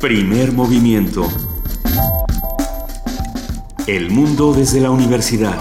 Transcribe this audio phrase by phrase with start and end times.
[0.00, 1.26] Primer movimiento.
[3.86, 5.56] El mundo desde la universidad.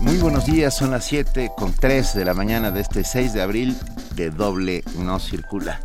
[0.00, 3.40] Muy buenos días, son las 7 con 3 de la mañana de este 6 de
[3.40, 3.76] abril
[4.16, 5.80] de doble no circula.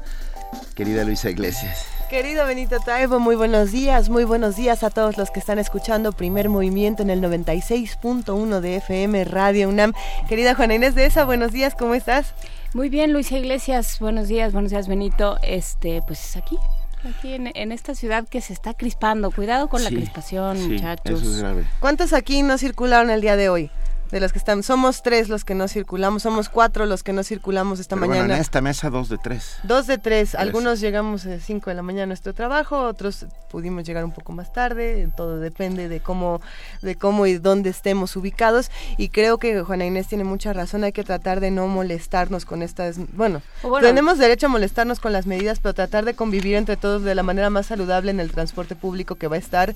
[0.74, 1.93] Querida Luisa Iglesias.
[2.14, 6.12] Querido Benito Taibo, muy buenos días, muy buenos días a todos los que están escuchando
[6.12, 9.94] Primer Movimiento en el 96.1 de FM Radio UNAM.
[10.30, 12.36] Querida Juana Inés de esa, buenos días, ¿cómo estás?
[12.76, 15.40] Muy bien, Luisa Iglesias, buenos días, buenos días Benito.
[15.42, 16.60] Este, pues aquí,
[17.04, 19.32] aquí en, esta ciudad que se está crispando.
[19.32, 21.20] Cuidado con la crispación, muchachos.
[21.20, 21.66] Eso es grave.
[21.80, 23.72] ¿Cuántos aquí no circularon el día de hoy?
[24.14, 24.62] De los que están.
[24.62, 28.28] Somos tres los que no circulamos, somos cuatro los que no circulamos esta Pero mañana.
[28.28, 29.58] Bueno, en esta mesa dos de tres.
[29.64, 30.36] Dos de tres.
[30.36, 34.32] Algunos llegamos a cinco de la mañana a nuestro trabajo, otros pudimos llegar un poco
[34.32, 35.10] más tarde.
[35.18, 36.42] Todo depende de cómo,
[36.84, 38.70] de cómo y dónde estemos ubicados.
[38.98, 40.84] Y creo que Juana Inés tiene mucha razón.
[40.84, 42.98] Hay que tratar de no molestarnos con estas.
[43.14, 47.02] Bueno, bueno tenemos derecho a molestarnos con las medidas, pero tratar de convivir entre todos
[47.02, 49.74] de la manera más saludable en el transporte público que va a estar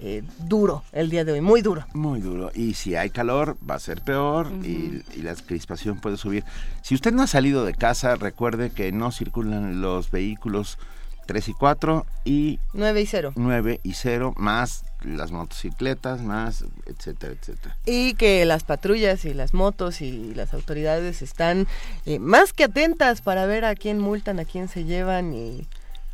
[0.00, 1.84] eh, duro el día de hoy, muy duro.
[1.92, 2.50] Muy duro.
[2.54, 6.44] Y si hay calor, va a ser peor y, la crispación puede subir.
[6.82, 10.78] Si usted no ha salido de casa, recuerde que no circulan los vehículos
[11.26, 13.32] 3 y 4 y 9 y 0.
[13.36, 17.76] 9 y 0 más las motocicletas, más etcétera, etcétera.
[17.84, 21.66] Y que las patrullas y las motos y las autoridades están
[22.06, 25.66] eh, más que atentas para ver a quién multan, a quién se llevan y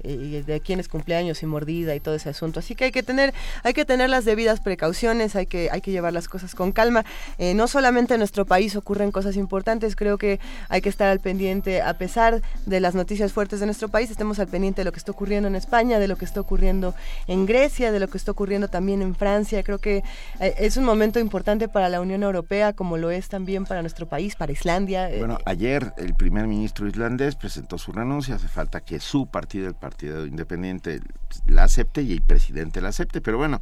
[0.04, 2.60] de quién es cumpleaños y mordida y todo ese asunto.
[2.60, 5.90] Así que hay que tener, hay que tener las debidas precauciones, hay que, hay que
[5.90, 7.04] llevar las cosas con calma.
[7.38, 11.20] Eh, no solamente en nuestro país ocurren cosas importantes, creo que hay que estar al
[11.20, 14.92] pendiente, a pesar de las noticias fuertes de nuestro país, estemos al pendiente de lo
[14.92, 16.94] que está ocurriendo en España, de lo que está ocurriendo
[17.26, 19.62] en Grecia, de lo que está ocurriendo también en Francia.
[19.62, 20.02] Creo que
[20.40, 24.06] eh, es un momento importante para la Unión Europea, como lo es también para nuestro
[24.06, 25.10] país, para Islandia.
[25.10, 29.68] Eh, bueno, ayer el primer ministro islandés presentó su renuncia, hace falta que su partido,
[29.68, 31.00] el Partido Independiente
[31.46, 33.60] la acepte y el presidente la acepte, pero bueno,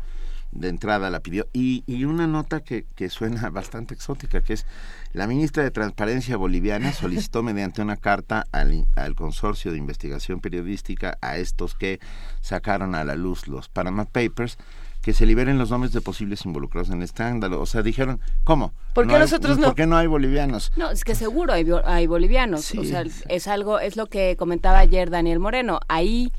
[0.53, 1.49] de entrada la pidió.
[1.53, 4.67] Y, y una nota que, que, suena bastante exótica, que es
[5.13, 11.19] la ministra de Transparencia boliviana solicitó mediante una carta al, al, consorcio de investigación periodística
[11.21, 12.01] a estos que
[12.41, 14.59] sacaron a la luz los Panama Papers
[15.03, 17.61] que se liberen los nombres de posibles involucrados en el escándalo.
[17.61, 18.73] O sea, dijeron, ¿cómo?
[18.95, 19.67] ¿Por qué nosotros no?
[19.67, 20.73] ¿Por qué no hay bolivianos?
[20.77, 22.73] No, es que seguro hay, hay bolivianos.
[22.77, 25.81] o sea, es algo, es lo que comentaba ayer Daniel Moreno.
[25.89, 26.33] Ahí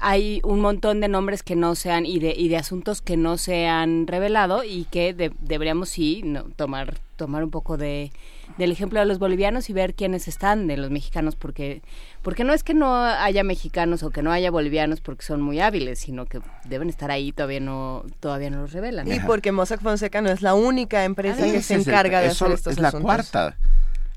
[0.00, 3.38] hay un montón de nombres que no sean y de, y de asuntos que no
[3.38, 8.12] se han revelado y que deberíamos sí no, tomar tomar un poco de
[8.58, 11.82] del ejemplo de los bolivianos y ver quiénes están de los mexicanos porque
[12.22, 15.60] porque no es que no haya mexicanos o que no haya bolivianos porque son muy
[15.60, 19.80] hábiles sino que deben estar ahí todavía no todavía no los revelan y porque Mossack
[19.80, 23.56] Fonseca no es la única empresa que se encarga de hacer estos es la cuarta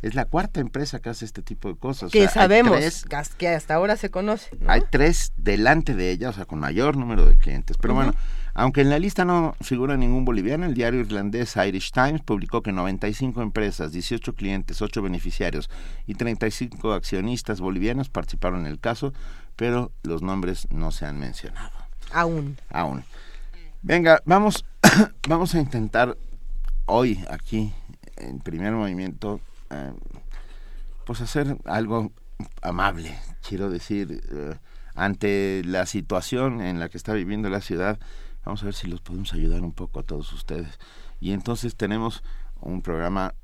[0.01, 2.11] es la cuarta empresa que hace este tipo de cosas.
[2.11, 3.05] Que sabemos,
[3.37, 4.49] que hasta ahora se conoce.
[4.67, 7.77] Hay tres delante de ella, o sea, con mayor número de clientes.
[7.77, 8.15] Pero bueno,
[8.53, 12.71] aunque en la lista no figura ningún boliviano, el diario irlandés Irish Times publicó que
[12.71, 15.69] 95 empresas, 18 clientes, 8 beneficiarios
[16.05, 19.13] y 35 accionistas bolivianos participaron en el caso,
[19.55, 21.71] pero los nombres no se han mencionado.
[22.11, 22.57] Aún.
[22.69, 23.03] Aún.
[23.81, 24.65] Venga, vamos,
[25.27, 26.17] vamos a intentar
[26.85, 27.73] hoy aquí,
[28.17, 29.39] en primer movimiento,
[29.69, 29.93] eh,
[31.05, 32.11] pues hacer algo
[32.61, 34.55] amable, quiero decir, eh,
[34.93, 37.99] ante la situación en la que está viviendo la ciudad,
[38.43, 40.79] vamos a ver si los podemos ayudar un poco a todos ustedes.
[41.19, 42.23] Y entonces tenemos
[42.59, 43.35] un programa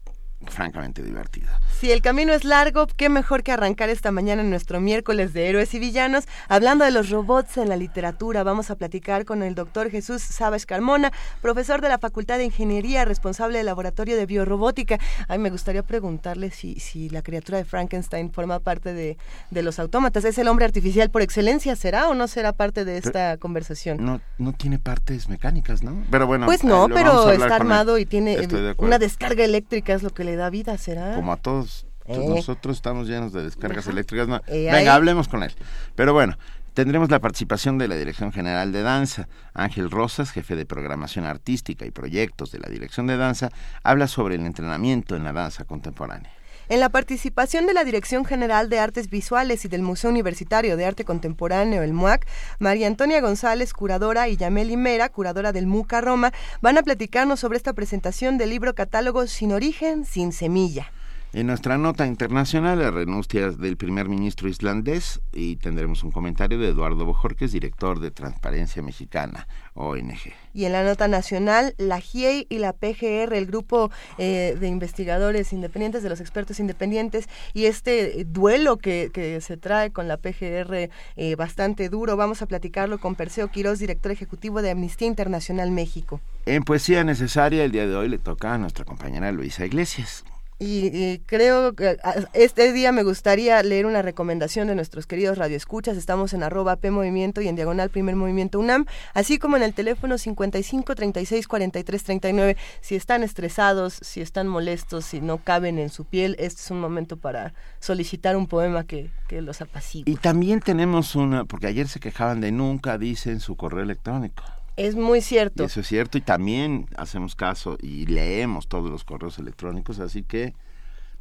[0.46, 1.48] francamente divertido.
[1.80, 5.50] Si el camino es largo, qué mejor que arrancar esta mañana en nuestro miércoles de
[5.50, 8.44] héroes y villanos, hablando de los robots en la literatura.
[8.44, 11.12] Vamos a platicar con el doctor Jesús Sabes Carmona,
[11.42, 15.00] profesor de la Facultad de Ingeniería, responsable del Laboratorio de Biorrobótica.
[15.28, 19.18] Ay, me gustaría preguntarle si, si la criatura de Frankenstein forma parte de,
[19.50, 20.24] de los autómatas.
[20.24, 21.75] ¿Es el hombre artificial por excelencia?
[21.75, 24.04] ¿Será o no será parte de esta conversación?
[24.04, 26.04] No, no tiene partes mecánicas, ¿no?
[26.12, 26.45] Pero bueno.
[26.45, 28.48] Pues no, pero está armado y tiene
[28.78, 31.15] una descarga eléctrica, es lo que le da vida, ¿será?
[31.15, 31.88] Como a todos.
[32.06, 32.18] Eh.
[32.18, 34.27] Nosotros estamos llenos de descargas eléctricas.
[34.47, 35.53] Eh, Venga, hablemos con él.
[35.95, 36.38] Pero bueno,
[36.74, 39.27] tendremos la participación de la Dirección General de Danza.
[39.53, 43.50] Ángel Rosas, jefe de programación artística y proyectos de la Dirección de Danza,
[43.83, 46.31] habla sobre el entrenamiento en la danza contemporánea.
[46.69, 50.86] En la participación de la Dirección General de Artes Visuales y del Museo Universitario de
[50.86, 52.28] Arte Contemporáneo, el MUAC,
[52.60, 57.56] María Antonia González, curadora, y Yameli Mera, curadora del MUCA Roma, van a platicarnos sobre
[57.56, 60.92] esta presentación del libro catálogo Sin Origen, Sin Semilla.
[61.33, 66.69] En nuestra nota internacional, la renuncia del primer ministro islandés y tendremos un comentario de
[66.69, 70.33] Eduardo Bojorques, director de Transparencia Mexicana, ONG.
[70.53, 75.51] Y en la nota nacional, la GIEI y la PGR, el grupo eh, de investigadores
[75.51, 81.35] independientes, de los expertos independientes, y este duelo que, se trae con la PGR eh,
[81.35, 86.21] bastante duro, vamos a platicarlo con Perseo Quiroz, director ejecutivo de Amnistía Internacional México.
[86.45, 90.23] En Poesía Necesaria, el día de hoy le toca a nuestra compañera Luisa Iglesias.
[90.59, 91.98] Y, creo que
[92.33, 95.98] este día me gustaría leer una recomendación de nuestros queridos radioescuchas.
[95.98, 99.74] Estamos en arroba P Movimiento y en diagonal Primer Movimiento UNAM, así como en el
[99.74, 102.57] teléfono 55 36 43 39.
[102.81, 106.80] Si están estresados, si están molestos, si no caben en su piel, este es un
[106.80, 110.09] momento para solicitar un poema que, que los apacigue.
[110.09, 114.44] Y también tenemos una, porque ayer se quejaban de nunca dicen su correo electrónico.
[114.77, 115.63] Es muy cierto.
[115.63, 120.53] eso es cierto y también hacemos caso y leemos todos los correos electrónicos, así que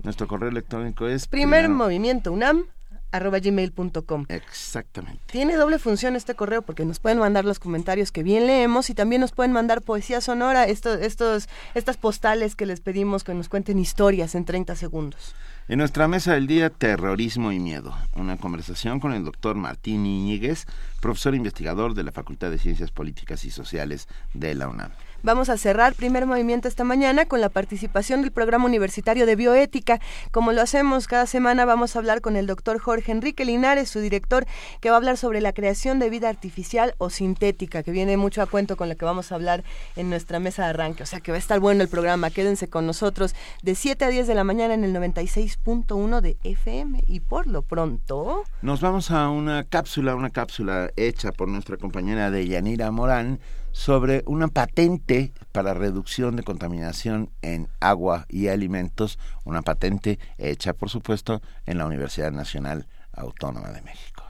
[0.03, 1.27] nuestro correo electrónico es...
[1.27, 2.67] Primer movimiento UNAM
[3.13, 4.27] arroba gmail.com.
[4.29, 5.21] Exactamente.
[5.27, 8.95] Tiene doble función este correo porque nos pueden mandar los comentarios que bien leemos y
[8.95, 13.49] también nos pueden mandar poesía sonora, estos, estos, estas postales que les pedimos que nos
[13.49, 15.35] cuenten historias en 30 segundos.
[15.69, 17.93] En nuestra mesa del día, terrorismo y miedo.
[18.15, 20.65] Una conversación con el doctor Martín Iñiguez,
[21.01, 24.93] profesor investigador de la Facultad de Ciencias Políticas y Sociales de la UNAM.
[25.23, 30.01] Vamos a cerrar primer movimiento esta mañana con la participación del programa universitario de bioética.
[30.31, 34.01] Como lo hacemos cada semana, vamos a hablar con el doctor Jorge Enrique Linares, su
[34.01, 34.47] director,
[34.81, 38.43] que va a hablar sobre la creación de vida artificial o sintética, que viene mucho
[38.43, 39.65] a cuento con lo que vamos a hablar
[39.97, 41.03] en nuestra mesa de arranque.
[41.03, 42.31] O sea que va a estar bueno el programa.
[42.31, 47.03] Quédense con nosotros de 7 a 10 de la mañana en el 96.1 de FM.
[47.07, 48.45] Y por lo pronto.
[48.63, 53.41] Nos vamos a una cápsula, una cápsula hecha por nuestra compañera de Yanira Morán
[53.77, 60.89] sobre una patente para reducción de contaminación en agua y alimentos, una patente hecha, por
[60.89, 64.25] supuesto, en la Universidad Nacional Autónoma de México.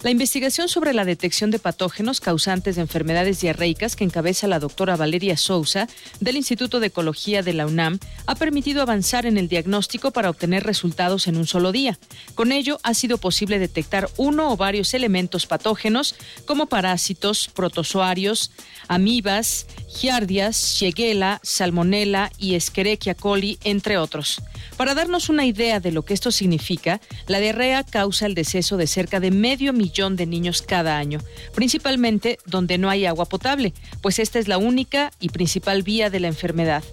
[0.00, 4.94] La investigación sobre la detección de patógenos causantes de enfermedades diarreicas que encabeza la doctora
[4.94, 5.88] Valeria Sousa
[6.20, 10.62] del Instituto de Ecología de la UNAM ha permitido avanzar en el diagnóstico para obtener
[10.62, 11.98] resultados en un solo día.
[12.36, 16.14] Con ello ha sido posible detectar uno o varios elementos patógenos
[16.46, 18.52] como parásitos, protozoarios,
[18.86, 24.40] amibas, giardias, shigella, salmonella y escherichia coli, entre otros.
[24.76, 28.86] Para darnos una idea de lo que esto significa, la diarrea causa el deceso de
[28.86, 31.18] cerca de medio millón de niños cada año,
[31.54, 36.20] principalmente donde no hay agua potable, pues esta es la única y principal vía de
[36.20, 36.84] la enfermedad.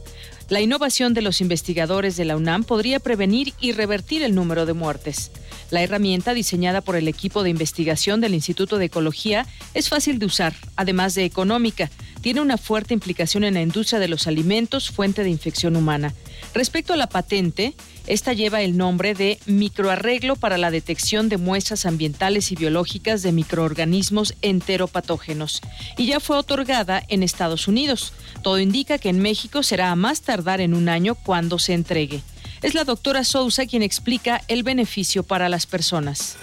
[0.49, 4.73] La innovación de los investigadores de la UNAM podría prevenir y revertir el número de
[4.73, 5.31] muertes.
[5.71, 10.27] La herramienta diseñada por el equipo de investigación del Instituto de Ecología es fácil de
[10.27, 11.89] usar, además de económica.
[12.21, 16.13] Tiene una fuerte implicación en la industria de los alimentos, fuente de infección humana.
[16.53, 17.73] Respecto a la patente,
[18.07, 23.31] esta lleva el nombre de microarreglo para la detección de muestras ambientales y biológicas de
[23.31, 25.61] microorganismos enteropatógenos
[25.97, 28.13] y ya fue otorgada en Estados Unidos.
[28.43, 32.21] Todo indica que en México será a más tardar en un año cuando se entregue.
[32.61, 36.37] Es la doctora Sousa quien explica el beneficio para las personas.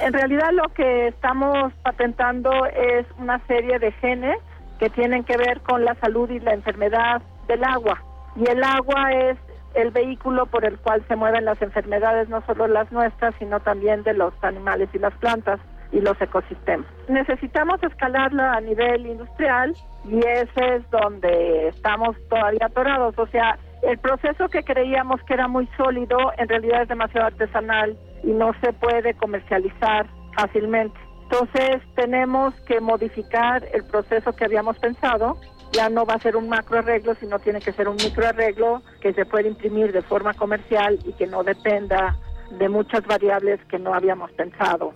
[0.00, 4.38] En realidad lo que estamos patentando es una serie de genes
[4.78, 8.04] que tienen que ver con la salud y la enfermedad del agua
[8.36, 9.36] y el agua es
[9.74, 14.02] el vehículo por el cual se mueven las enfermedades, no solo las nuestras, sino también
[14.02, 15.60] de los animales y las plantas
[15.92, 16.86] y los ecosistemas.
[17.08, 23.18] Necesitamos escalarla a nivel industrial y ese es donde estamos todavía atorados.
[23.18, 27.96] O sea, el proceso que creíamos que era muy sólido en realidad es demasiado artesanal
[28.22, 30.98] y no se puede comercializar fácilmente.
[31.30, 35.36] Entonces tenemos que modificar el proceso que habíamos pensado
[35.72, 38.82] ya no va a ser un macro arreglo, sino tiene que ser un micro arreglo
[39.00, 42.16] que se puede imprimir de forma comercial y que no dependa
[42.58, 44.92] de muchas variables que no habíamos pensado.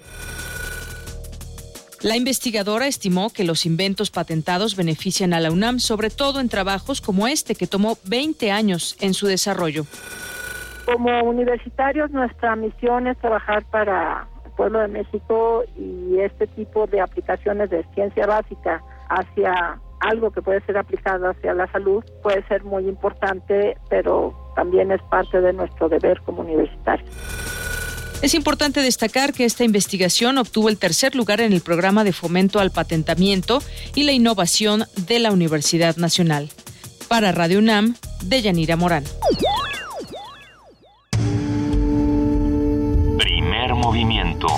[2.03, 7.01] La investigadora estimó que los inventos patentados benefician a la UNAM, sobre todo en trabajos
[7.01, 9.85] como este, que tomó 20 años en su desarrollo.
[10.85, 17.01] Como universitarios, nuestra misión es trabajar para el pueblo de México y este tipo de
[17.01, 22.65] aplicaciones de ciencia básica hacia algo que puede ser aplicado hacia la salud puede ser
[22.65, 27.09] muy importante, pero también es parte de nuestro deber como universitarios.
[28.21, 32.61] Es importante destacar que esta investigación obtuvo el tercer lugar en el programa de fomento
[32.61, 33.61] al patentamiento
[33.97, 36.51] y la innovación de la Universidad Nacional.
[37.09, 39.05] Para Radio UNAM, Deyanira Morán.
[43.19, 44.49] Primer movimiento.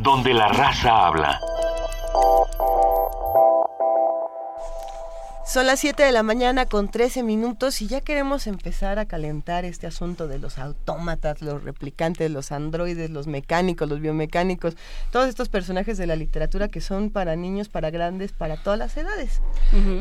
[0.00, 1.40] Donde la raza habla.
[2.12, 3.51] Thank you.
[5.52, 9.66] Son las 7 de la mañana con 13 minutos y ya queremos empezar a calentar
[9.66, 14.78] este asunto de los autómatas, los replicantes, los androides, los mecánicos, los biomecánicos,
[15.10, 18.96] todos estos personajes de la literatura que son para niños, para grandes, para todas las
[18.96, 19.42] edades.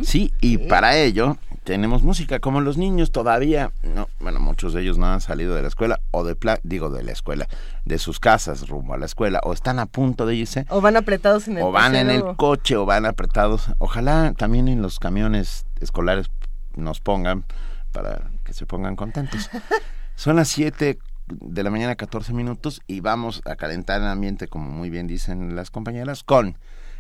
[0.04, 4.98] Sí, y para ello tenemos música, como los niños todavía, no, bueno, muchos de ellos
[4.98, 7.50] no han salido de la escuela o de digo de la escuela,
[7.84, 10.96] de sus casas rumbo a la escuela o están a punto de irse o van
[10.96, 13.70] apretados en el o van en el coche o van apretados.
[13.80, 15.41] Ojalá también en los camiones
[15.80, 16.30] escolares
[16.76, 17.46] nos pongan
[17.92, 19.50] para que se pongan contentos.
[20.16, 24.70] Son las 7 de la mañana 14 minutos y vamos a calentar el ambiente, como
[24.70, 26.58] muy bien dicen las compañeras, con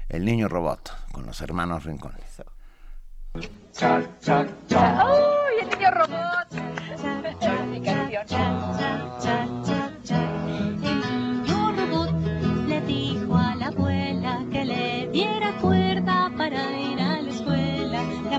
[0.09, 2.13] el niño robot, con los hermanos Rincón.
[3.33, 3.49] ¡Uy,
[5.61, 6.51] el niño robot!
[6.51, 6.61] El
[10.81, 12.11] niño robot
[12.67, 15.80] le dijo a la abuela que le diera cuerda para ir la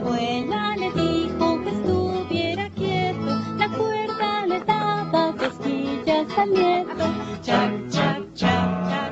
[0.03, 7.05] abuela le dijo que estuviera quieto, la cuerda le daba cosquillas al nieto.
[7.43, 9.12] Chac, chac, chac, chac,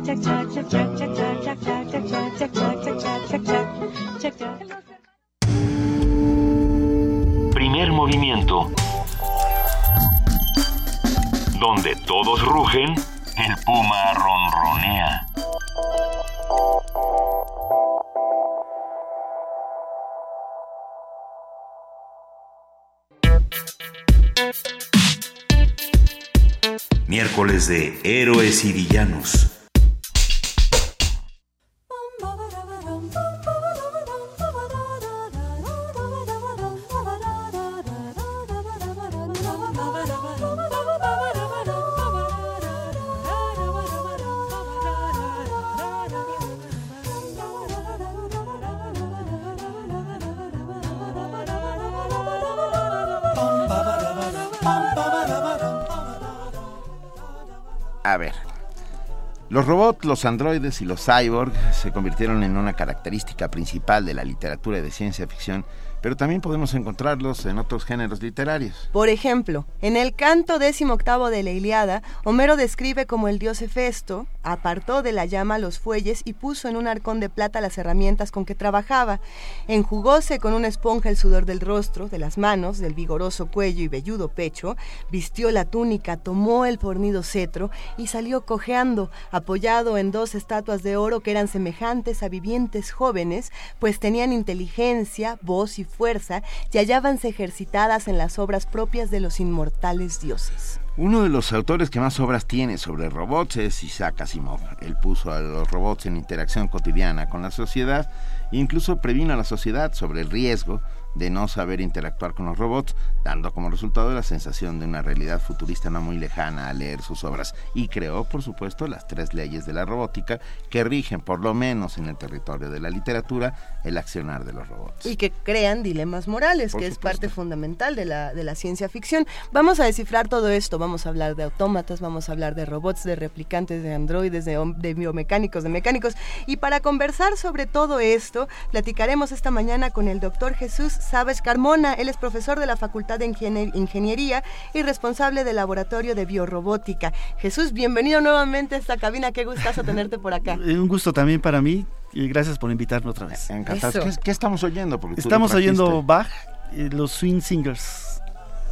[60.11, 64.91] los androides y los cyborgs se convirtieron en una característica principal de la literatura de
[64.91, 65.63] ciencia ficción
[66.01, 68.89] pero también podemos encontrarlos en otros géneros literarios.
[68.91, 73.61] Por ejemplo, en el canto décimo octavo de la Iliada, Homero describe como el dios
[73.61, 77.77] Hefesto apartó de la llama los fuelles y puso en un arcón de plata las
[77.77, 79.19] herramientas con que trabajaba.
[79.67, 83.87] Enjugóse con una esponja el sudor del rostro, de las manos, del vigoroso cuello y
[83.87, 84.75] velludo pecho,
[85.09, 90.97] vistió la túnica, tomó el fornido cetro y salió cojeando, apoyado en dos estatuas de
[90.97, 97.29] oro que eran semejantes a vivientes jóvenes, pues tenían inteligencia, voz y fuerza y hallábanse
[97.29, 100.80] ejercitadas en las obras propias de los inmortales dioses.
[100.97, 104.59] Uno de los autores que más obras tiene sobre robots es Isaac Asimov.
[104.81, 108.11] Él puso a los robots en interacción cotidiana con la sociedad
[108.51, 110.81] e incluso previno a la sociedad sobre el riesgo
[111.15, 115.41] de no saber interactuar con los robots, dando como resultado la sensación de una realidad
[115.41, 117.53] futurista no muy lejana al leer sus obras.
[117.73, 120.39] Y creó, por supuesto, las tres leyes de la robótica
[120.69, 124.67] que rigen, por lo menos en el territorio de la literatura, el accionar de los
[124.67, 125.05] robots.
[125.05, 129.27] Y que crean dilemas morales, que es parte fundamental de la, de la ciencia ficción.
[129.51, 133.03] Vamos a descifrar todo esto, vamos a hablar de autómatas, vamos a hablar de robots,
[133.03, 136.15] de replicantes, de androides, de, de biomecánicos, de mecánicos.
[136.45, 141.93] Y para conversar sobre todo esto, platicaremos esta mañana con el doctor Jesús Sabes Carmona.
[141.93, 144.43] Él es profesor de la Facultad de Ingeniería
[144.73, 147.11] y responsable del Laboratorio de Biorrobótica.
[147.37, 149.31] Jesús, bienvenido nuevamente a esta cabina.
[149.31, 150.57] Qué gustazo tenerte por acá.
[150.63, 153.49] Eh, un gusto también para mí y gracias por invitarme otra vez.
[153.49, 154.05] Encantado.
[154.23, 154.99] ¿Qué, estamos oyendo?
[155.17, 156.29] Estamos oyendo Bach,
[156.73, 158.21] los Swing Singers.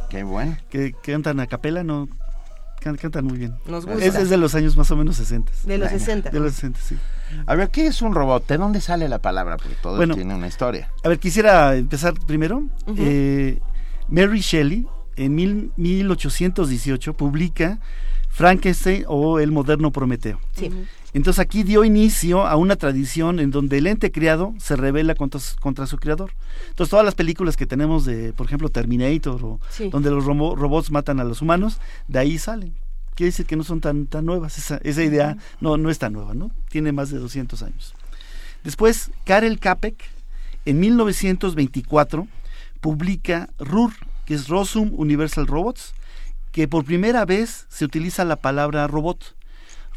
[0.08, 0.56] Qué bueno.
[0.68, 2.08] Que, cantan a capela, no
[2.80, 3.54] cantan muy bien.
[3.66, 4.04] Nos gusta.
[4.04, 5.52] Es, de los años más o menos 60.
[5.64, 6.30] De los 60.
[6.30, 6.96] De los 60, sí.
[7.46, 8.46] A ver, ¿qué es un robot?
[8.46, 9.56] ¿De dónde sale la palabra?
[9.56, 10.90] Porque todo tiene una historia.
[11.04, 12.64] A ver, quisiera empezar primero.
[12.96, 13.60] Eh,
[14.08, 15.34] Mary Shelley, en
[15.76, 17.78] 1818, publica
[18.28, 20.40] Frankenstein o El moderno Prometeo.
[20.52, 20.70] Sí.
[21.12, 25.40] Entonces aquí dio inicio a una tradición en donde el ente criado se revela contra,
[25.60, 26.32] contra su creador.
[26.68, 29.60] Entonces todas las películas que tenemos de, por ejemplo, Terminator o
[29.90, 32.74] donde los robots matan a los humanos, de ahí salen
[33.20, 34.56] quiere decir que no son tan, tan nuevas.
[34.56, 36.50] Esa, esa idea no, no es tan nueva, ¿no?
[36.70, 37.94] Tiene más de 200 años.
[38.64, 40.02] Después, Karel Capek,
[40.64, 42.26] en 1924,
[42.80, 43.92] publica RUR,
[44.24, 45.92] que es Rosum Universal Robots,
[46.50, 49.36] que por primera vez se utiliza la palabra robot.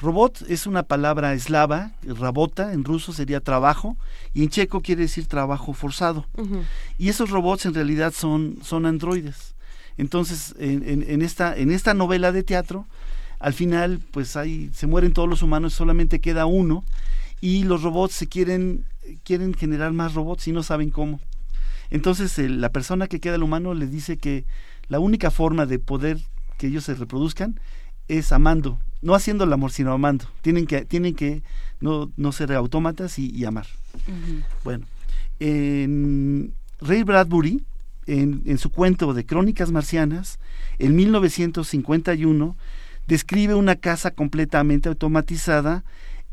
[0.02, 3.96] Robot es una palabra eslava, rabota, en ruso sería trabajo,
[4.34, 6.26] y en checo quiere decir trabajo forzado.
[6.98, 9.53] Y esos robots en realidad son, son androides.
[9.98, 12.88] Entonces, en, en, esta, en esta novela de teatro,
[13.40, 16.84] al final pues ahí se mueren todos los humanos, solamente queda uno
[17.42, 18.86] y los robots se quieren
[19.24, 21.20] quieren generar más robots y no saben cómo.
[21.90, 24.46] Entonces la persona que queda el humano le dice que
[24.88, 26.20] la única forma de poder
[26.58, 27.60] que ellos se reproduzcan
[28.08, 30.26] es amando, no haciendo el amor, sino amando.
[30.42, 31.44] Tienen que, tienen que
[31.82, 33.68] no, no ser autómatas y, amar.
[34.64, 34.86] Bueno,
[35.40, 37.64] en Ray Bradbury,
[38.08, 40.40] en, en, su cuento de Crónicas Marcianas,
[40.80, 42.56] en 1951,
[43.08, 45.84] describe una casa completamente automatizada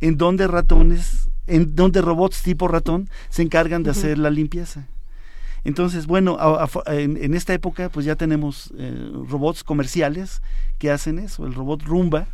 [0.00, 4.86] en donde ratones, en donde robots tipo ratón se encargan de hacer la limpieza.
[5.64, 6.38] Entonces, bueno,
[6.86, 10.40] en, esta época pues ya tenemos eh, robots comerciales
[10.78, 11.46] que hacen eso.
[11.46, 12.28] El robot Rumba,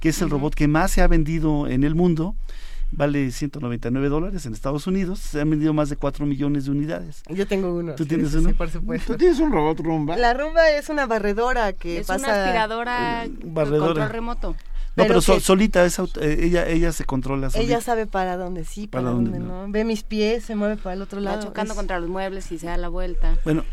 [0.00, 2.34] que es el robot que más se ha vendido en el mundo,
[2.92, 5.18] vale 199 dólares en Estados Unidos.
[5.18, 7.22] Se han vendido más de 4 millones de unidades.
[7.28, 7.94] Yo tengo uno.
[7.94, 8.50] ¿Tú tienes uno?
[8.50, 9.12] Sí, por supuesto.
[9.12, 10.16] ¿Tú tienes un robot rumba?
[10.16, 12.24] La rumba es una barredora que es pasa...
[12.24, 13.86] una aspiradora barredora.
[13.86, 14.56] control remoto.
[14.94, 17.66] No, pero, solita, es eh, ella, ella se controla solita.
[17.66, 19.66] Ella sabe para dónde sí, para, dónde, no.
[19.68, 21.38] Ve mis pies, se mueve para el otro lado.
[21.38, 23.38] Va chocando contra los muebles y se da la vuelta.
[23.44, 23.64] Bueno,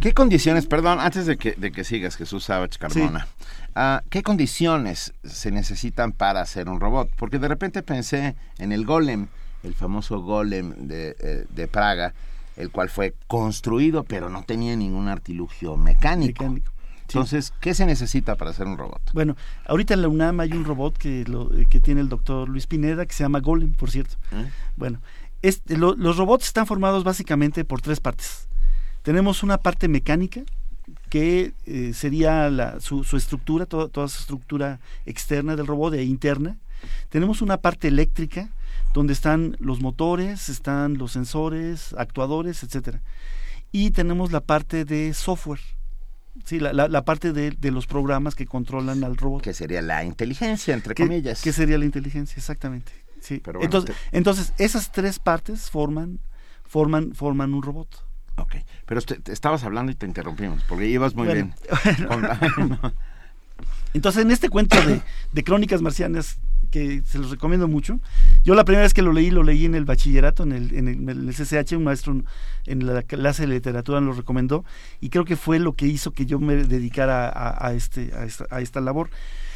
[0.00, 3.26] ¿qué condiciones, perdón, antes de que, de que sigas, Jesús Savage Carmona,
[3.74, 7.10] ah, ¿qué condiciones se necesitan para hacer un robot?
[7.16, 9.26] Porque de repente pensé en el golem,
[9.64, 12.14] el famoso golem de, eh, de Praga,
[12.56, 16.44] el cual fue construido, pero no tenía ningún artilugio mecánico.
[16.44, 16.72] mecánico.
[17.08, 19.00] Entonces, ¿qué se necesita para hacer un robot?
[19.14, 19.34] Bueno,
[19.66, 22.66] ahorita en la UNAM hay un robot que, lo, eh, que tiene el doctor Luis
[22.66, 24.16] Pineda, que se llama Golem, por cierto.
[24.32, 24.50] ¿Eh?
[24.76, 25.00] Bueno,
[25.40, 28.46] este, los robots están formados básicamente por tres partes.
[29.02, 30.42] Tenemos una parte mecánica,
[31.08, 36.56] que eh, sería la, su, estructura, toda, toda su estructura externa del robot e interna.
[37.08, 38.50] Tenemos una parte eléctrica,
[38.94, 43.00] donde están los motores, están los sensores, actuadores, etcétera.
[43.72, 45.60] Y tenemos la parte de software,
[46.44, 49.42] Sí, la, la, parte de, de, los programas que controlan al robot.
[49.42, 51.42] Que sería la inteligencia, entre comillas.
[51.42, 52.92] Que sería la inteligencia, exactamente.
[53.20, 53.42] Sí.
[53.60, 56.20] entonces, entonces, esas tres partes forman,
[56.64, 58.04] forman, forman un robot.
[58.36, 61.54] Ok, pero te, estabas hablando y te interrumpimos, porque ibas muy bien.
[63.94, 65.00] Entonces, en este cuento de,
[65.32, 66.38] de Crónicas Marcianas
[66.68, 68.00] que se los recomiendo mucho.
[68.44, 71.08] Yo la primera vez que lo leí, lo leí en el bachillerato, en el, en
[71.08, 72.22] el, CCH, un maestro
[72.66, 74.64] en la clase de literatura lo recomendó
[75.00, 78.46] y creo que fue lo que hizo que yo me dedicara a, este, a, esta,
[78.50, 79.10] a esta labor.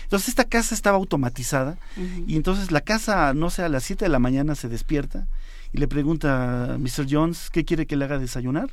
[0.05, 1.79] Entonces esta casa estaba automatizada
[2.27, 5.27] y entonces la casa, no sé, a las 7 de la mañana se despierta
[5.73, 7.07] y le pregunta a Mr.
[7.09, 8.71] Jones qué quiere que le haga desayunar.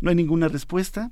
[0.00, 1.10] No hay ninguna respuesta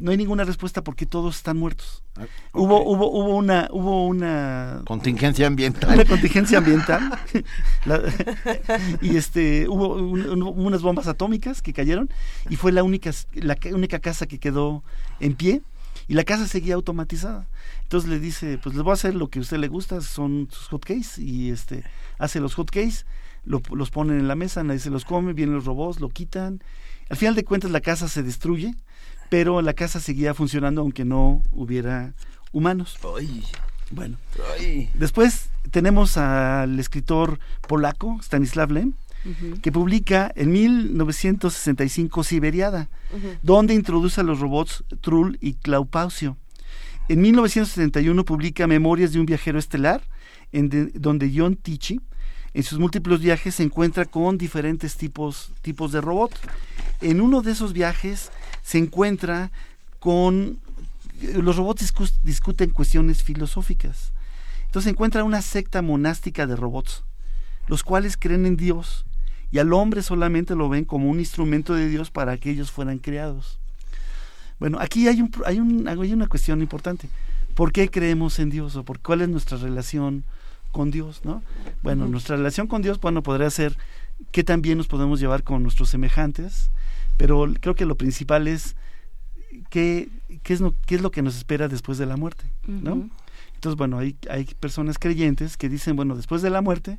[0.00, 2.02] no hay ninguna respuesta porque todos están muertos.
[2.16, 5.94] Ah, hubo, hubo, hubo una, hubo una contingencia ambiental.
[5.94, 7.18] Una contingencia ambiental.
[9.00, 12.10] y este, hubo unas bombas atómicas que cayeron
[12.48, 14.82] y fue la única, la única casa que quedó
[15.20, 15.62] en pie
[16.08, 17.48] y la casa seguía automatizada.
[17.82, 20.48] Entonces le dice, pues les voy a hacer lo que a usted le gusta, son
[20.50, 21.84] sus hotkeys y este,
[22.18, 23.06] hace los hotkeys
[23.44, 26.62] los ponen en la mesa, nadie se los come, vienen los robots, lo quitan.
[27.08, 28.74] Al final de cuentas la casa se destruye,
[29.32, 32.12] pero la casa seguía funcionando aunque no hubiera
[32.52, 32.98] humanos.
[33.90, 34.18] Bueno,
[34.92, 38.92] después tenemos al escritor polaco Stanislav Lem,
[39.62, 42.90] que publica en 1965 Siberiada,
[43.40, 46.36] donde introduce a los robots Trull y Claupausio.
[47.08, 50.02] En 1971 publica Memorias de un viajero estelar,
[50.52, 52.02] en donde John Tichy,
[52.54, 56.38] en sus múltiples viajes, se encuentra con diferentes tipos, tipos de robots.
[57.00, 58.30] En uno de esos viajes
[58.62, 59.50] se encuentra
[59.98, 60.58] con...
[61.20, 64.12] Los robots discuten cuestiones filosóficas.
[64.66, 67.04] Entonces se encuentra una secta monástica de robots,
[67.68, 69.04] los cuales creen en Dios
[69.52, 72.98] y al hombre solamente lo ven como un instrumento de Dios para que ellos fueran
[72.98, 73.60] creados.
[74.58, 77.08] Bueno, aquí hay, un, hay, un, hay una cuestión importante.
[77.54, 80.24] ¿Por qué creemos en Dios o por cuál es nuestra relación
[80.72, 81.42] con Dios, no?
[81.82, 83.76] Bueno, nuestra relación con Dios, bueno, podría ser
[84.32, 86.70] que también nos podemos llevar con nuestros semejantes,
[87.16, 88.74] pero creo que lo principal es
[89.70, 90.08] qué,
[90.42, 93.08] qué, es, lo, qué es lo que nos espera después de la muerte, ¿no?
[93.54, 96.98] Entonces, bueno, hay, hay personas creyentes que dicen, bueno, después de la muerte,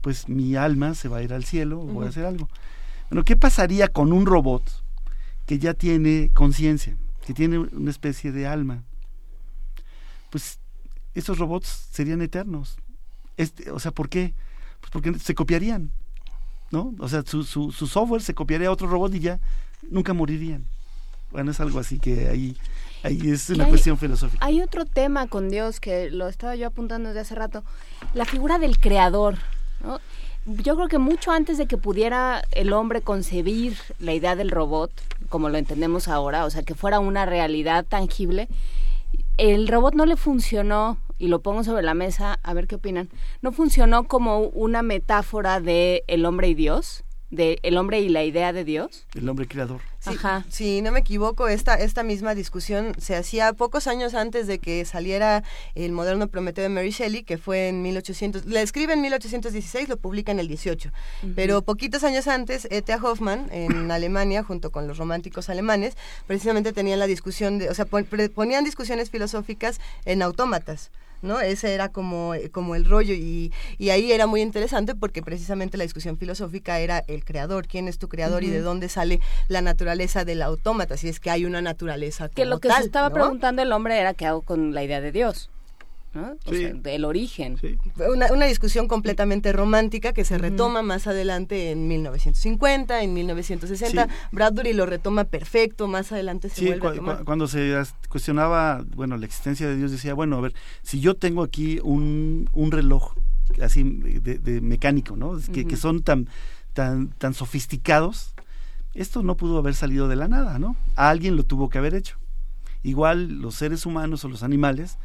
[0.00, 2.48] pues mi alma se va a ir al cielo o voy a hacer algo.
[3.10, 4.62] Bueno, ¿qué pasaría con un robot
[5.46, 8.82] que ya tiene conciencia, que tiene una especie de alma?
[10.30, 10.58] Pues
[11.14, 12.76] esos robots serían eternos.
[13.40, 14.34] Este, o sea, ¿por qué?
[14.80, 15.90] Pues porque se copiarían,
[16.70, 16.94] ¿no?
[16.98, 19.40] O sea, su, su, su software se copiaría a otro robot y ya
[19.88, 20.66] nunca morirían.
[21.30, 22.54] Bueno, es algo así que ahí,
[23.02, 24.44] ahí es una cuestión filosófica.
[24.44, 27.64] Hay otro tema con Dios que lo estaba yo apuntando desde hace rato,
[28.12, 29.38] la figura del creador.
[30.44, 34.90] Yo creo que mucho antes de que pudiera el hombre concebir la idea del robot,
[35.30, 38.48] como lo entendemos ahora, o sea, que fuera una realidad tangible,
[39.38, 43.10] el robot no le funcionó, y lo pongo sobre la mesa, a ver qué opinan,
[43.42, 48.24] no funcionó como una metáfora de el hombre y Dios, de el hombre y la
[48.24, 49.06] idea de Dios.
[49.14, 49.80] El hombre creador.
[50.00, 50.16] Sí,
[50.48, 54.84] Si no me equivoco, esta, esta misma discusión se hacía pocos años antes de que
[54.84, 59.88] saliera el moderno Prometeo de Mary Shelley, que fue en 1800, la escribe en 1816,
[59.88, 60.90] lo publica en el 18,
[61.36, 62.96] pero poquitos años antes, E.T.A.
[62.96, 67.84] Hoffman, en Alemania, junto con los románticos alemanes, precisamente tenían la discusión, de, o sea,
[67.84, 70.90] ponían discusiones filosóficas en autómatas.
[71.22, 71.40] ¿No?
[71.40, 75.76] Ese era como, eh, como el rollo y, y, ahí era muy interesante porque precisamente
[75.76, 79.62] la discusión filosófica era el creador, quién es tu creador y de dónde sale la
[79.62, 83.10] naturaleza del autómata, si es que hay una naturaleza como Que lo que se estaba
[83.10, 85.50] preguntando el hombre era qué hago con la idea de Dios.
[86.14, 86.34] ¿No?
[86.44, 87.56] del origen.
[88.12, 94.08] Una, una, discusión completamente romántica que se retoma más adelante en 1950, en 1960.
[94.32, 97.74] Bradbury lo retoma perfecto, más adelante se vuelve cuando se
[98.08, 102.48] cuestionaba, bueno, la existencia de Dios, decía, bueno, a ver, si yo tengo aquí un,
[102.52, 103.14] un reloj
[103.62, 105.38] así de, mecánico, ¿no?
[105.52, 106.28] Que, que, son tan,
[106.72, 108.34] tan, tan sofisticados,
[108.94, 110.76] esto no pudo haber salido de la nada, ¿no?
[110.96, 112.16] alguien lo tuvo que haber hecho.
[112.82, 114.98] Igual los seres humanos o los animales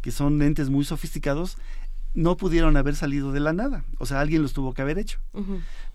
[0.00, 1.58] que son entes muy sofisticados,
[2.14, 3.84] no pudieron haber salido de la nada.
[3.98, 5.18] O sea, alguien los tuvo que haber hecho.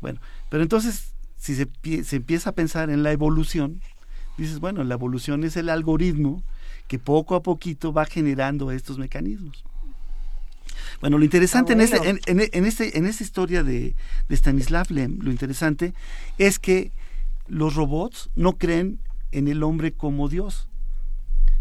[0.01, 1.67] Bueno, pero entonces, si se,
[2.03, 3.81] se, empieza a pensar en la evolución,
[4.37, 6.43] dices, bueno, la evolución es el algoritmo
[6.87, 9.63] que poco a poquito va generando estos mecanismos.
[11.01, 13.95] Bueno, lo interesante en, este, en, este, en esta historia de,
[14.29, 15.93] de Stanislav Lem, lo interesante
[16.37, 16.91] es que
[17.47, 18.99] los robots no creen
[19.31, 20.69] en el hombre como Dios,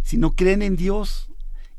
[0.03, 1.32] sino creen en Dios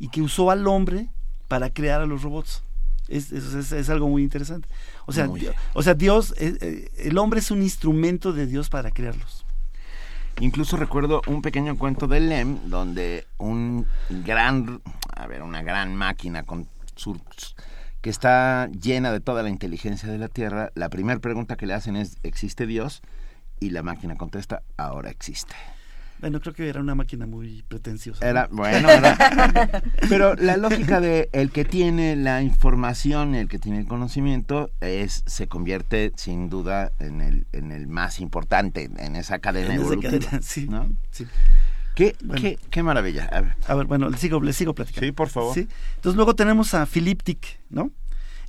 [0.04, 1.08] y que usó al hombre
[1.48, 2.62] para crear a los robots.
[3.08, 4.68] Es, es, algo muy interesante.
[5.06, 8.68] O sea, Dios, o sea, Dios, eh, eh, el hombre es un instrumento de Dios
[8.68, 9.46] para crearlos.
[10.42, 14.82] Incluso recuerdo un pequeño cuento de Lem donde un gran,
[15.16, 16.68] a ver, una gran máquina con
[18.02, 21.76] que está llena de toda la inteligencia de la Tierra, la primera pregunta que le
[21.76, 23.02] hacen es ¿existe Dios?
[23.62, 25.56] Y la máquina contesta, ahora existe.
[26.23, 28.25] Bueno, creo que era una máquina muy pretenciosa.
[28.25, 33.79] Era, bueno, era, pero la lógica de el que tiene la información, el que tiene
[33.79, 39.39] el conocimiento, es se convierte sin duda en el, en el más importante en esa
[39.39, 40.39] cadena evolutiva.
[40.41, 40.88] sí, ¿no?
[41.12, 41.27] sí.
[41.93, 43.25] Qué, qué, qué, maravilla.
[43.25, 43.55] A ver.
[43.67, 45.05] a ver, bueno, le sigo, le sigo platicando.
[45.05, 45.53] Sí, por favor.
[45.53, 45.67] ¿Sí?
[45.95, 47.91] Entonces luego tenemos a Philip Dick, ¿no?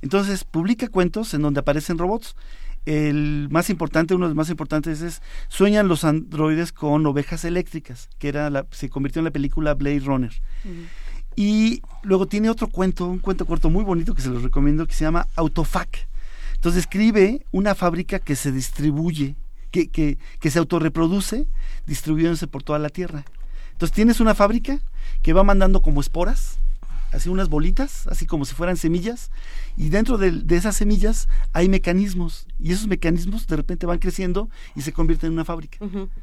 [0.01, 2.37] Entonces publica cuentos en donde aparecen robots
[2.85, 8.09] el más importante, uno de los más importantes es Sueñan los androides con ovejas eléctricas,
[8.19, 10.33] que era la, se convirtió en la película Blade Runner.
[11.35, 14.93] Y luego tiene otro cuento, un cuento corto muy bonito que se los recomiendo, que
[14.93, 16.07] se llama Autofac.
[16.53, 19.35] Entonces escribe una fábrica que se distribuye,
[19.71, 21.47] que, que, que se autorreproduce,
[21.85, 23.25] distribuyéndose por toda la Tierra.
[23.73, 24.79] Entonces tienes una fábrica
[25.21, 26.59] que va mandando como esporas
[27.15, 29.31] así unas bolitas, así como si fueran semillas,
[29.77, 34.49] y dentro de, de, esas semillas hay mecanismos, y esos mecanismos de repente van creciendo
[34.75, 35.77] y se convierten en una fábrica.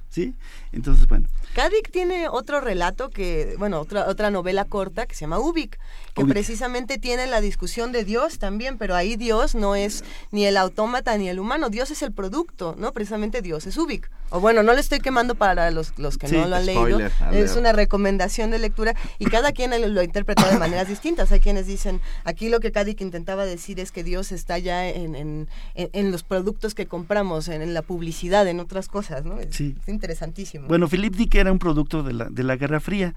[0.09, 0.35] ¿Sí?
[0.73, 1.29] Entonces, bueno.
[1.55, 5.79] Kadik tiene otro relato que, bueno, otra, otra novela corta que se llama Ubik,
[6.15, 10.57] que precisamente tiene la discusión de Dios también, pero ahí Dios no es ni el
[10.57, 12.93] autómata ni el humano, Dios es el producto, ¿no?
[12.93, 14.11] Precisamente Dios es Ubik.
[14.31, 16.99] O bueno, no le estoy quemando para los, los que no lo han leído,
[17.33, 21.31] es una recomendación de lectura y cada quien lo ha interpretado de maneras distintas.
[21.33, 25.15] Hay quienes dicen, aquí lo que Kadik intentaba decir es que Dios está ya en,
[25.15, 29.39] en, en los productos que compramos, en, la publicidad, en otras cosas, ¿no?
[29.39, 29.77] Es, sí.
[29.81, 30.69] es interesantísimo.
[30.69, 33.15] Bueno, Philip Dick era un producto de la, de la Guerra Fría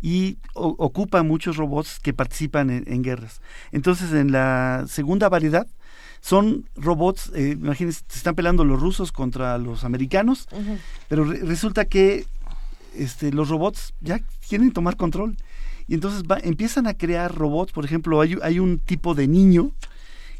[0.00, 3.40] y o, ocupa muchos robots que participan en, en, guerras.
[3.72, 5.66] Entonces, en la segunda variedad
[6.20, 10.78] son robots, eh, imagínense, se están peleando los rusos contra los americanos, uh -huh.
[11.08, 12.24] pero re resulta que
[12.96, 15.36] este, los robots ya quieren tomar control.
[15.86, 19.72] Y entonces va, empiezan a crear robots, por ejemplo, hay, hay un tipo de niño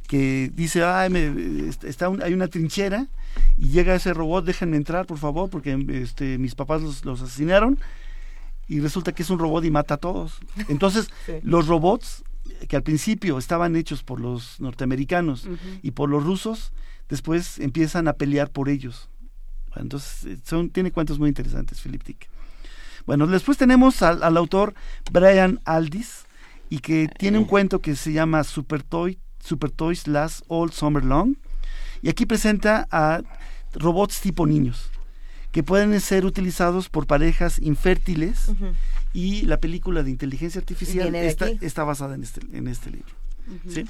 [0.06, 3.08] que dice, Ay, me, está un, hay una trinchera
[3.56, 7.78] y llega ese robot, déjenme entrar, por favor, porque este, mis papás los, los asesinaron.
[8.66, 10.38] Y resulta que es un robot y mata a todos.
[10.68, 11.32] Entonces, sí.
[11.42, 12.24] los robots
[12.68, 15.78] que al principio estaban hechos por los norteamericanos uh -huh.
[15.82, 16.72] y por los rusos,
[17.08, 19.08] después empiezan a pelear por ellos.
[19.76, 22.28] Entonces, son, tiene cuentos muy interesantes, Philip Dick.
[23.06, 24.74] Bueno, después tenemos al, al autor
[25.10, 26.24] Brian Aldiss,
[26.74, 31.04] y que tiene un cuento que se llama Super, Toy, Super Toys Last All Summer
[31.04, 31.36] Long,
[32.02, 33.22] y aquí presenta a
[33.74, 34.90] robots tipo niños
[35.52, 38.74] que pueden ser utilizados por parejas infértiles uh -huh.
[39.12, 43.14] y la película de inteligencia artificial está, está, basada en este, en este libro.
[43.46, 43.72] Uh -huh.
[43.72, 43.84] ¿sí?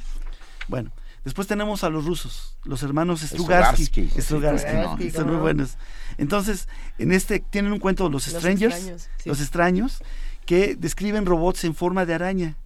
[0.68, 0.92] Bueno,
[1.24, 4.08] después tenemos a los rusos, los hermanos Strugarsky.
[4.08, 5.78] Strugarsky, Strugarsky son muy buenos.
[6.18, 9.28] Entonces, en este tienen un cuento de los, los Strangers, extraños, sí.
[9.28, 10.02] los extraños,
[10.44, 12.56] que describen robots en forma de araña.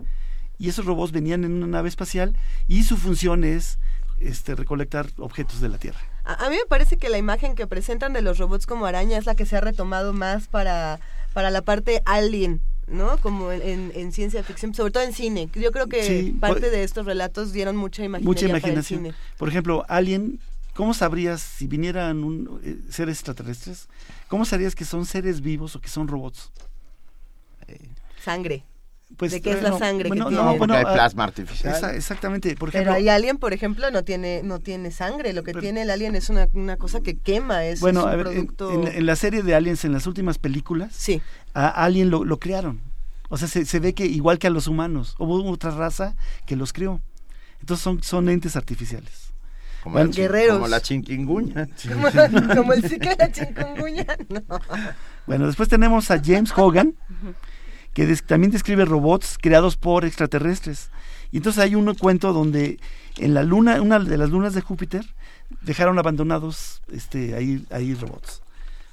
[0.59, 3.79] Y esos robots venían en una nave espacial y su función es
[4.21, 6.01] este, recolectar objetos de la Tierra.
[6.25, 9.16] A, a, mí me parece que la imagen que presentan de los robots como araña
[9.18, 10.99] es la que se ha retomado más para,
[11.33, 12.61] para la parte alien.
[12.88, 13.18] ¿no?
[13.18, 15.49] Como en, en, ciencia ficción, sobre todo en cine.
[15.55, 18.27] Yo creo que sí, parte de estos relatos dieron mucha imaginación.
[18.27, 19.14] Mucha imaginación.
[19.37, 20.40] Por ejemplo, Alien,
[20.75, 23.88] ¿cómo sabrías si vinieran un, eh, seres extraterrestres?
[24.29, 26.51] ¿Cómo sabrías que son seres vivos o que son robots?
[27.66, 27.79] Eh,
[28.25, 28.64] Sangre.
[29.19, 30.59] Pues, ¿De qué es la no, sangre bueno, que no, tiene?
[30.59, 31.75] bueno, hay ah, plasma artificial.
[31.75, 32.55] Esa, exactamente.
[32.55, 35.33] Por ejemplo, Pero hay alien, por ejemplo, no tiene no tiene sangre.
[35.33, 37.65] Lo que pero, tiene el alien es una, una cosa que quema.
[37.65, 38.73] Es, bueno, es un a ver, producto...
[38.73, 41.21] en, en, la serie de Aliens, en las últimas películas, sí.
[41.53, 42.81] a Alien lo, lo crearon.
[43.29, 46.15] O sea, se, se, ve que igual que a los humanos, hubo otra raza
[46.47, 47.03] que los creó.
[47.61, 49.33] Entonces son, son entes artificiales.
[49.83, 50.57] Como, bueno, guerreros.
[50.57, 51.69] como la chinquinguña.
[51.89, 54.07] como, como el ciclo de la chinquinguña.
[54.29, 54.43] No.
[55.27, 56.95] Bueno, después tenemos a James Hogan,
[57.99, 60.89] que des, también describe robots creados por extraterrestres.
[61.33, 62.79] Y entonces hay un cuento donde
[63.17, 65.05] en la luna, una de las lunas de Júpiter,
[65.63, 68.41] dejaron abandonados este, ahí, ahí robots.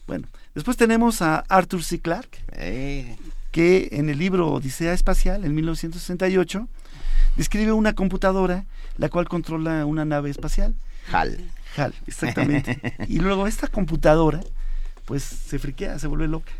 [0.08, 2.00] Bueno, después tenemos a Arthur C.
[2.00, 3.15] Clarke, eh.
[3.52, 6.68] que en el libro Odisea Espacial, en 1968,
[7.36, 8.65] describe una computadora
[8.98, 10.74] la cual controla una nave espacial.
[11.12, 11.52] HAL.
[11.78, 12.82] HAL, exactamente.
[13.08, 14.41] y luego esta computadora,
[15.06, 16.54] pues se friquea, se vuelve loca.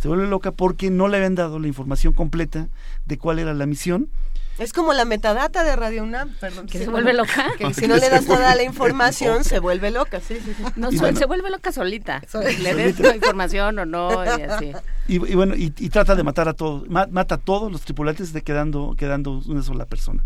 [0.00, 2.68] Se vuelve loca porque no le habían dado la información completa
[3.04, 4.08] de cuál era la misión.
[4.58, 6.66] Es como la metadata de Radio UNAM, perdón.
[6.66, 7.46] Que se, se vuelve loca.
[7.58, 10.20] Que si no le das toda la información, se vuelve loca.
[10.20, 10.62] Sí, sí, sí.
[10.76, 12.22] No, bueno, se vuelve loca solita.
[12.60, 14.72] Le des la información o no, y así.
[15.06, 18.32] Y, y bueno, y, y, trata de matar a todos, mata a todos los tripulantes
[18.32, 20.24] de quedando, quedando una sola persona.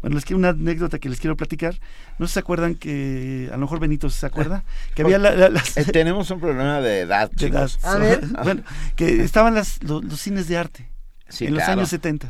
[0.00, 1.74] Bueno, les quiero una anécdota que les quiero platicar.
[2.18, 5.34] No sé si se acuerdan que, a lo mejor Benito se acuerda, que había la,
[5.34, 7.70] la, las, eh, Tenemos un problema de edad, de edad.
[7.82, 8.20] A ver.
[8.44, 8.62] Bueno,
[8.96, 10.88] que estaban las, los, los cines de arte
[11.28, 11.70] sí, en claro.
[11.70, 12.28] los años 70.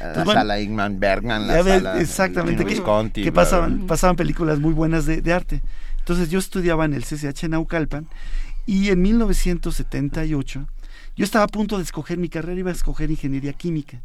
[0.00, 4.16] La Entonces, sala bueno, Ingman Bergman, la ver, sala exactamente, que, Visconti, que pasaban, pasaban
[4.16, 5.62] películas muy buenas de, de, arte.
[5.98, 8.08] Entonces yo estudiaba en el CCH en Naucalpan
[8.66, 10.66] y en 1978
[11.16, 14.02] yo estaba a punto de escoger mi carrera, iba a escoger ingeniería química.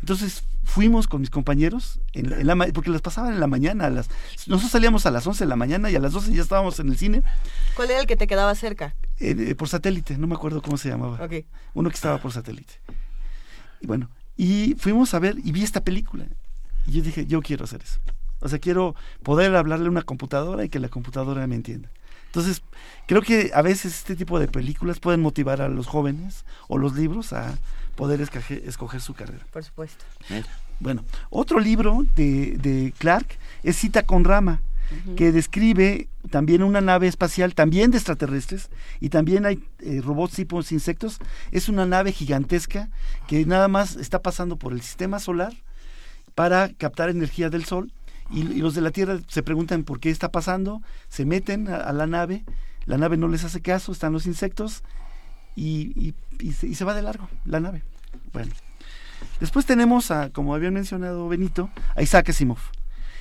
[0.00, 3.90] Entonces fuimos con mis compañeros, en la, en la, porque las pasaban en la mañana.
[3.90, 4.08] Las,
[4.46, 6.88] nosotros salíamos a las 11 de la mañana y a las 12 ya estábamos en
[6.88, 7.22] el cine.
[7.76, 8.94] ¿Cuál era el que te quedaba cerca?
[9.20, 11.22] Eh, eh, por satélite, no me acuerdo cómo se llamaba.
[11.22, 11.44] Okay.
[11.74, 12.74] Uno que estaba por satélite.
[13.82, 16.26] Y bueno, y fuimos a ver y vi esta película.
[16.86, 18.00] Y yo dije, yo quiero hacer eso.
[18.40, 21.90] O sea, quiero poder hablarle a una computadora y que la computadora me entienda.
[22.34, 22.62] Entonces,
[23.06, 26.96] creo que a veces este tipo de películas pueden motivar a los jóvenes o los
[26.96, 27.56] libros a
[27.94, 29.46] poder escoger, escoger su carrera.
[29.52, 30.04] Por supuesto.
[30.80, 35.14] Bueno, otro libro de, de Clark es Cita con Rama, uh -huh.
[35.14, 38.68] que describe también una nave espacial, también de extraterrestres,
[38.98, 41.20] y también hay eh, robots tipo insectos.
[41.52, 42.88] Es una nave gigantesca
[43.28, 45.52] que nada más está pasando por el sistema solar
[46.34, 47.92] para captar energía del sol
[48.30, 52.06] y, los de la Tierra se preguntan por qué está pasando, se meten a, la
[52.06, 52.44] nave,
[52.86, 54.82] la nave no les hace caso, están los insectos.
[55.56, 56.14] Y,
[56.52, 57.82] se, va de largo la nave.
[58.32, 58.50] Bueno,
[59.40, 62.58] después tenemos a, como había mencionado Benito, a Isaac Asimov.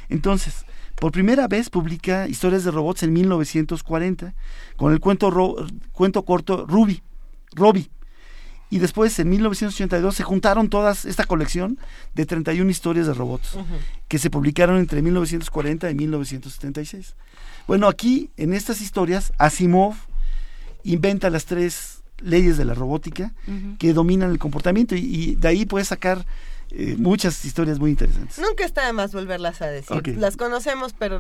[0.10, 4.34] Entonces, por primera vez publica historias de robots en 1940
[4.78, 7.02] con el cuento, cuento corto Ruby,
[8.74, 11.78] y después en 1982 se juntaron todas esta colección
[12.16, 13.56] de 31 historias de robots
[14.08, 17.14] que se publicaron entre 1940 y 1976.
[17.68, 19.94] Bueno, aquí en estas historias Asimov
[20.84, 23.32] inventa las tres leyes de la robótica
[23.78, 26.26] que dominan el comportamiento y, de ahí puedes sacar
[26.72, 28.40] eh, muchas historias muy interesantes.
[28.40, 30.18] Nunca está de más volverlas a decir.
[30.18, 31.20] Las conocemos, pero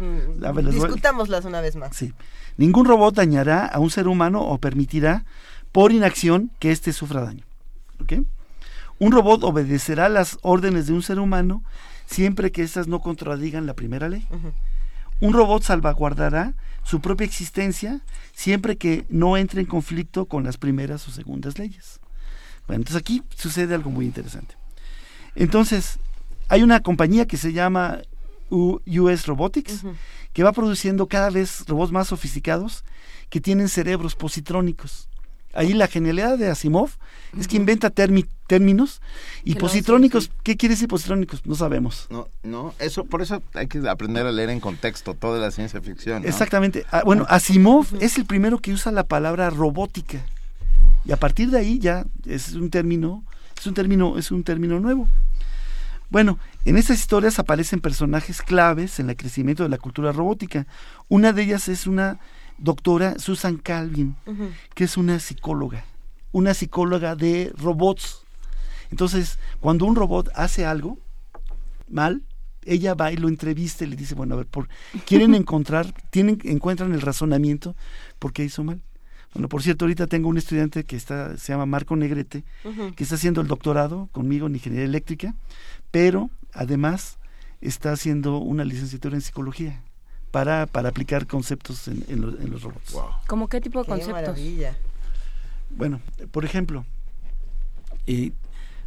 [0.71, 1.95] discutámoslas una vez más.
[1.95, 2.15] Sí.
[2.57, 5.23] Ningún robot dañará a un ser humano o permitirá
[5.73, 7.43] por inacción que éste sufra daño.
[8.99, 11.63] Un robot obedecerá las órdenes de un ser humano
[12.05, 14.25] siempre que éstas no contradigan la primera ley.
[15.19, 18.01] Un robot salvaguardará su propia existencia
[18.33, 21.99] siempre que no entre en conflicto con las primeras o segundas leyes.
[22.67, 24.55] Bueno, entonces aquí sucede algo muy interesante.
[25.35, 25.97] Entonces,
[26.49, 27.99] hay una compañía que se llama
[28.51, 29.83] US Robotics
[30.33, 32.83] que va produciendo cada vez robots más sofisticados
[33.29, 35.09] que tienen cerebros positrónicos.
[35.53, 36.89] Ahí la genialidad de Asimov
[37.39, 39.01] es que inventa términos
[39.43, 40.31] y positrónicos.
[40.43, 41.45] ¿Qué quiere decir positrónicos?
[41.45, 42.07] No sabemos.
[42.09, 45.81] No, no, eso por eso hay que aprender a leer en contexto toda la ciencia
[45.81, 46.25] ficción.
[46.25, 46.85] Exactamente.
[46.91, 50.19] Ah, bueno, Asimov es el primero que usa la palabra robótica
[51.05, 53.23] y a partir de ahí ya es un término,
[53.57, 55.07] es un término, es un término nuevo.
[56.09, 60.67] Bueno, en estas historias aparecen personajes claves en el crecimiento de la cultura robótica.
[61.09, 62.19] Una de ellas es una
[62.63, 64.15] doctora Susan Calvin,
[64.73, 65.83] que es una psicóloga,
[66.31, 68.23] una psicóloga de robots.
[68.89, 70.97] Entonces, cuando un robot hace algo
[71.89, 72.23] mal,
[72.65, 74.69] ella va y lo entrevista y le dice, bueno, a ver, por,
[75.05, 77.75] quieren encontrar, tienen, encuentran el razonamiento
[78.17, 78.81] por qué hizo mal.
[79.33, 82.45] Bueno, por cierto, ahorita tengo un estudiante que está, se llama Marco Negrete,
[82.95, 85.35] que está haciendo el doctorado conmigo en ingeniería eléctrica,
[85.91, 87.17] pero además
[87.59, 89.81] está haciendo una licenciatura en psicología
[90.33, 92.97] para, para aplicar conceptos en, en, los, robots.
[93.27, 94.35] ¿Cómo qué tipo de conceptos?
[95.69, 96.87] Bueno, por ejemplo,
[98.07, 98.31] eh,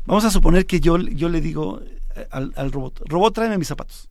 [0.07, 1.83] vamos a suponer que yo, yo le digo
[2.17, 4.09] eh, al, al robot, robot, tráeme mis zapatos.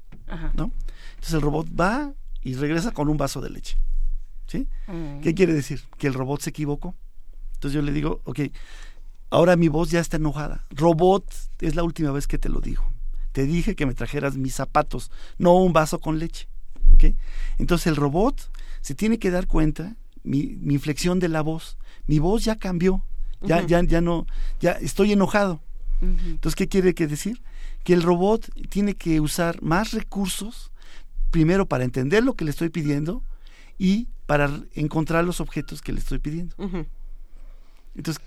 [0.54, 0.72] ¿no?
[1.16, 3.78] Entonces el robot va y regresa con un vaso de leche.
[4.48, 4.70] ¿Sí?
[4.88, 5.20] Mm.
[5.20, 5.82] ¿Qué quiere decir?
[5.98, 6.96] Que el robot se equivocó.
[7.56, 8.40] Entonces yo le digo, ok,
[9.30, 10.66] ahora mi voz ya está enojada.
[10.70, 11.26] Robot,
[11.60, 12.90] es la última vez que te lo digo.
[13.34, 16.48] Te dije que me trajeras mis zapatos, no un vaso con leche.
[17.58, 22.44] Entonces el robot se tiene que dar cuenta, mi, inflexión de la voz, mi voz
[22.44, 23.04] ya cambió,
[23.42, 24.26] ya, ya, ya no,
[24.60, 25.62] ya estoy enojado.
[26.02, 27.42] Entonces, ¿qué quiere que decir?
[27.84, 30.72] Que el robot tiene que usar más recursos,
[31.32, 33.24] primero para entender lo que le estoy pidiendo
[33.78, 36.56] y para encontrar los objetos que le estoy pidiendo.
[37.96, 38.22] Entonces,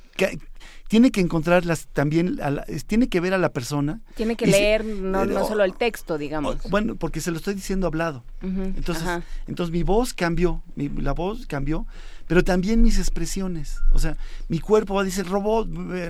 [0.88, 2.38] tiene que encontrarlas también,
[2.86, 4.00] tiene que ver a la persona.
[4.14, 6.56] Tiene que leer no, no, solo el texto, digamos.
[6.70, 8.24] Bueno, porque se lo estoy diciendo hablado.
[8.40, 9.06] entonces,
[9.46, 11.86] entonces mi voz cambió, mi, la voz cambió,
[12.26, 13.78] pero también mis expresiones.
[13.92, 14.16] O sea,
[14.48, 15.68] mi cuerpo va a decir, robot,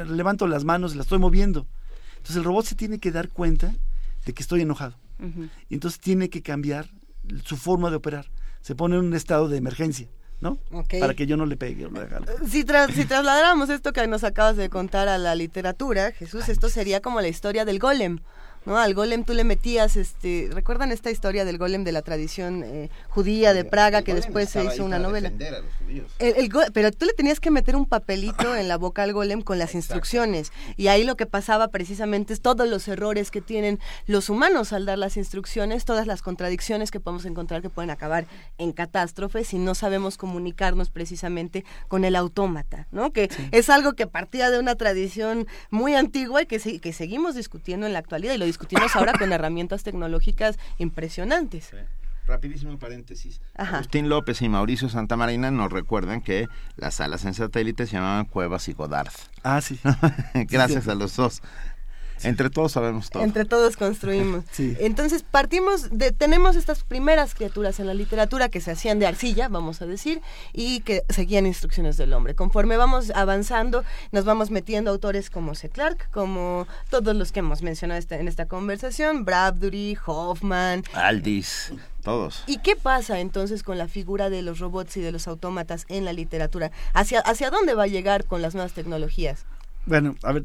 [0.09, 1.67] levanto las manos, la estoy moviendo.
[2.17, 3.75] Entonces el robot se tiene que dar cuenta
[4.25, 4.95] de que estoy enojado.
[5.69, 6.89] Y entonces tiene que cambiar
[7.45, 8.27] su forma de operar.
[8.61, 10.09] Se pone en un estado de emergencia.
[10.41, 10.59] ¿No?
[11.01, 11.89] Para que yo no le pegue.
[12.47, 17.01] Si, si trasladáramos esto que nos acabas de contar a la literatura, Jesús, esto sería
[17.01, 18.21] como la historia del golem.
[18.69, 18.77] ¿No?
[18.77, 22.91] Al golem tú le metías, este, ¿recuerdan esta historia del golem de la tradición eh,
[23.09, 25.33] judía de Praga que después se hizo una novela?
[26.75, 29.75] pero tú le tenías que meter un papelito en la boca al golem con las
[29.75, 34.75] instrucciones y ahí lo que pasaba precisamente es todos los errores que tienen los humanos
[34.75, 38.27] al dar las instrucciones, todas las contradicciones que podemos encontrar que pueden acabar
[38.59, 43.13] en catástrofes si no sabemos comunicarnos precisamente con el autómata, ¿no?
[43.15, 47.87] Que es algo que partía de una tradición muy antigua y que, que seguimos discutiendo
[47.87, 51.71] en la actualidad y lo discutimos ahora con herramientas tecnológicas impresionantes.
[52.27, 53.41] Rapidísimo paréntesis.
[53.55, 58.69] Agustín López y Mauricio Santamarina nos recuerdan que las salas en satélite se llamaban Cuevas
[58.69, 59.13] y Godard.
[59.45, 59.79] Ah, sí.
[60.35, 61.41] Gracias a los dos.
[62.23, 63.23] Entre todos sabemos todo.
[63.23, 64.45] Entre todos construimos.
[64.59, 69.49] Entonces partimos de, tenemos estas primeras criaturas en la literatura que se hacían de arcilla,
[69.49, 70.21] vamos a decir,
[70.53, 72.35] y que seguían instrucciones del hombre.
[72.35, 75.69] Conforme vamos avanzando, nos vamos metiendo autores como C.
[75.69, 80.83] Clarke, como todos los que hemos mencionado este, en esta conversación, Bradbury, Hoffman.
[80.95, 81.73] Aldis.
[82.03, 82.45] Todos.
[82.47, 86.05] ¿Y qué pasa entonces con la figura de los robots y de los autómatas en
[86.05, 86.71] la literatura?
[86.95, 89.45] ¿Hacia, hacia dónde va a llegar con las nuevas tecnologías?
[89.85, 90.45] Bueno, a ver,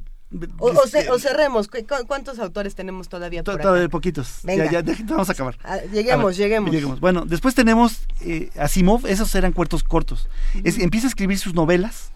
[0.57, 1.67] O, o, ce- o cerremos.
[1.67, 3.91] ¿Cu- cu- ¿Cuántos autores tenemos todavía por Todavía acá?
[3.91, 4.39] poquitos.
[4.43, 4.69] Venga.
[4.71, 5.57] Ya, vamos a acabar.
[5.63, 6.35] Ah, lleguemos, A ver,
[6.71, 6.99] lleguemos.
[6.99, 10.27] Bueno, después tenemos eh, Asimov, esos eran cuentos cortos.
[10.63, 12.11] Es- empieza a escribir sus novelas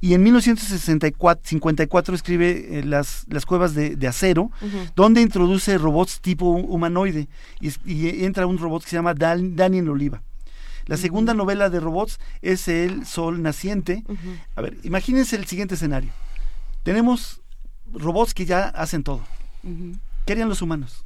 [0.00, 4.50] y en 1964 54 escribe eh, las, las cuevas de, de acero,
[4.96, 7.28] donde introduce robots tipo humanoide
[7.60, 10.22] y, entra un robot que se llama Dan- Daniel Oliva.
[10.86, 14.02] La segunda novela de robots es El Sol Naciente.
[14.56, 16.10] A ver, imagínense el siguiente escenario.
[16.82, 17.39] Tenemos
[17.92, 19.20] robots que ya hacen todo.
[20.26, 21.04] ¿Qué harían los humanos?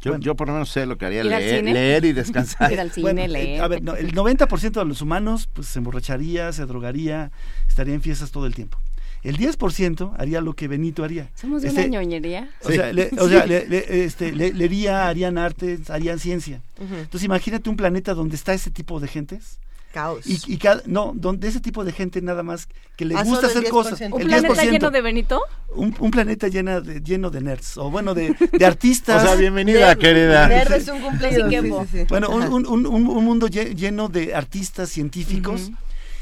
[0.00, 2.72] Yo, yo por lo menos sé lo que haría ¿Ir al leer, leer y descansar.
[2.72, 3.62] Ir al cine, Bueno, eh, leer.
[3.62, 7.30] a ver, no, el 90% de los humanos pues, se emborracharía, se drogaría,
[7.68, 8.78] estaría en fiestas todo el tiempo.
[9.22, 11.30] El 10% haría lo que Benito haría.
[11.36, 12.50] Somos de Este, una ñoñería.
[12.64, 16.60] O sea, le- o sea, le- le- este, le- leería, harían arte, harían ciencia.
[16.80, 19.60] Entonces imagínate un planeta donde está ese tipo de gentes.
[19.92, 20.26] Caos.
[20.26, 22.66] Y, y cada, no, donde ese tipo de gente nada más
[22.96, 24.00] que le Ah, gusta hacer cosas.
[24.00, 24.12] 10%.
[24.14, 24.70] ¿Un el planeta 10%.
[24.72, 25.40] lleno de Benito?
[25.74, 29.22] un, un planeta lleno de, lleno de nerds, o bueno, de, de artistas.
[29.22, 30.48] O sea, bienvenida, querida.
[30.48, 31.50] Nerd es un cumpleaños.
[31.50, 32.04] Sí, sí, sí.
[32.08, 35.70] Bueno, un, un- un- un- un mundo lle- lleno de artistas, científicos,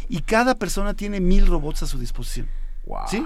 [0.09, 2.49] y cada persona tiene mil robots a su disposición.
[2.87, 2.99] Wow.
[3.09, 3.25] ¿Sí?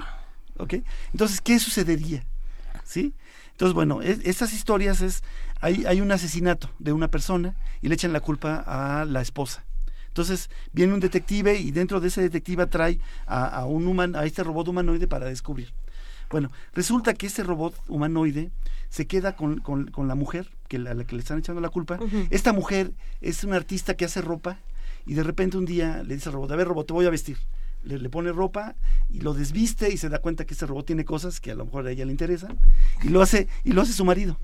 [0.57, 0.75] ¿Ok?
[1.11, 2.23] Entonces, ¿qué sucedería?
[2.85, 3.13] ¿Sí?
[3.51, 5.23] Entonces, bueno, es- estas historias es,
[5.61, 9.64] hay, hay un asesinato de una persona y le echan la culpa a la esposa.
[10.15, 14.23] Entonces, viene un detective y dentro de ese detective trae a, a un human, a
[14.23, 15.73] este robot humanoide para descubrir.
[16.29, 18.49] Bueno, resulta que este robot humanoide
[18.89, 21.59] se queda con, con- con la mujer, que la, a la que le están echando
[21.59, 21.99] la culpa.
[22.29, 24.57] Esta mujer es una artista que hace ropa
[25.05, 27.09] y de repente un día le dice al robot, a ver robot, te voy a
[27.09, 27.37] vestir.
[27.83, 28.73] Le, le pone ropa
[29.09, 31.65] y lo desviste y se da cuenta que este robot tiene cosas que a lo
[31.65, 32.57] mejor a ella le interesan
[33.03, 34.39] y lo hace, y lo hace su marido.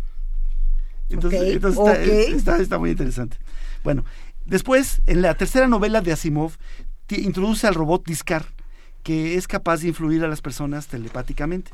[1.16, 2.04] Entonces, entonces está,
[2.36, 3.38] está- está muy interesante.
[3.84, 4.06] Bueno,
[4.46, 6.54] después, en la tercera novela de Asimov,
[7.10, 8.46] introduce al robot Discar,
[9.04, 11.72] que es capaz de influir a las personas telepáticamente.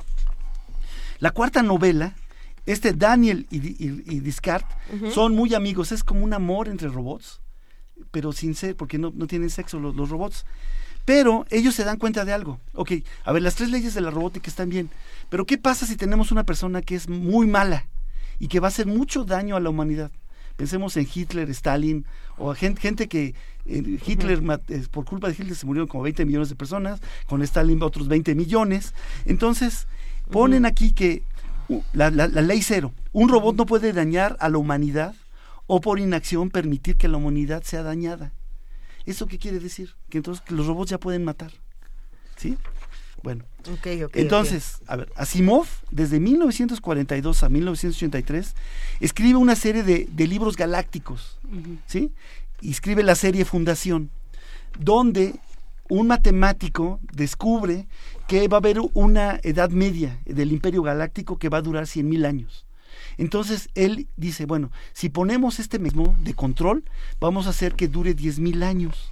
[1.20, 2.16] La cuarta novela,
[2.66, 4.64] este Daniel y, y, y Discard
[5.14, 7.42] son muy amigos, es como un amor entre robots,
[8.12, 10.46] pero sin ser, porque no, no tienen sexo los, los robots.
[11.06, 12.60] Pero ellos se dan cuenta de algo.
[12.74, 12.92] Ok,
[13.24, 14.90] a ver, las tres leyes de la robótica están bien,
[15.30, 17.88] pero ¿qué pasa si tenemos una persona que es muy mala
[18.40, 20.12] y que va a hacer mucho daño a la humanidad?
[20.58, 22.06] Pensemos en Hitler, Stalin,
[22.38, 23.34] o gente, gente que
[23.66, 27.42] eh, Hitler, eh, por culpa de Hitler se murieron como 20 millones de personas, con
[27.44, 28.94] Stalin otros 20 millones.
[29.26, 29.88] Entonces,
[30.32, 31.24] ponen aquí que
[31.70, 35.16] uh, la, la- la ley cero, un robot no puede dañar a la humanidad
[35.68, 38.34] o por inacción permitir que la humanidad sea dañada.
[39.06, 39.96] ¿Eso qué quiere decir?
[40.10, 41.52] Que entonces que los robots ya pueden matar.
[42.36, 42.58] ¿Sí?
[43.24, 44.16] Bueno, Ok, ok, ok.
[44.16, 48.56] entonces, a ver, Asimov, desde 1942 a 1983,
[49.00, 51.38] escribe una serie de, de libros galácticos,
[51.86, 52.12] ¿sí?
[52.62, 54.10] Y escribe la serie Fundación,
[54.80, 55.36] donde
[55.90, 57.88] un matemático descubre
[58.28, 62.26] que va a haber una edad media del imperio galáctico que va a durar 100.000
[62.26, 62.66] años.
[63.18, 66.84] Entonces él dice, bueno, si ponemos este mecanismo de control,
[67.20, 69.12] vamos a hacer que dure 10.000 años.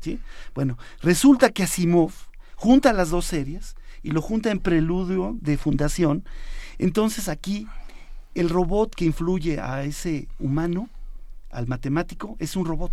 [0.00, 0.18] ¿sí?
[0.54, 2.12] Bueno, resulta que Asimov
[2.56, 6.24] junta las dos series y lo junta en preludio de fundación.
[6.78, 7.66] Entonces aquí
[8.34, 10.88] el robot que influye a ese humano,
[11.50, 12.92] al matemático, es un robot.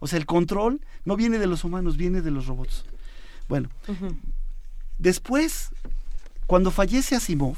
[0.00, 2.84] O sea, el control no viene de los humanos, viene de los robots.
[3.48, 3.68] Bueno,
[4.98, 5.70] después,
[6.46, 7.56] cuando fallece Asimov,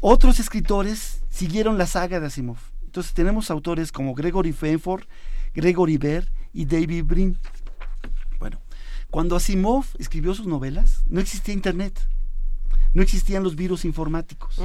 [0.00, 2.58] otros escritores siguieron la saga de Asimov.
[2.84, 5.04] Entonces tenemos autores como Gregory Fenford,
[5.54, 7.38] Gregory Baer y David Brin.
[9.10, 11.98] Cuando Asimov escribió sus novelas, no existía Internet,
[12.94, 14.60] no existían los virus informáticos.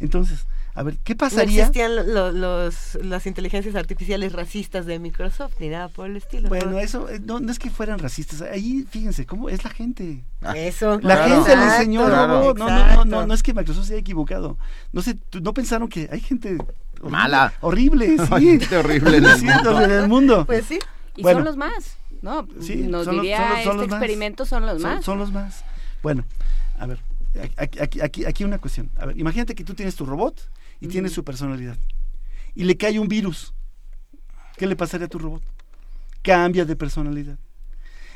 [0.00, 1.62] Entonces, a ver, ¿qué No pasaría?
[1.62, 6.48] existían lo- lo- los, las inteligencias artificiales racistas de Microsoft ni nada por el estilo.
[6.50, 6.78] Bueno, ¿no?
[6.78, 8.42] eso eh, no, no es que fueran racistas.
[8.42, 10.22] Ahí, fíjense, cómo es la gente.
[10.54, 10.94] Eso.
[11.00, 11.44] La Claro.
[11.44, 12.26] gente le enseñó Claro.
[12.26, 13.04] No, no, no, Exacto.
[13.06, 14.58] no, no es que Microsoft se haya equivocado.
[14.92, 17.52] No sé, no pensaron que hay gente horrible- Mala.
[17.62, 18.46] Horrible, Hay sí.
[18.58, 19.80] gente horrible en el mundo.
[19.82, 20.44] en el mundo.
[20.44, 20.78] Pues sí.
[21.16, 21.38] Y Bueno.
[21.38, 22.46] son los más, ¿no?
[22.60, 23.98] Sí, Nos los- diría son los- son este los más.
[24.02, 25.04] experimento son los más.
[25.04, 25.64] son los más.
[26.02, 26.24] Bueno,
[26.78, 27.00] a ver,
[27.56, 28.90] aquí, aquí, aquí, una cuestión.
[28.98, 30.40] A ver, imagínate que tú tienes tu robot
[30.80, 31.76] y tiene su personalidad.
[32.54, 33.52] Y le cae un virus.
[34.56, 35.42] ¿Qué le pasaría a tu robot?
[36.22, 37.38] Cambia de personalidad.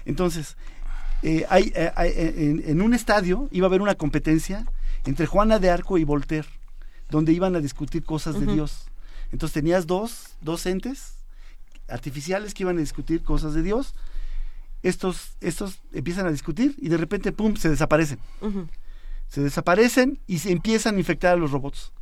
[0.07, 0.57] Entonces,
[1.23, 4.67] eh, hay, eh, hay, eh, en, en un estadio iba a haber una competencia
[5.05, 6.49] entre Juana de Arco y Voltaire,
[7.11, 8.47] donde iban a discutir cosas de.
[8.53, 8.87] Dios.
[9.33, 11.15] Entonces tenías dos, dos entes
[11.91, 13.95] artificiales que iban a discutir cosas de Dios.
[14.83, 18.19] Estos, estos empiezan a discutir y de repente, ¡pum!, se desaparecen
[19.29, 21.93] se desaparecen y se empiezan a infectar a los robots.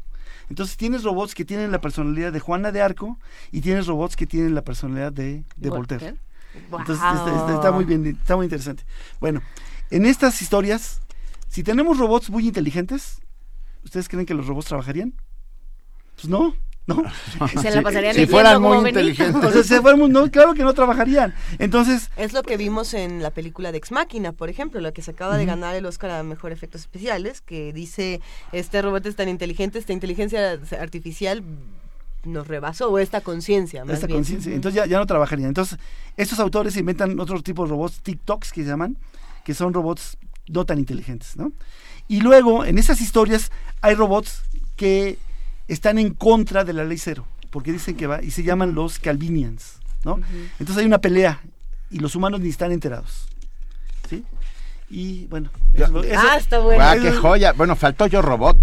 [0.49, 3.19] Entonces tienes robots que tienen la personalidad de Juana de Arco
[3.53, 6.17] y tienes robots que tienen la personalidad de, de Voltaire.
[6.81, 8.85] Entonces está, está- está muy bien, está muy interesante.
[9.21, 9.43] Bueno,
[9.91, 11.01] En estas historias,
[11.49, 13.21] si tenemos robots muy inteligentes,
[13.85, 15.13] ¿ustedes creen que los robots trabajarían?
[16.15, 16.55] Pues no.
[16.89, 17.03] ¿No?
[17.63, 19.45] Se la pasarían si leyendo fueran muy inteligentes.
[19.45, 21.35] O sea, si fuéramos- no, claro que no trabajarían.
[21.59, 25.03] Entonces, Es lo que vimos en la película de Ex Máquina, por ejemplo, la que
[25.03, 28.21] se acaba de ganar el Oscar a Mejor Efectos Especiales, que dice,
[28.53, 31.45] este robot es tan inteligente, esta inteligencia artificial
[32.25, 34.53] nos rebasó, o esta conciencia, esta conciencia.
[34.53, 35.49] Entonces ya, ya no trabajarían.
[35.49, 35.79] Entonces,
[36.17, 38.97] estos autores inventan otro tipo de robots, TikToks que se llaman,
[39.45, 40.19] que son robots
[40.49, 41.53] no tan inteligentes, ¿no?
[42.09, 43.51] Y luego, en esas historias,
[43.83, 44.43] hay robots
[44.77, 45.19] que
[45.69, 48.99] están en contra de la ley cero, porque dicen que va, y se llaman los
[48.99, 50.21] Calvinians, ¿no?
[50.59, 51.41] Entonces hay una pelea,
[51.91, 53.29] y los humanos ni están enterados,
[54.09, 54.25] ¿sí?
[54.91, 56.83] Y bueno, eso- eso- Ah, está bueno.
[56.83, 57.53] Guau, qué joya.
[57.53, 58.57] Bueno, faltó yo robot.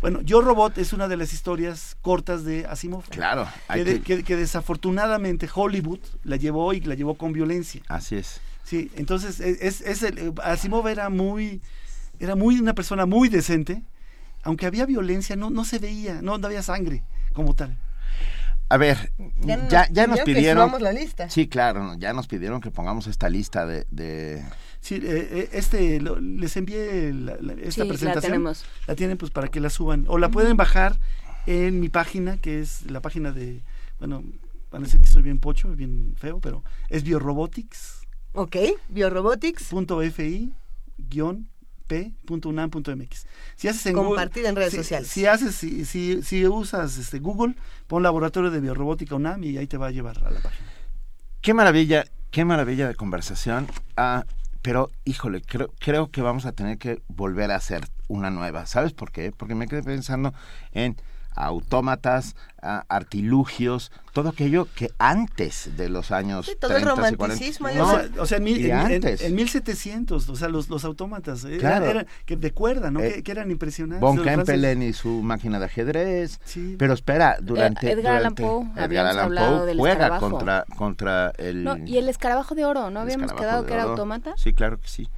[0.00, 3.04] bueno, Yo Robot es una de las historias cortas de Asimov.
[3.08, 3.48] Claro.
[3.68, 7.80] hay Que, de- que- que- que desafortunadamente Hollywood la llevó y la llevó con violencia.
[7.88, 8.40] Así es.
[8.64, 11.62] Sí, entonces es, es- es el, eh, Asimov era muy,
[12.20, 13.82] era muy una persona muy decente,
[14.44, 17.76] aunque había violencia, no, no se veía, no, no había sangre como tal.
[18.70, 21.28] A ver, Ya ya, nos ya, nos pidieron que la lista.
[21.28, 23.86] Sí, claro, ya nos pidieron que pongamos esta lista de.
[23.90, 24.42] de-
[24.80, 28.22] Sí, eh, eh, este, lo- les envié la- la- esta Sí, la presentación.
[28.32, 28.64] tenemos.
[28.86, 30.04] La tienen pues para que la suban.
[30.08, 30.98] O la pueden bajar
[31.46, 33.62] en mi página, que es la página de,
[33.98, 34.22] bueno,
[34.70, 38.00] van a decir que soy bien pocho, bien feo, pero es biorobotics.
[38.32, 38.56] Ok,
[38.88, 39.72] Biorobotics,
[41.88, 43.26] .fi-p.unam.mx.
[43.56, 45.08] Si haces en Google- compartida en redes si, sociales.
[45.08, 47.54] Si haces, si, si, si usas este Google,
[47.86, 50.68] pon laboratorio de biorrobótica UNAM y ahí te va a llevar a la página.
[51.40, 53.66] Qué maravilla, qué maravilla de conversación.
[53.96, 54.24] Ah,
[54.62, 58.64] pero, híjole, creo, creo que vamos a tener que volver a hacer una nueva.
[58.66, 59.30] ¿Sabes por qué?
[59.30, 60.32] Porque me quedé pensando
[60.72, 60.96] en
[61.34, 67.14] autómatas, ah, artilugios, todo aquello que antes de los años Sí, todo el 30 y
[67.16, 67.16] 40.
[67.24, 69.22] romanticismo, No, o sea, en, mil- en- en- antes.
[69.22, 71.86] en 1700, o sea, los, los autómatas, eh, Claro.
[71.86, 73.00] eran- que de cuerda, ¿no?
[73.00, 74.00] Eh, que, que eran impresionantes.
[74.00, 74.22] Von.
[74.22, 76.40] Kempelen y su máquina de ajedrez.
[76.44, 76.76] Sí.
[76.78, 77.88] Pero espera, durante...
[77.88, 80.30] Eh, Edgar Allan Poe, Edgar Allan Poe del juega escarabajo.
[80.30, 81.64] contra, contra el...
[81.64, 84.34] No, y el escarabajo de oro, ¿no el habíamos quedado que era autómata?
[84.36, 85.08] Sí, claro que sí.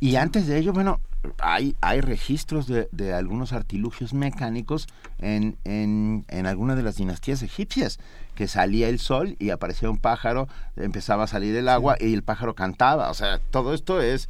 [0.00, 1.00] Y antes de ello, bueno,
[1.38, 4.86] hay, hay registros de, de algunos artilugios mecánicos
[5.18, 7.98] en, en, en alguna de las dinastías egipcias,
[8.34, 12.22] que salía el sol y aparecía un pájaro, empezaba a salir el agua y el
[12.22, 13.10] pájaro cantaba.
[13.10, 14.28] O sea, todo esto es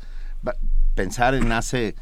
[0.94, 1.96] pensar en hace,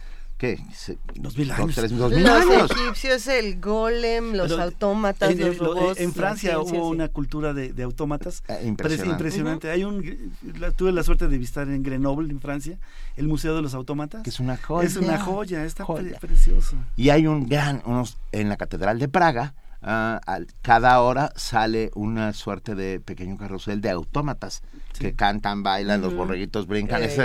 [0.57, 0.63] ¿qué?
[0.75, 1.75] Se- Dos mil años.
[1.75, 2.71] tres- dos mil Los años.
[2.71, 6.01] egipcios, el golem, los Pero autómatas, en, los robots.
[6.01, 6.95] en Francia ciencia, hubo sí.
[6.97, 9.13] una cultura de, de autómatas Eh, Parece impresionante.
[9.13, 9.71] impresionante.
[9.71, 12.77] Hay un, la- tuve la suerte de visitar en Grenoble, en Francia,
[13.17, 14.23] el Museo de los Autómatas.
[14.23, 14.87] Que es una joya.
[14.87, 16.19] Es una joya, está pre- Joya.
[16.21, 16.77] precioso.
[16.97, 21.91] Y hay un gran, unos, en la Catedral de Praga, ah, al- cada hora sale
[21.95, 24.63] una suerte de pequeño carrusel de autómatas
[24.99, 27.03] que cantan, bailan, los borreguitos brincan.
[27.03, 27.17] Es,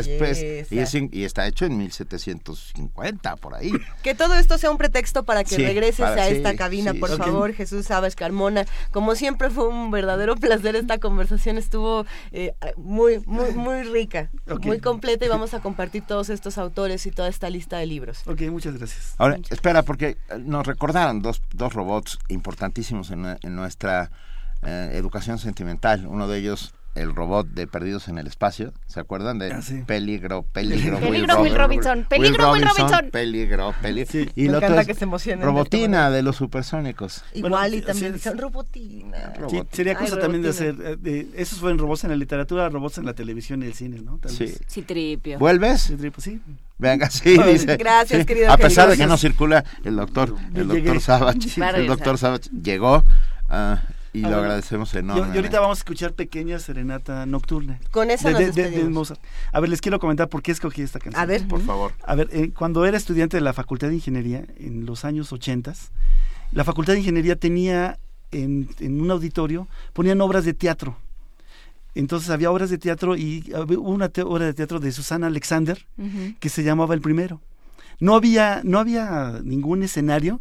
[0.71, 3.71] y, es in- y está hecho en 1750, por ahí.
[4.03, 6.93] Que todo esto sea un pretexto para que Sí, regreses para- a sí, esta cabina,
[6.93, 8.65] sí, por favor, Jesús Sabas Carmona.
[8.91, 14.29] Como siempre fue un verdadero placer esta conversación, estuvo eh, muy, muy, muy rica,
[14.63, 18.21] muy completa y vamos a compartir todos estos autores y toda esta lista de libros.
[18.25, 19.13] Ok, muchas gracias.
[19.17, 22.19] Ahora, espera, porque eh, nos recordaron dos, dos robots
[22.49, 24.09] importantísimos en, nue- en nuestra
[24.63, 26.07] eh, educación sentimental.
[26.07, 28.73] Uno de ellos, el robot de Perdidos en el Espacio.
[28.87, 29.83] ¿Se acuerdan de Ah, sí.
[29.85, 33.09] Peligro, Peligro, Peligro, Will Robinson, Peligro, Will Robinson.
[33.11, 34.11] Peligro, Peligro.
[34.11, 34.29] Sí.
[34.35, 37.23] Y Me otro encanta es que se emocionen de Robotina de los supersónicos.
[37.33, 38.39] Igual Bueno, y también sí, dicen sí.
[38.39, 39.33] robotina.
[39.37, 39.67] Robot.
[39.73, 42.97] sería Ay, cosa también de hacer, eh, de- esos fueron robots en la literatura, robots
[42.97, 44.17] en la televisión y el cine, ¿no?
[44.17, 44.45] Tal Sí.
[44.45, 44.59] vez.
[44.67, 45.39] Sí, tripio.
[45.39, 45.81] ¿Vuelves?
[45.81, 46.41] Sí, pues sí.
[46.77, 47.75] Venga, sí, dice.
[47.77, 48.25] Gracias, sí.
[48.25, 52.17] querido A pesar de que no circula, el doctor, el doctor Savage, el doctor.
[52.17, 53.03] Savage llegó
[53.49, 53.81] ah,
[54.13, 55.37] y Ah, lo agradecemos Y, y enormemente.
[55.37, 57.79] ahorita vamos a escuchar Pequeña Serenata Nocturna.
[57.91, 58.91] Con esa de, nos de- de- de despedimos.
[58.93, 59.21] Mozart.
[59.51, 61.21] A ver, les quiero comentar por qué escogí esta canción.
[61.21, 61.47] A ver.
[61.47, 61.91] Por favor.
[62.05, 65.73] A ver, eh, cuando era estudiante de la Facultad de Ingeniería, en los años 80,
[66.51, 67.99] la Facultad de Ingeniería tenía
[68.31, 70.97] en, en un auditorio, ponían obras de teatro.
[71.95, 75.85] Entonces había obras de teatro y había una te- obra de teatro de Susana Alexander
[76.39, 77.41] que se llamaba El Primero.
[77.99, 80.39] No había, no había ningún escenario,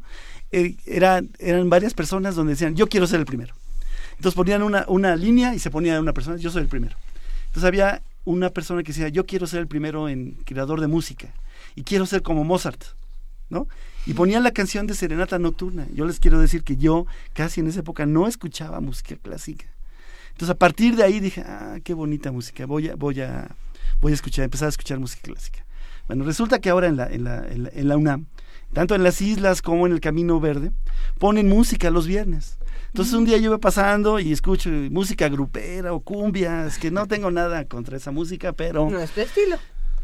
[0.53, 3.55] eh, era, eran varias personas donde decían, yo quiero ser el primero.
[4.19, 6.97] Entonces ponían una, una línea y se ponía una persona, yo soy el primero.
[7.47, 11.33] Entonces había una persona que decía, yo quiero ser el primero en creador de música
[11.77, 12.83] y quiero ser como Mozart,
[13.49, 13.69] ¿no?
[14.07, 15.87] Y ponían la canción de Serenata Nocturna.
[15.95, 19.67] Yo les quiero decir que yo casi en esa época no escuchaba música clásica.
[20.31, 23.55] Entonces a partir de ahí dije, ah, qué bonita música, voy a, voy a,
[24.01, 25.65] voy a escuchar, empezar a escuchar música clásica.
[26.09, 28.27] Bueno, resulta que ahora en la, en la, en la, en la UNAM,
[28.73, 30.73] tanto en las islas como en el Camino Verde,
[31.19, 32.59] ponen música los viernes.
[32.89, 37.31] Entonces un día yo iba pasando y escucho música grupera o cumbias, que no tengo
[37.31, 39.57] nada contra esa música, pero Nuestro estilo.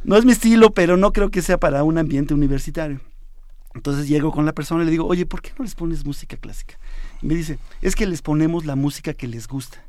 [0.04, 3.00] no es mi estilo, pero no creo que sea para un ambiente universitario.
[3.74, 6.36] Entonces llego con la persona y le digo, oye, ¿por qué no les pones música
[6.36, 6.78] clásica?
[7.22, 9.82] Y me dice, es que les ponemos la música que les gusta.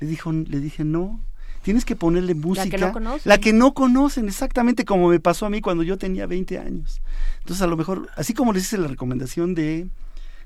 [0.00, 1.20] Le, dijo, le dije, no,
[1.62, 2.64] tienes que ponerle música.
[2.64, 3.28] La que no conocen.
[3.28, 7.00] La que no conocen, exactamente como me pasó a mí cuando yo tenía 20 años.
[7.40, 9.88] Entonces a lo mejor, así como les hice la recomendación de,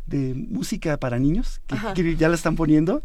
[0.06, 1.60] de música para niños,
[1.94, 3.02] que, ya la están poniendo,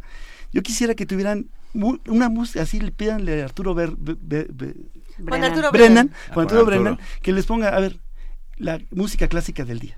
[0.51, 6.99] yo quisiera que tuvieran una música, así le pidanle a Arturo Ver, Brennan, Arturo Brennan,
[7.21, 7.99] que les ponga, a ver,
[8.57, 9.97] la música clásica del día.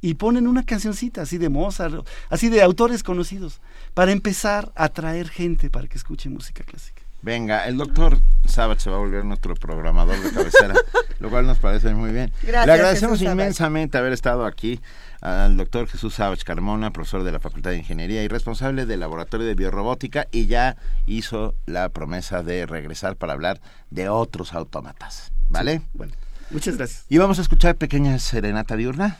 [0.00, 3.60] Y ponen una cancioncita así de Mozart, así de autores conocidos,
[3.94, 6.97] para empezar a atraer gente para que escuche música clásica.
[7.22, 10.74] Venga, el doctor Sabat se va a volver nuestro programador de cabecera,
[11.18, 12.32] lo cual nos parece muy bien.
[12.42, 14.80] Gracias, Le agradecemos inmensamente haber estado aquí
[15.20, 19.46] al doctor Jesús Sabach Carmona, profesor de la Facultad de Ingeniería y responsable del Laboratorio
[19.46, 23.60] de Biorrobótica, y ya hizo la promesa de regresar para hablar
[23.90, 25.32] de otros autómatas.
[25.48, 25.80] ¿Vale?
[25.94, 26.12] bueno,
[26.50, 27.04] muchas gracias.
[27.08, 29.18] Y vamos a escuchar pequeña serenata diurna.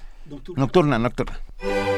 [0.56, 1.40] Nocturna, nocturna.
[1.62, 1.97] el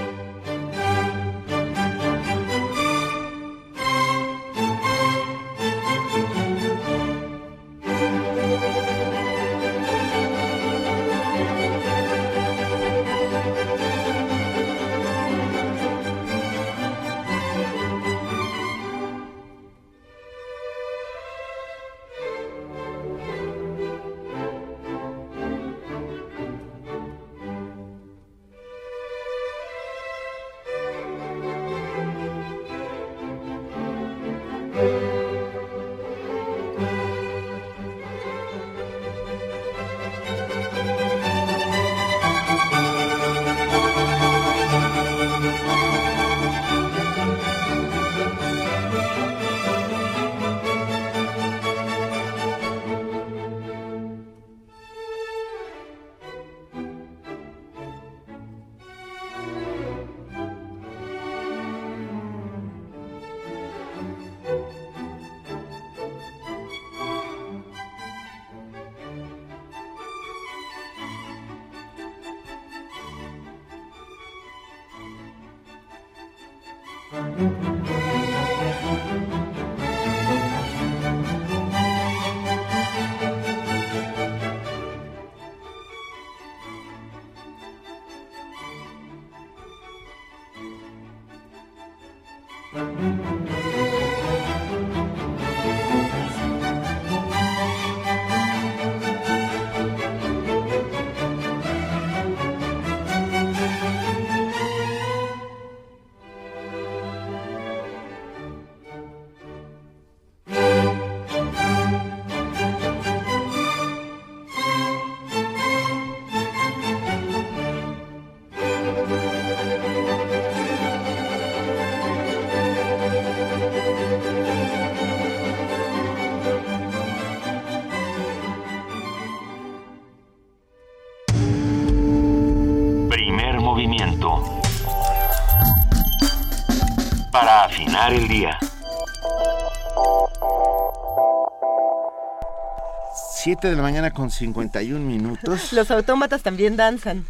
[143.61, 145.75] 7 de la mañana con 51 minutos.
[145.75, 147.27] Los autómatas también danzan.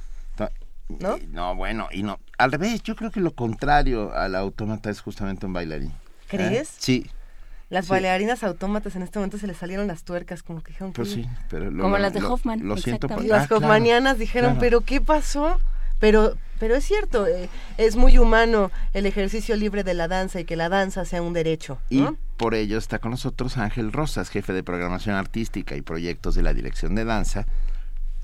[0.89, 1.17] ¿No?
[1.17, 2.19] Eh, no, bueno, y no.
[2.39, 5.91] Al revés, yo creo que lo contrario al autómata es justamente un bailarín.
[5.91, 5.95] ¿eh?
[6.29, 6.69] ¿Crees?
[6.79, 7.09] Sí.
[7.69, 10.93] Las bailarinas autómatas en este momento se les salieron las tuercas, como que dijeron.
[10.93, 12.67] Pues sí, pero lo, como las de Hoffman.
[12.67, 13.09] Lo siento.
[13.11, 15.61] Ah, las Hoffmanianas dijeron, pero ¿qué pasó?
[16.01, 20.45] Pero, pero es cierto, eh, es muy humano el ejercicio libre de la danza y
[20.45, 21.79] que la danza sea un derecho.
[21.91, 22.13] ¿no?
[22.13, 26.43] Y por ello está con nosotros Ángel Rosas, jefe de programación artística y proyectos de
[26.43, 27.47] la Dirección de Danza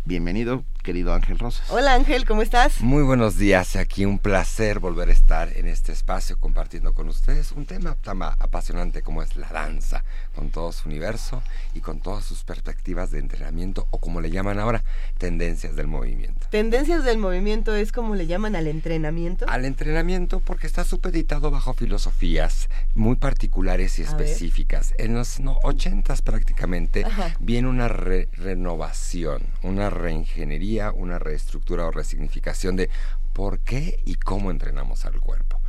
[0.07, 1.69] Bienvenido, querido Ángel Rosas.
[1.69, 2.81] Hola Ángel, ¿cómo estás?
[2.81, 7.51] Muy buenos días, aquí un placer volver a estar en este espacio compartiendo con ustedes
[7.51, 10.05] un tema tan apasionante como es la danza,
[10.37, 11.43] con todo su universo
[11.75, 14.85] y con todas sus perspectivas de entrenamiento o como le llaman ahora,
[15.19, 16.47] tendencias del movimiento.
[16.53, 19.45] Tendencias del movimiento es como le llaman al entrenamiento.
[19.49, 24.95] Al entrenamiento porque está supeditado bajo filosofías muy particulares y específicas.
[24.99, 27.05] En los ochentas prácticamente
[27.41, 32.91] viene una renovación, una reingeniería, una reestructura o resignificación de
[33.33, 35.61] por qué y cómo entrenamos al cuerpo.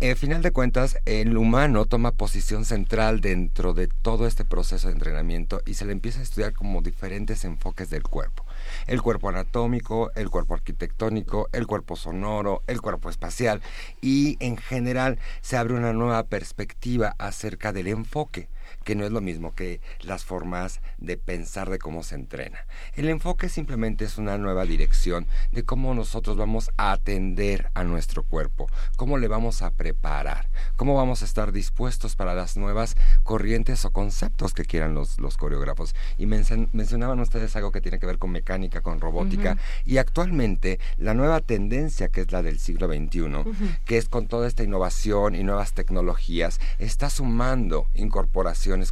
[0.00, 4.92] Al final de cuentas, el humano toma posición central dentro de todo este proceso de
[4.92, 8.44] entrenamiento y se le empieza a estudiar como diferentes enfoques del cuerpo.
[8.86, 13.60] El cuerpo anatómico, el cuerpo arquitectónico, el cuerpo sonoro, el cuerpo espacial
[14.00, 18.48] y en general se abre una nueva perspectiva acerca del enfoque
[18.88, 22.64] que no es lo mismo que las formas de pensar de cómo se entrena.
[22.94, 28.22] El enfoque simplemente es una nueva dirección de cómo nosotros vamos a atender a nuestro
[28.22, 33.84] cuerpo, cómo le vamos a preparar, cómo vamos a estar dispuestos para las nuevas corrientes
[33.84, 35.94] o conceptos que quieran los, los coreógrafos.
[36.16, 41.12] Y mencionaban ustedes algo que tiene que ver con mecánica, con robótica, y actualmente la
[41.12, 45.44] nueva tendencia que es la del siglo XXI, que es con toda esta innovación y
[45.44, 47.86] nuevas tecnologías, está sumando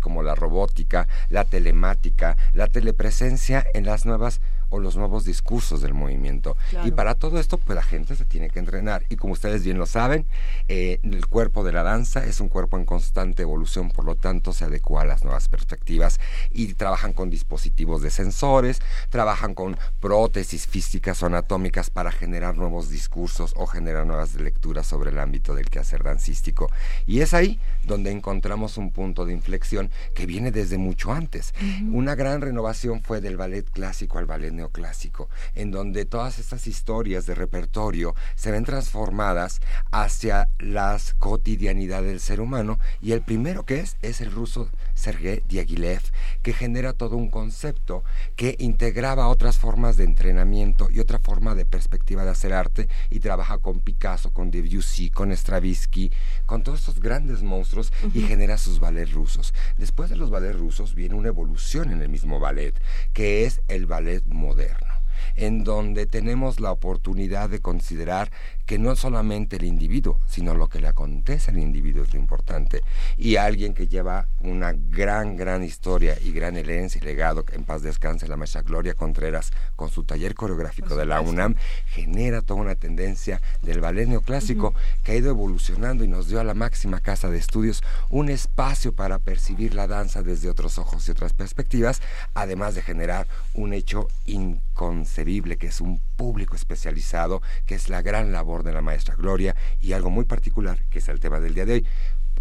[0.00, 5.94] como la robótica, la telemática, la telepresencia en las nuevas o los nuevos discursos del
[5.94, 6.56] movimiento.
[6.84, 9.04] Y para todo esto, pues la gente se tiene que entrenar.
[9.08, 10.26] Y como ustedes bien lo saben,
[10.68, 14.52] eh, el cuerpo de la danza es un cuerpo en constante evolución, por lo tanto
[14.52, 20.66] se adecua a las nuevas perspectivas y trabajan con dispositivos de sensores, trabajan con prótesis
[20.66, 25.70] físicas o anatómicas para generar nuevos discursos o generar nuevas lecturas sobre el ámbito del
[25.70, 26.70] quehacer dancístico.
[27.06, 31.54] Y es ahí donde encontramos un punto de inflexión que viene desde mucho antes.
[31.92, 37.26] Una gran renovación fue del ballet clásico al ballet neoclásico, en donde todas estas historias
[37.26, 43.80] de repertorio se ven transformadas hacia las cotidianidad del ser humano y el primero que
[43.80, 46.00] es es el ruso Sergei Diaghilev,
[46.42, 48.02] que genera todo un concepto
[48.34, 53.20] que integraba otras formas de entrenamiento y otra forma de perspectiva de hacer arte y
[53.20, 56.10] trabaja con Picasso, con Debussy, con Stravinsky,
[56.46, 59.54] con todos estos grandes monstruos y genera sus ballets rusos.
[59.78, 62.74] Después de los ballets rusos viene una evolución en el mismo ballet,
[63.12, 68.30] que es el ballet moderno en donde tenemos la oportunidad de considerar
[68.66, 72.82] que no solamente el individuo, sino lo que le acontece al individuo es lo importante.
[73.16, 77.64] Y alguien que lleva una gran, gran historia y gran herencia y legado, que en
[77.64, 81.54] paz descanse la maestra Gloria Contreras, con su taller coreográfico de la UNAM,
[81.86, 86.44] genera toda una tendencia del ballet neoclásico que ha ido evolucionando y nos dio a
[86.44, 91.12] la máxima casa de estudios un espacio para percibir la danza desde otros ojos y
[91.12, 92.02] otras perspectivas,
[92.34, 98.32] además de generar un hecho inconcebible que es un público especializado, que es la gran
[98.32, 101.66] labor de la maestra Gloria y algo muy particular, que es el tema del día
[101.66, 101.86] de hoy.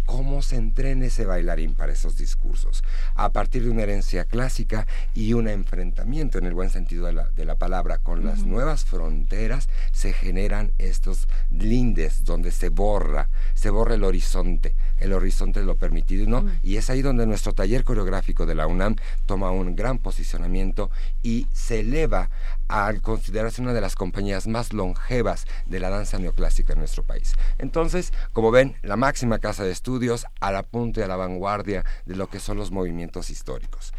[0.04, 2.84] Cómo se entrena ese bailarín para esos discursos,
[3.16, 7.24] a partir de una herencia clásica y un enfrentamiento en el buen sentido de la,
[7.30, 13.68] de la palabra con las nuevas fronteras, se generan estos lindes donde se borra, se
[13.68, 17.52] borra el horizonte, el horizonte de lo permitido y no, y es ahí donde nuestro
[17.52, 18.94] taller coreográfico de la UNAM
[19.26, 20.88] toma un gran posicionamiento
[21.24, 22.30] y se eleva
[22.68, 27.34] al considerarse una de las compañías más longevas de la danza neoclásica en nuestro país.
[27.58, 30.64] Entonces, como ven, la máxima casa de estudios a la
[30.94, 33.94] y a la vanguardia de lo que son los movimientos históricos.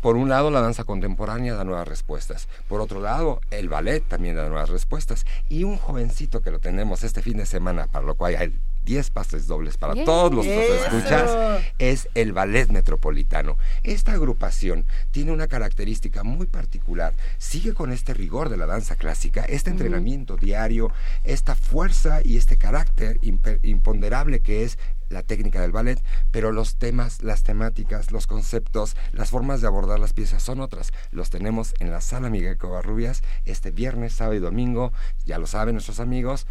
[0.00, 2.48] Por un lado, la danza contemporánea da nuevas respuestas.
[2.68, 5.24] Por otro lado, el ballet también da nuevas respuestas.
[5.48, 9.10] Y un jovencito que lo tenemos este fin de semana, para lo cual hay 10
[9.10, 13.56] pases dobles para todos los que escuchas, es el Ballet Metropolitano.
[13.82, 17.14] Esta agrupación tiene una característica muy particular.
[17.38, 20.90] Sigue con este rigor de la danza clásica, este entrenamiento diario,
[21.24, 23.18] esta fuerza y este carácter
[23.62, 24.78] imponderable que es
[25.10, 30.00] la técnica del ballet, pero los temas, las temáticas, los conceptos, las formas de abordar
[30.00, 30.92] las piezas son otras.
[31.10, 34.92] Los tenemos en la sala Miguel Covarrubias este viernes, sábado y domingo,
[35.24, 36.46] ya lo saben nuestros amigos,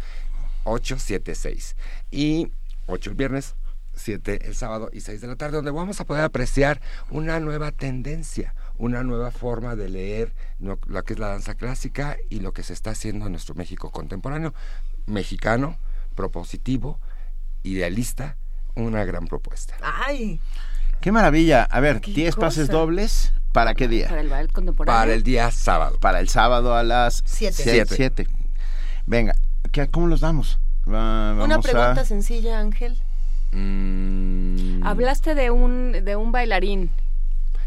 [0.64, 1.76] 8, 7, 6.
[2.10, 2.50] Y
[2.86, 3.54] 8 el viernes,
[3.94, 7.72] 7 el sábado y 6 de la tarde, donde vamos a poder apreciar una nueva
[7.72, 12.62] tendencia, una nueva forma de leer lo, que es la danza clásica y lo que
[12.62, 14.54] se está haciendo en nuestro México contemporáneo,
[15.06, 15.78] mexicano,
[16.14, 17.00] propositivo,
[17.62, 18.36] idealista,
[18.74, 19.76] una gran propuesta.
[19.80, 20.40] ¡Ay!
[21.00, 21.64] ¡Qué maravilla!
[21.64, 23.32] A ver, 10 pases dobles.
[23.52, 24.08] ¿Para qué día?
[24.08, 25.00] Para el ballet contemporáneo.
[25.00, 25.98] Para el día sábado.
[26.00, 28.26] Para el sábado a las 7.
[29.06, 29.36] Venga,
[29.90, 30.58] ¿cómo los damos?
[30.86, 32.96] Una pregunta sencilla, Ángel.
[33.52, 34.84] Mm.
[34.84, 36.90] Hablaste de un, de un bailarín.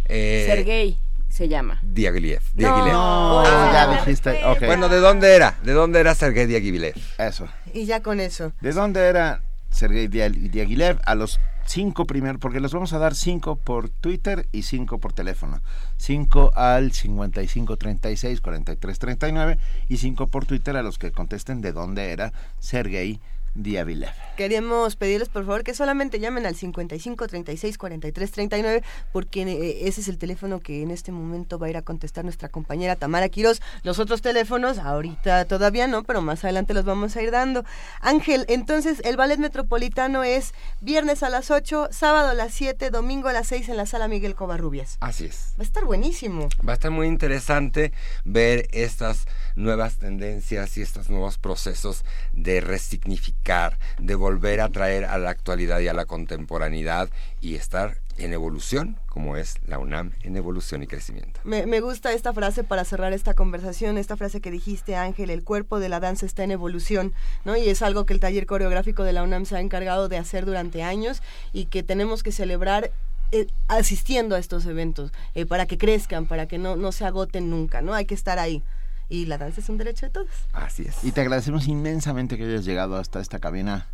[0.06, 0.98] Eh, Sergei
[1.30, 1.80] se llama.
[1.82, 2.42] Diaghilev.
[2.56, 4.44] No, ya dijiste.
[4.46, 4.68] Okay.
[4.68, 5.56] Bueno, ¿de dónde era?
[5.64, 6.96] ¿De dónde era Sergei Diaghilev?
[7.18, 7.48] Eso.
[7.74, 8.52] Y ya con eso.
[8.62, 9.42] ¿De dónde era
[9.78, 11.00] Sergei Diaghilev?
[11.06, 15.14] A los cinco primeros, porque les vamos a dar cinco por Twitter y cinco por
[15.14, 15.62] teléfono.
[15.98, 21.74] Cinco al 55 36 43 39 y cinco por Twitter a los que contesten de
[21.74, 23.20] dónde era Sergei
[23.58, 24.12] Diaghilev.
[24.38, 30.02] Queremos pedirles por favor que solamente llamen al 55 36 43 39 porque eh, ese
[30.02, 33.30] es el teléfono que en este momento va a ir a contestar nuestra compañera Tamara
[33.30, 33.62] Quiroz.
[33.84, 37.66] Los otros teléfonos ahorita todavía no, pero más adelante los vamos a ir dando.
[38.00, 43.28] Ángel, entonces el ballet metropolitano es viernes a las 8, sábado a las 7, domingo
[43.28, 44.98] a las 6 en la sala Miguel Covarrubias.
[45.00, 45.54] Así es.
[45.58, 46.50] Va a estar buenísimo.
[46.68, 47.92] Va a estar muy interesante
[48.24, 49.26] ver estas
[49.58, 55.80] nuevas tendencias y estos nuevos procesos de resignificar de volver a traer a la actualidad
[55.80, 57.10] y a la contemporaneidad
[57.42, 61.40] y estar en evolución, como es la UNAM en evolución y crecimiento.
[61.44, 65.80] Me, gusta esta frase para cerrar esta conversación, esta frase que dijiste, Ángel, el cuerpo
[65.80, 67.14] de la danza está en evolución,
[67.46, 67.56] ¿no?
[67.56, 70.46] Y es algo que el taller coreográfico de la UNAM se ha encargado de hacer
[70.46, 71.22] durante años
[71.54, 72.92] y que tenemos que celebrar
[73.32, 77.50] eh, asistiendo a estos eventos eh, para que crezcan, para que no, no se agoten
[77.50, 77.94] nunca, ¿no?
[77.94, 78.64] Hay que estar ahí
[79.10, 80.30] y la danza es un derecho de todos.
[80.54, 81.04] Así es.
[81.04, 83.88] Y te agradecemos inmensamente que hayas llegado hasta esta cabina,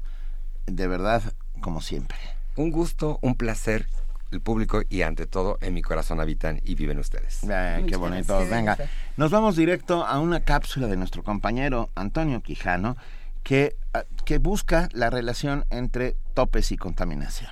[0.66, 1.22] de verdad,
[1.61, 2.18] como siempre.
[2.55, 3.88] Un gusto, un placer
[4.34, 7.41] el público y ante todo en mi corazón habitan y viven ustedes.
[7.88, 8.39] qué bonito.
[8.49, 8.78] Venga,
[9.16, 12.97] nos vamos directo a una cápsula de nuestro compañero Antonio Quijano
[13.43, 17.51] que, ah, que busca la relación entre topes y contaminación.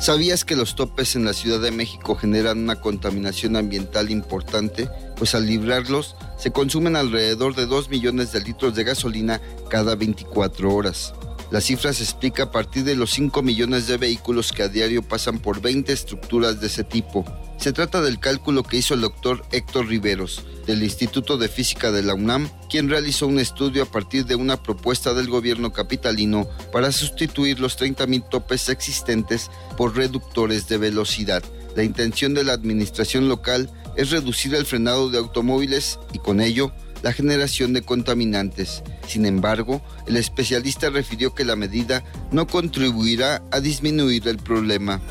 [0.00, 4.88] ¿Sabías que los topes en la Ciudad de México generan una contaminación ambiental importante?
[5.18, 10.74] Pues al librarlos se consumen alrededor de 2 millones de litros de gasolina cada 24
[10.74, 11.12] horas.
[11.50, 15.02] La cifra se explica a partir de los 5 millones de vehículos que a diario
[15.02, 17.22] pasan por 20 estructuras de ese tipo.
[17.60, 22.02] Se trata del cálculo que hizo el doctor Héctor Riveros, del Instituto de Física de
[22.02, 26.90] la UNAM, quien realizó un estudio a partir de una propuesta del gobierno capitalino para
[26.90, 31.42] sustituir los 30.000 topes existentes por reductores de velocidad.
[31.76, 36.72] La intención de la administración local es reducir el frenado de automóviles y con ello
[37.02, 38.82] la generación de contaminantes.
[39.06, 45.02] Sin embargo, el especialista refirió que la medida no contribuirá a disminuir el problema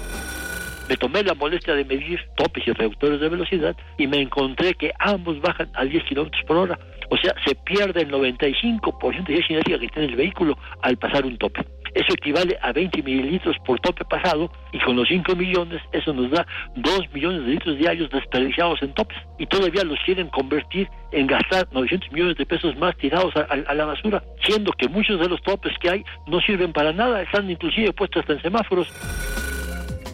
[0.90, 4.92] me tomé la molestia de medir topes y reductores de velocidad y me encontré que
[4.98, 6.80] ambos bajan a 10 kilómetros por hora.
[7.12, 11.26] O sea, se pierde el 95% de esa energía que tiene el vehículo al pasar
[11.26, 11.64] un tope.
[11.94, 16.32] Eso equivale a 20 mililitros por tope pasado y con los 5 millones eso nos
[16.32, 21.28] da 2 millones de litros diarios desperdiciados en topes y todavía los quieren convertir en
[21.28, 25.30] gastar 900 millones de pesos más tirados a, a la basura, siendo que muchos de
[25.30, 29.59] los topes que hay no sirven para nada, están inclusive puestos hasta en semáforos.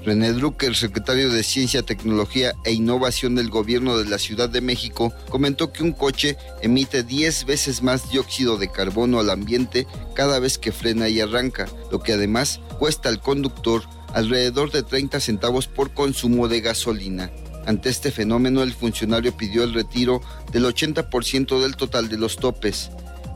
[0.05, 5.11] René Drucker, secretario de Ciencia, Tecnología e Innovación del Gobierno de la Ciudad de México,
[5.29, 10.59] comentó que un coche emite 10 veces más dióxido de carbono al ambiente cada vez
[10.59, 13.81] que frena y arranca, lo que además cuesta al conductor
[14.13, 17.31] alrededor de 30 centavos por consumo de gasolina.
[17.65, 22.91] Ante este fenómeno, el funcionario pidió el retiro del 80% del total de los topes.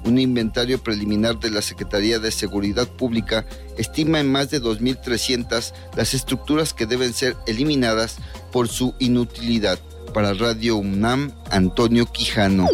[0.06, 3.46] Un inventario preliminar de la Secretaría de Seguridad Pública
[3.78, 8.18] estima en más de 2.300 las estructuras que deben ser eliminadas
[8.52, 9.80] por su inutilidad.
[10.14, 12.68] Para Radio UNAM, Antonio Quijano.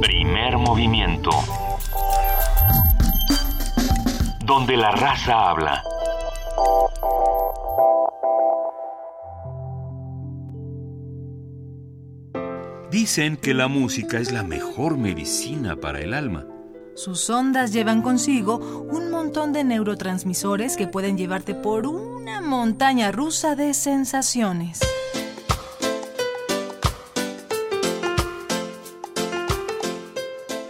[0.00, 1.30] Primer movimiento.
[4.46, 5.82] Donde la raza habla.
[12.92, 16.46] Dicen que la música es la mejor medicina para el alma.
[16.94, 23.56] Sus ondas llevan consigo un montón de neurotransmisores que pueden llevarte por una montaña rusa
[23.56, 24.80] de sensaciones.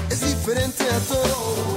[0.10, 1.77] Es diferente a todo.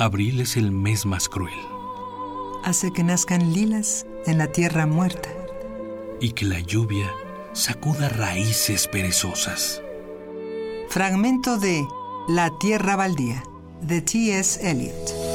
[0.00, 1.52] Abril es el mes más cruel.
[2.64, 5.28] Hace que nazcan lilas en la tierra muerta.
[6.22, 7.12] Y que la lluvia
[7.52, 9.82] sacuda raíces perezosas.
[10.88, 11.86] Fragmento de
[12.28, 13.44] La Tierra Baldía,
[13.82, 14.70] de T.S.
[14.70, 15.29] Eliot.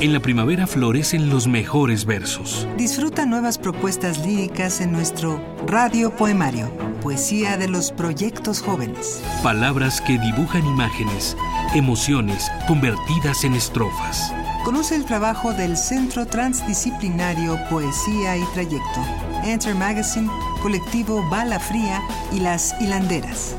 [0.00, 2.66] En la primavera florecen los mejores versos.
[2.78, 6.70] Disfruta nuevas propuestas líricas en nuestro Radio Poemario,
[7.02, 9.22] poesía de los proyectos jóvenes.
[9.42, 11.36] Palabras que dibujan imágenes
[11.74, 14.32] emociones convertidas en estrofas.
[14.64, 19.04] Conoce el trabajo del Centro Transdisciplinario Poesía y Trayecto,
[19.44, 20.30] Enter Magazine
[20.62, 23.54] colectivo Bala Fría y las Hilanderas.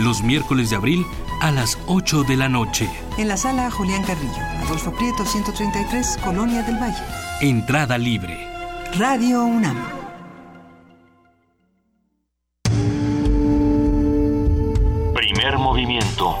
[0.00, 1.04] Los miércoles de abril
[1.40, 2.88] a las 8 de la noche.
[3.18, 7.02] En la sala Julián Carrillo, Adolfo Prieto 133, Colonia del Valle.
[7.40, 8.38] Entrada libre.
[8.96, 9.76] Radio UNAM.
[15.14, 16.36] Primer movimiento.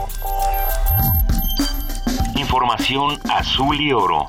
[2.36, 4.28] Información azul y oro.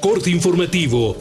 [0.00, 1.14] Corte informativo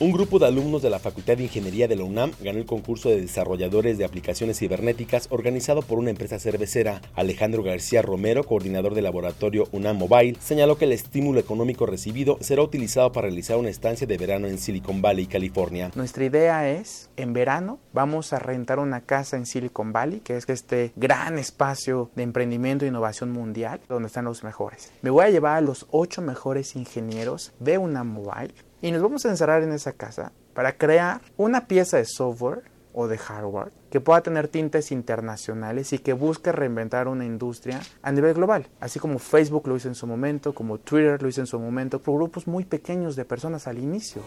[0.00, 3.10] un grupo de alumnos de la Facultad de Ingeniería de la UNAM ganó el concurso
[3.10, 7.02] de desarrolladores de aplicaciones cibernéticas organizado por una empresa cervecera.
[7.14, 12.62] Alejandro García Romero, coordinador del laboratorio UNAM Mobile, señaló que el estímulo económico recibido será
[12.62, 15.90] utilizado para realizar una estancia de verano en Silicon Valley, California.
[15.94, 20.48] Nuestra idea es, en verano, vamos a rentar una casa en Silicon Valley, que es
[20.48, 24.92] este gran espacio de emprendimiento e innovación mundial, donde están los mejores.
[25.02, 29.24] Me voy a llevar a los ocho mejores ingenieros de UNAM Mobile y nos vamos
[29.24, 32.62] a encerrar en esa casa para crear una pieza de software
[32.92, 38.12] o de hardware que pueda tener tintes internacionales y que busque reinventar una industria a
[38.12, 41.46] nivel global, así como Facebook lo hizo en su momento, como Twitter lo hizo en
[41.46, 44.22] su momento, por grupos muy pequeños de personas al inicio.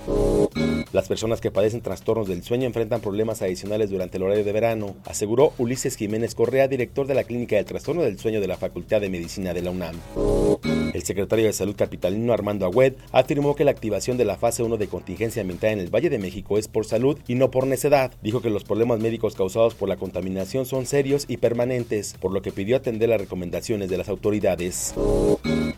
[0.92, 4.96] Las personas que padecen trastornos del sueño enfrentan problemas adicionales durante el horario de verano,
[5.06, 9.00] aseguró Ulises Jiménez Correa, director de la Clínica del Trastorno del Sueño de la Facultad
[9.00, 9.96] de Medicina de la UNAM.
[10.94, 14.78] El secretario de Salud capitalino Armando Agüed afirmó que la activación de la fase 1
[14.78, 18.12] de contingencia ambiental en el Valle de México es por salud y no por necedad.
[18.22, 22.44] Dijo que los problemas médicos causados por la contaminación son serios y permanentes, por lo
[22.44, 24.94] que pidió atender las recomendaciones de las autoridades.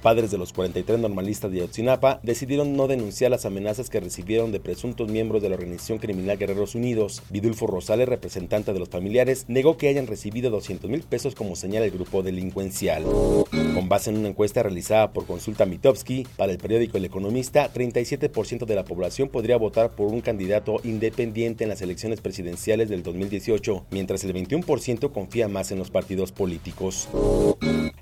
[0.05, 4.59] Padres de los 43 normalistas de Ayotzinapa decidieron no denunciar las amenazas que recibieron de
[4.59, 7.23] presuntos miembros de la organización criminal Guerreros Unidos.
[7.31, 11.87] Vidulfo Rosales, representante de los familiares, negó que hayan recibido 200 mil pesos como señala
[11.87, 13.03] el grupo delincuencial.
[13.03, 18.67] Con base en una encuesta realizada por Consulta Mitowski para el periódico El Economista, 37%
[18.67, 23.87] de la población podría votar por un candidato independiente en las elecciones presidenciales del 2018
[23.89, 27.09] mientras el 21% confía más en los partidos políticos.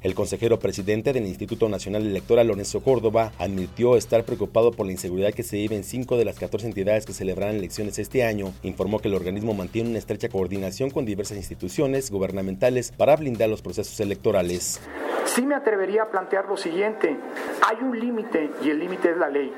[0.02, 5.34] El consejero presidente del Instituto Nacional Electoral, Lorenzo Córdoba, admitió estar preocupado por la inseguridad
[5.34, 8.54] que se vive en cinco de las 14 entidades que celebrarán elecciones este año.
[8.64, 13.62] Informó que el organismo mantiene una estrecha coordinación con diversas instituciones gubernamentales para blindar los
[13.62, 14.82] procesos electorales.
[15.26, 17.18] Sí me atrevería a plantear lo siguiente,
[17.66, 19.54] hay un límite y el límite es la ley.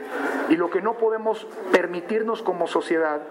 [0.49, 3.21] Y lo que no podemos permitirnos como sociedad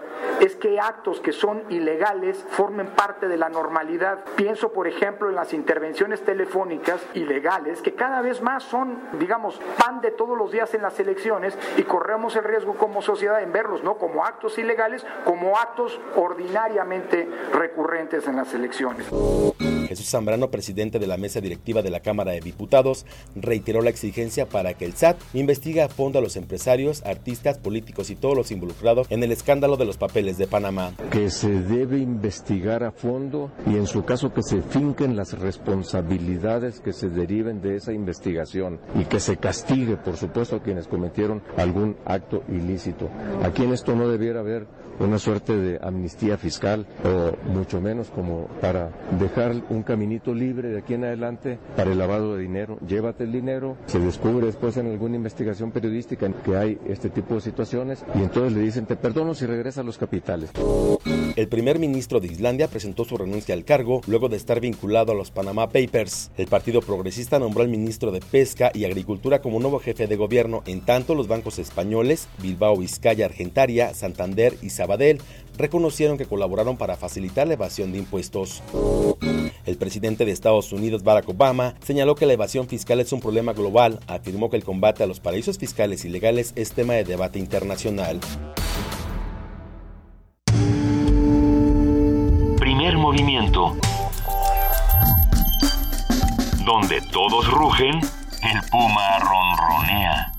[0.41, 4.19] es que actos que son ilegales formen parte de la normalidad.
[4.35, 10.01] Pienso, por ejemplo, en las intervenciones telefónicas ilegales, que cada vez más son, digamos, pan
[10.01, 13.83] de todos los días en las elecciones y corremos el riesgo como sociedad en verlos,
[13.83, 19.07] no como actos ilegales, como actos ordinariamente recurrentes en las elecciones.
[19.87, 24.47] Jesús Zambrano, presidente de la mesa directiva de la Cámara de Diputados, reiteró la exigencia
[24.47, 28.51] para que el SAT investigue a fondo a los empresarios, artistas, políticos y todos los
[28.51, 30.93] involucrados en el escándalo de los papeles de Panamá.
[31.11, 36.79] Que se debe investigar a fondo y en su caso que se finquen las responsabilidades
[36.79, 41.41] que se deriven de esa investigación y que se castigue, por supuesto, a quienes cometieron
[41.57, 43.09] algún acto ilícito.
[43.43, 44.67] Aquí en esto no debiera haber
[44.99, 50.79] una suerte de amnistía fiscal o mucho menos como para dejar un caminito libre de
[50.79, 52.77] aquí en adelante para el lavado de dinero.
[52.87, 57.41] Llévate el dinero, se descubre después en alguna investigación periodística que hay este tipo de
[57.41, 60.51] situaciones y entonces le dicen te perdono si regresa a los capitales.
[61.35, 65.15] El primer ministro de Islandia presentó su renuncia al cargo luego de estar vinculado a
[65.15, 66.31] los Panama Papers.
[66.37, 70.63] El Partido Progresista nombró al ministro de Pesca y Agricultura como nuevo jefe de gobierno,
[70.65, 75.19] en tanto los bancos españoles, Bilbao Vizcaya Argentaria, Santander y Sabadell,
[75.57, 78.61] reconocieron que colaboraron para facilitar la evasión de impuestos.
[79.65, 83.53] El presidente de Estados Unidos, Barack Obama, señaló que la evasión fiscal es un problema
[83.53, 88.19] global, afirmó que el combate a los paraísos fiscales ilegales es tema de debate internacional.
[92.59, 93.75] Primer movimiento.
[96.63, 97.99] Donde todos rugen,
[98.43, 100.31] el puma ronronea.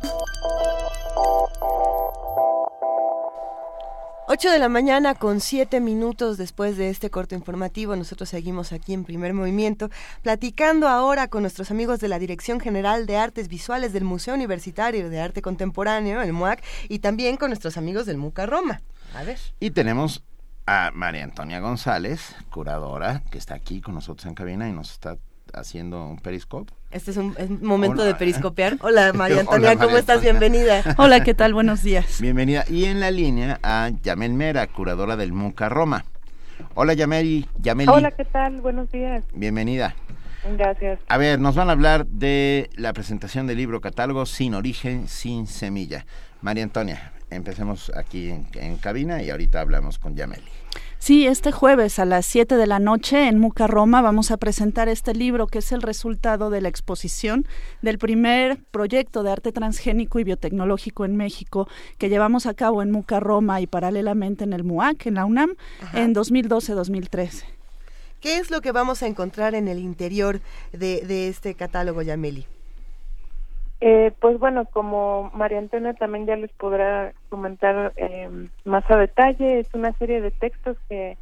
[4.29, 8.93] 8 de la mañana con 7 minutos después de este corto informativo, nosotros seguimos aquí
[8.93, 9.89] en primer movimiento,
[10.22, 15.11] platicando ahora con nuestros amigos de la Dirección General de Artes Visuales del Museo Universitario
[15.11, 18.83] de Arte Contemporáneo, el MUAC, y también con nuestros amigos del MUCA Roma.
[19.14, 19.39] A ver.
[19.61, 20.24] Y tenemos
[20.66, 25.18] a María Antonia González, curadora, que está aquí con nosotros en cabina y nos está
[25.55, 26.72] haciendo un periscope.
[26.91, 28.76] Este es un, momento de periscopiar.
[28.80, 30.22] Hola María Antonia, ¿cómo estás?
[30.22, 30.82] Bienvenida.
[30.99, 31.53] Hola, ¿qué tal?
[31.53, 32.20] Buenos días.
[32.20, 32.64] Bienvenida.
[32.68, 36.05] Y en la línea a Yamel Mera, curadora del MUCA Roma.
[36.74, 37.49] Hola Yameli.
[37.61, 37.91] Yameli.
[37.91, 38.61] Hola, ¿qué tal?
[38.61, 39.24] Buenos días.
[39.34, 39.95] Bienvenida.
[40.57, 41.01] Gracias.
[41.09, 45.47] A ver, nos van a hablar de la presentación del libro catálogo Sin Origen, Sin
[45.47, 46.07] Semilla.
[46.41, 50.45] María Antonia, empecemos aquí en, cabina y ahorita hablamos con Yameli.
[50.99, 54.88] Sí, este jueves a las 7 de la noche en Muca Roma vamos a presentar
[54.88, 57.47] este libro que es el resultado de la exposición
[57.80, 61.68] del primer proyecto de arte transgénico y biotecnológico en México
[61.99, 65.55] que llevamos a cabo en Muca Roma y paralelamente en el MUAC, en la UNAM,
[65.92, 67.44] en 2012-2013.
[68.20, 70.40] ¿Qué es lo que vamos a encontrar en el interior
[70.72, 72.47] de, de este catálogo, Yameli?
[73.81, 79.61] Eh, pues bueno, como María Antonia también ya les podrá comentar eh, más a detalle,
[79.61, 81.16] es una serie de textos que,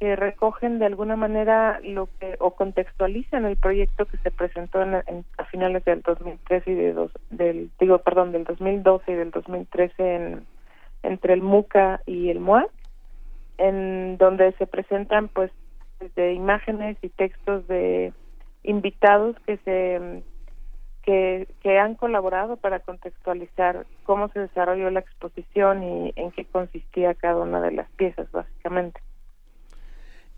[0.00, 4.96] recogen de alguna manera lo que o contextualizan el proyecto que se presentó en,
[5.38, 10.14] a finales del 2013 y de dos, del digo perdón del 2012 y del 2013
[10.14, 10.46] en,
[11.04, 12.70] entre el MUCA y el MUAC,
[13.56, 15.50] en donde se presentan pues
[16.16, 18.12] de imágenes y textos de
[18.62, 20.22] invitados que se
[21.04, 27.14] que, que han colaborado para contextualizar cómo se desarrolló la exposición y en qué consistía
[27.14, 29.00] cada una de las piezas, básicamente.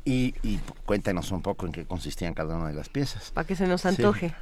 [0.05, 3.31] Y, y cuéntanos un poco en qué consistían cada una de las piezas.
[3.33, 4.33] Para que se nos antoje.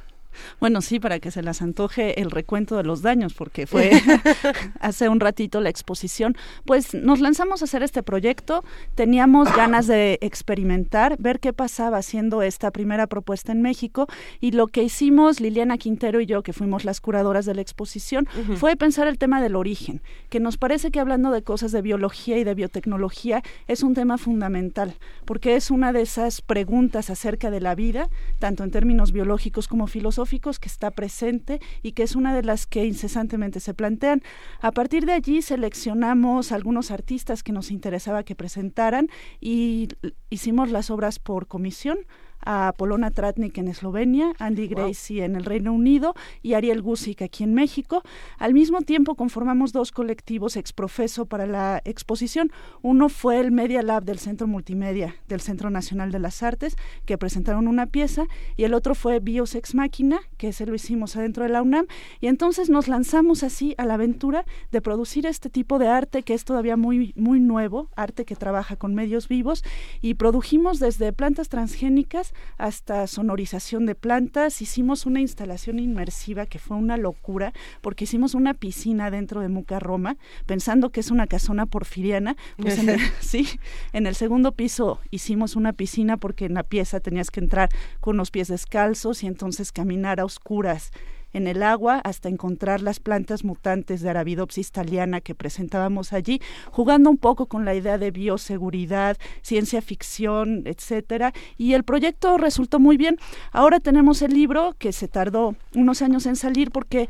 [0.59, 3.91] Bueno, sí, para que se las antoje el recuento de los daños, porque fue
[4.79, 6.35] hace un ratito la exposición.
[6.65, 8.63] Pues nos lanzamos a hacer este proyecto,
[8.95, 14.07] teníamos ganas de experimentar, ver qué pasaba haciendo esta primera propuesta en México.
[14.39, 18.27] Y lo que hicimos Liliana Quintero y yo, que fuimos las curadoras de la exposición,
[18.57, 22.37] fue pensar el tema del origen, que nos parece que hablando de cosas de biología
[22.37, 27.61] y de biotecnología es un tema fundamental, porque es una de esas preguntas acerca de
[27.61, 28.09] la vida,
[28.39, 32.65] tanto en términos biológicos como filosóficos, que está presente y que es una de las
[32.65, 34.21] que incesantemente se plantean.
[34.59, 39.07] A partir de allí seleccionamos algunos artistas que nos interesaba que presentaran
[39.39, 39.89] y
[40.29, 41.99] hicimos las obras por comisión
[42.41, 47.43] a Polona Tratnik en Eslovenia, Andy Gracie en el Reino Unido y Ariel Gusick aquí
[47.43, 48.03] en México.
[48.37, 52.51] Al mismo tiempo conformamos dos colectivos exprofeso para la exposición.
[52.81, 56.75] Uno fue el Media Lab del Centro Multimedia del Centro Nacional de las Artes,
[57.05, 58.25] que presentaron una pieza,
[58.55, 61.87] y el otro fue Biosex Máquina, que ese lo hicimos adentro de la UNAM,
[62.19, 66.33] y entonces nos lanzamos así a la aventura de producir este tipo de arte que
[66.33, 69.63] es todavía muy, muy nuevo, arte que trabaja con medios vivos,
[70.01, 72.24] y produjimos desde plantas transgénicas
[72.57, 74.61] hasta sonorización de plantas.
[74.61, 79.79] Hicimos una instalación inmersiva que fue una locura porque hicimos una piscina dentro de Muca
[79.79, 82.35] Roma, pensando que es una casona porfiriana.
[82.57, 83.47] Pues en el, sí,
[83.93, 87.69] en el segundo piso hicimos una piscina porque en la pieza tenías que entrar
[87.99, 90.91] con los pies descalzos y entonces caminar a oscuras
[91.35, 97.09] en el agua hasta encontrar las plantas mutantes de Arabidopsis thaliana que presentábamos allí, jugando
[97.09, 102.95] un poco con la idea de bioseguridad, ciencia ficción, etcétera, y el proyecto resultó muy
[102.95, 103.17] bien.
[103.51, 107.09] Ahora tenemos el libro que se tardó unos años en salir porque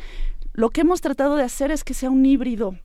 [0.53, 2.75] lo que hemos tratado de hacer es que sea un híbrido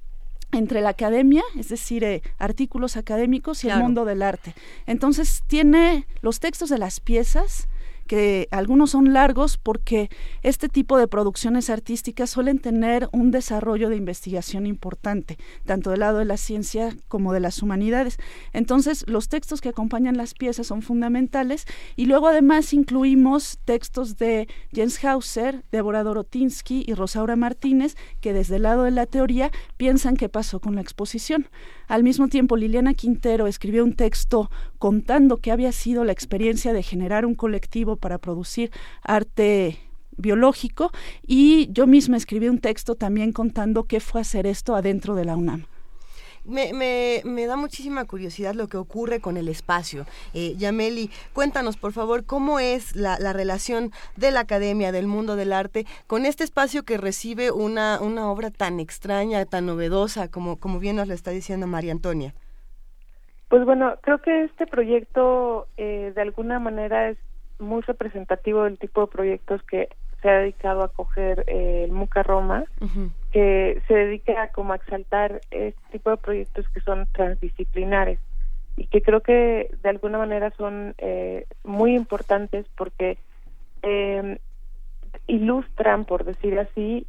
[0.53, 4.55] entre la academia, es decir, eh, artículos académicos y el mundo del arte.
[4.87, 7.69] Entonces tiene los textos de las piezas,
[8.11, 10.11] que algunos son largos porque
[10.43, 16.19] este tipo de producciones artísticas suelen tener un desarrollo de investigación importante, tanto del lado
[16.19, 18.19] de la ciencia como de las humanidades.
[18.53, 24.49] Entonces, los textos que acompañan las piezas son fundamentales y luego además incluimos textos de
[24.73, 30.17] Jens Hauser, Débora Dorotinsky y Rosaura Martínez, que desde el lado de la teoría piensan
[30.17, 31.47] qué pasó con la exposición.
[31.91, 36.85] Al mismo tiempo, Liliana Quintero escribió un texto contando qué había sido la experiencia de
[36.85, 38.71] generar un colectivo para producir
[39.03, 39.77] arte
[40.17, 40.93] biológico
[41.27, 45.37] y yo misma escribí un texto también contando qué fue hacer esto adentro de la
[45.37, 45.67] UNAM.
[46.51, 50.05] Me, me, me, da muchísima curiosidad lo que ocurre con el espacio.
[50.35, 55.37] Eh, Yameli, cuéntanos, por favor, cómo es la, la, relación de la academia, del mundo
[55.37, 60.57] del arte, con este espacio que recibe una, una obra tan extraña, tan novedosa, como,
[60.57, 62.35] como bien nos lo está diciendo María Antonia.
[63.49, 67.19] Pues bueno, creo que este proyecto eh, de alguna manera es
[67.61, 69.89] muy representativo del tipo de proyectos que
[70.21, 72.65] se ha dedicado a coger eh, el Muca Roma,
[73.33, 78.19] que se dedica a como a exaltar este tipo de proyectos que son transdisciplinares
[78.77, 83.19] y que creo que de alguna manera son eh, muy importantes porque
[83.83, 84.39] eh,
[85.27, 87.07] ilustran, por decir así,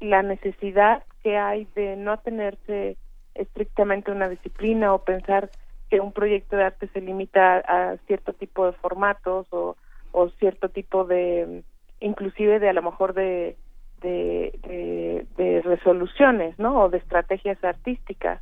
[0.00, 2.96] la necesidad que hay de no atenerse
[3.34, 5.50] estrictamente a una disciplina o pensar
[5.88, 9.76] que un proyecto de arte se limita a, cierto tipo de formatos o,
[10.12, 11.62] o cierto tipo de
[12.02, 13.56] inclusive de a lo mejor de
[14.02, 16.82] de, resoluciones, ¿no?
[16.82, 18.40] O de estrategias artísticas,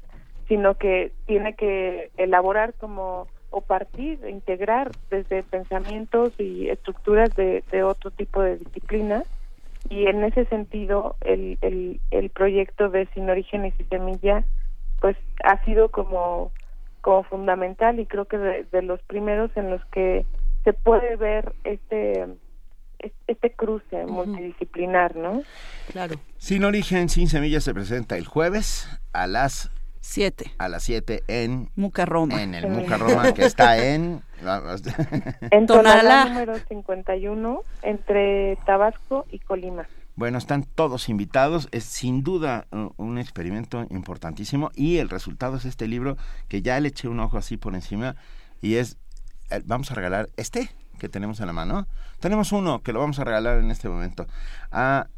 [0.49, 7.83] sino que tiene que elaborar como o partir, integrar desde pensamientos y estructuras de, de
[7.83, 9.25] otro tipo de disciplinas
[9.89, 14.45] y en ese sentido el, el, el proyecto de Sin Orígenes y Semilla
[15.01, 16.53] pues ha sido como,
[17.01, 20.27] como fundamental y creo que de, los primeros en los que
[20.63, 22.27] se puede ver este
[23.27, 25.43] este cruce multidisciplinar, ¿no?
[25.93, 26.17] Claro.
[26.39, 29.71] Sin Origen, Sin Semilla se presenta el jueves a las
[30.01, 30.53] 7.
[30.59, 32.43] A las 7 en Mucarroma.
[32.43, 34.23] En el Mucarroma que está en
[35.51, 39.87] en Tonalá número 51 entre Tabasco y Colima.
[40.17, 41.69] Bueno, están todos invitados.
[41.71, 42.67] Es sin duda
[42.97, 46.17] un experimento importantísimo y el resultado es este libro
[46.49, 48.17] que ya le eché un ojo así por encima
[48.61, 48.97] y es
[49.51, 50.71] eh, vamos a regalar este
[51.01, 51.89] que tenemos en la mano.
[52.21, 54.29] Tenemos uno que lo vamos a regalar en este momento
[54.71, 55.09] a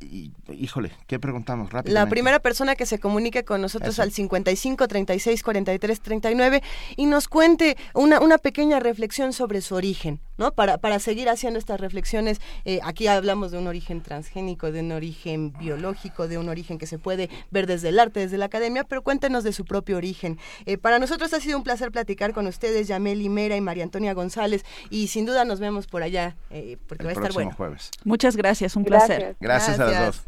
[0.00, 1.92] y, híjole, ¿qué preguntamos rápido?
[1.92, 6.62] La primera persona que se comunique con nosotros al 55 36 43 39
[6.96, 10.52] y nos cuente una, una pequeña reflexión sobre su origen, ¿no?
[10.52, 14.90] Para, para seguir haciendo estas reflexiones, eh, aquí hablamos de un origen transgénico, de un
[14.90, 18.82] origen biológico, de un origen que se puede ver desde el arte, desde la academia,
[18.84, 20.38] pero cuéntenos de su propio origen.
[20.64, 24.14] Eh, para nosotros ha sido un placer platicar con ustedes, Yamel Mera y María Antonia
[24.14, 27.52] González, y sin duda nos vemos por allá, eh, porque va a estar bueno.
[27.52, 27.90] jueves.
[28.04, 29.36] Muchas gracias, un placer.
[29.40, 30.22] Gracias, a las dos.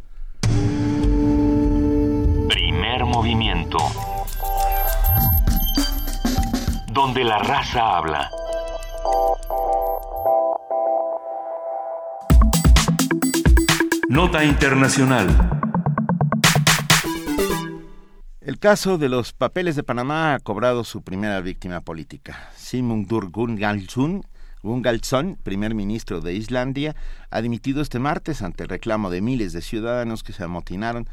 [2.49, 3.79] Primer movimiento.
[6.93, 8.31] Donde la raza habla.
[14.13, 15.27] Nota Internacional.
[18.43, 22.51] El caso de los papeles de Panamá ha cobrado su primera víctima política.
[22.55, 24.23] Simundur Gungalsun,
[24.63, 26.95] Gungalson, primer ministro de Islandia,
[27.31, 31.09] ha dimitido este martes ante el reclamo de miles de ciudadanos que se amotinaron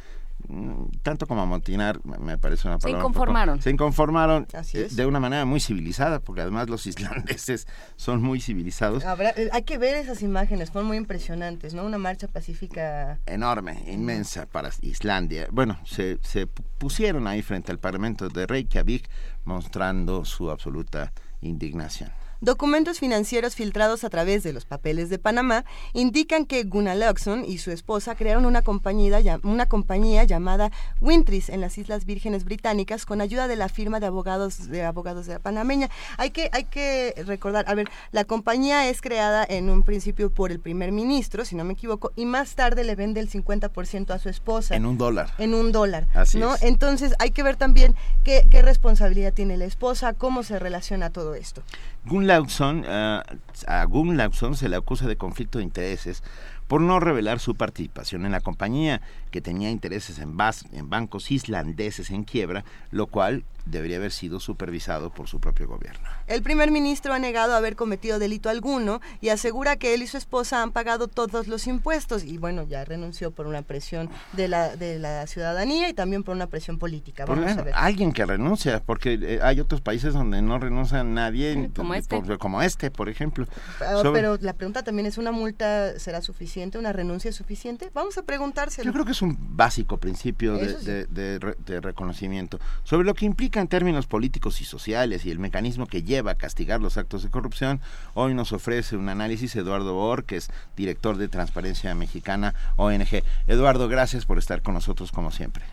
[1.03, 2.99] tanto como amotinar, me parece una palabra.
[2.99, 3.61] Se inconformaron.
[3.61, 4.47] se inconformaron
[4.91, 9.03] de una manera muy civilizada, porque además los islandeses son muy civilizados.
[9.03, 11.85] Eh, hay que ver esas imágenes, fueron muy impresionantes, ¿no?
[11.85, 13.19] Una marcha pacífica.
[13.25, 15.47] Enorme, inmensa para Islandia.
[15.51, 19.07] Bueno, se, se pusieron ahí frente al Parlamento de Reykjavik
[19.45, 22.11] mostrando su absoluta indignación.
[22.41, 27.57] Documentos financieros filtrados a través de los papeles de Panamá indican que Gunnar Luxon y
[27.57, 30.71] su esposa crearon una compañía, una compañía llamada
[31.01, 35.25] Wintris en las Islas Vírgenes Británicas con ayuda de la firma de abogados de abogados
[35.25, 35.89] de la panameña.
[36.17, 40.51] Hay que hay que recordar, a ver, la compañía es creada en un principio por
[40.51, 44.17] el primer ministro, si no me equivoco, y más tarde le vende el 50% a
[44.17, 44.77] su esposa.
[44.77, 45.33] En un dólar.
[45.39, 46.07] En un dólar.
[46.13, 46.55] Así ¿no?
[46.55, 46.63] Es.
[46.63, 51.35] Entonces hay que ver también qué, qué responsabilidad tiene la esposa, cómo se relaciona todo
[51.35, 51.63] esto.
[52.05, 53.21] Gun Lawson, uh,
[53.67, 56.23] a Gun Lawson se le acusa de conflicto de intereses
[56.67, 59.01] por no revelar su participación en la compañía,
[59.31, 60.35] que tenía intereses en,
[60.71, 66.07] en bancos islandeses en quiebra, lo cual debería haber sido supervisado por su propio gobierno.
[66.27, 70.17] El primer ministro ha negado haber cometido delito alguno y asegura que él y su
[70.17, 74.75] esposa han pagado todos los impuestos y bueno, ya renunció por una presión de la,
[74.75, 77.25] de la ciudadanía y también por una presión política.
[77.25, 77.73] Vamos a ver.
[77.75, 82.37] Alguien que renuncia, porque eh, hay otros países donde no renuncia nadie, como este, por,
[82.37, 83.45] como este por ejemplo.
[83.77, 86.77] Pero, pero, la pregunta también es, ¿una multa será suficiente?
[86.77, 87.91] ¿Una renuncia suficiente?
[87.93, 88.85] Vamos a preguntárselo.
[88.85, 92.59] Yo creo que es un básico principio de, de reconocimiento.
[92.83, 96.35] Sobre lo que implica en términos políticos y sociales y el mecanismo que lleva a
[96.35, 97.79] castigar los actos de corrupción,
[98.13, 103.23] hoy nos ofrece un análisis Eduardo Bor, que es director de Transparencia Mexicana ONG.
[103.47, 105.63] Eduardo, gracias por estar con nosotros como siempre.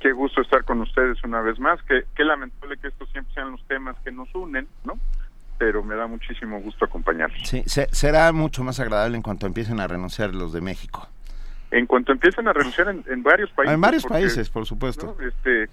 [0.00, 1.80] Qué gusto estar con ustedes una vez más.
[1.84, 4.98] Qué, qué lamentable que estos siempre sean los temas que nos unen, ¿no?
[5.58, 7.48] Pero me da muchísimo gusto acompañarlos.
[7.48, 11.08] Sí, será mucho más agradable en cuanto empiecen a renunciar los de México.
[11.70, 13.74] En cuanto empiecen a renunciar en, varios países.
[13.74, 15.16] En varios países, por supuesto.
[15.20, 15.68] Este,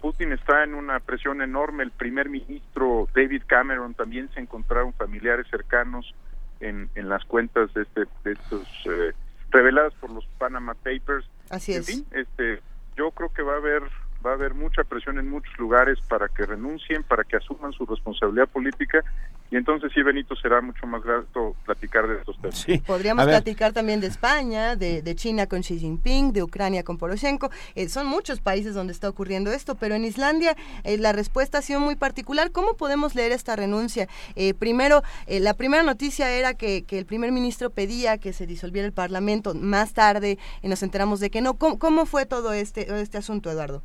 [0.00, 1.82] Putin está en una presión enorme.
[1.82, 6.14] El primer ministro David Cameron también se encontraron familiares cercanos
[6.60, 9.12] en, en las cuentas de, este, de estos eh,
[9.50, 11.26] reveladas por los Panama Papers.
[11.50, 12.04] Así es.
[12.12, 12.60] este,
[12.96, 13.82] yo creo que va a haber
[14.24, 17.86] va a haber mucha presión en muchos lugares para que renuncien, para que asuman su
[17.86, 19.04] responsabilidad política
[19.50, 22.82] y entonces sí, Benito, será mucho más grato platicar de estos temas.
[22.86, 27.50] Podríamos platicar también de España, de, China con Xi Jinping, de Ucrania con Poroshenko.
[27.74, 31.62] Eh, son muchos países donde está ocurriendo esto, pero en Islandia eh, la respuesta ha
[31.62, 32.52] sido muy particular.
[32.52, 34.08] ¿Cómo podemos leer esta renuncia?
[34.36, 38.92] Eh, primero, la primera noticia era que, el primer ministro pedía que se disolviera el
[38.92, 39.54] Parlamento.
[39.54, 41.54] Más tarde nos enteramos de que no.
[41.54, 43.82] ¿Cómo, cómo fue todo este, este asunto, Eduardo?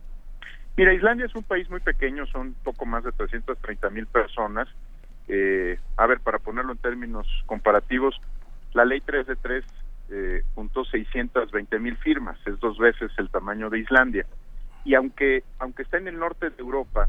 [0.77, 4.67] Mira, Islandia es un país muy pequeño, son poco más de 330 mil personas
[5.27, 8.15] eh, a ver, para ponerlo en términos comparativos,
[8.73, 9.65] la ley 3 de 3
[10.11, 14.25] eh, juntó 620 mil firmas, es dos veces el tamaño de Islandia.
[14.83, 17.07] Y aunque, aunque está en el norte de Europa,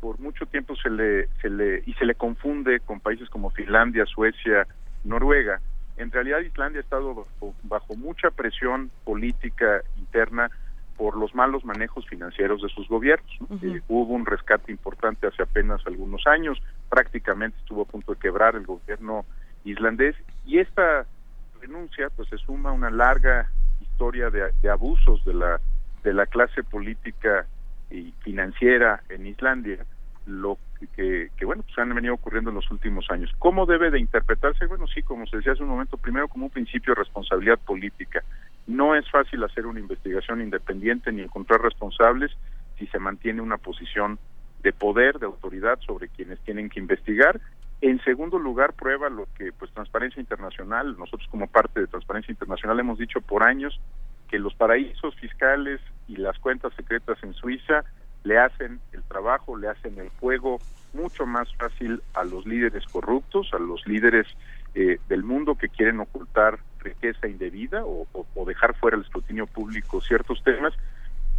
[0.00, 4.06] por mucho tiempo se le, se le y se le confunde con países como Finlandia,
[4.06, 4.66] Suecia,
[5.02, 5.60] Noruega.
[5.96, 7.26] En realidad Islandia ha estado
[7.64, 10.50] bajo, mucha presión política interna
[10.96, 13.30] por los malos manejos financieros de sus gobiernos.
[13.62, 18.56] Eh, hubo un rescate importante hace apenas algunos años, prácticamente estuvo a punto de quebrar
[18.56, 19.24] el gobierno
[19.64, 21.06] islandés y esta
[21.60, 23.50] renuncia pues se suma a una larga
[23.80, 25.60] historia de, de abusos de la
[26.06, 27.46] de la clase política
[27.90, 29.84] y financiera en Islandia,
[30.24, 30.56] lo
[30.94, 33.32] que, que, bueno, pues han venido ocurriendo en los últimos años.
[33.38, 34.66] ¿Cómo debe de interpretarse?
[34.66, 38.22] Bueno, sí, como se decía hace un momento, primero como un principio de responsabilidad política.
[38.66, 42.32] No es fácil hacer una investigación independiente ni encontrar responsables
[42.78, 44.18] si se mantiene una posición
[44.62, 47.40] de poder, de autoridad sobre quienes tienen que investigar.
[47.80, 52.80] En segundo lugar, prueba lo que pues Transparencia Internacional, nosotros como parte de Transparencia Internacional
[52.80, 53.78] hemos dicho por años
[54.28, 57.84] que los paraísos fiscales y las cuentas secretas en Suiza
[58.24, 60.58] le hacen el trabajo, le hacen el juego
[60.92, 64.26] mucho más fácil a los líderes corruptos, a los líderes
[64.74, 68.06] eh, del mundo que quieren ocultar riqueza indebida o,
[68.46, 70.74] dejar fuera el escrutinio público ciertos temas.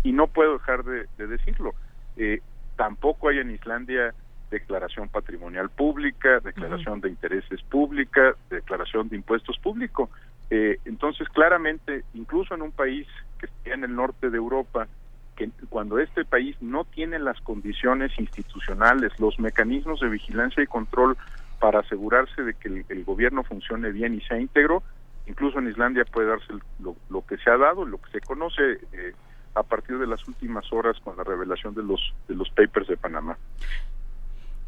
[0.03, 1.73] Y no puedo dejar de, decirlo.
[2.17, 2.41] Eh,
[2.75, 4.13] tampoco hay en Islandia
[4.51, 10.09] declaración patrimonial pública, declaración de intereses pública, declaración de impuestos públicos.
[10.49, 13.07] Eh, entonces, claramente, incluso en un país
[13.39, 14.87] que está en el norte de Europa,
[15.35, 21.17] que cuando este país no tiene las condiciones institucionales, los mecanismos de vigilancia y control
[21.59, 24.83] para asegurarse de que el, gobierno funcione bien y sea íntegro,
[25.27, 29.13] incluso en Islandia puede darse lo, que se ha dado, lo que se conoce eh,
[29.53, 32.97] a partir de las últimas horas con la revelación de los de los papers de
[32.97, 33.37] Panamá.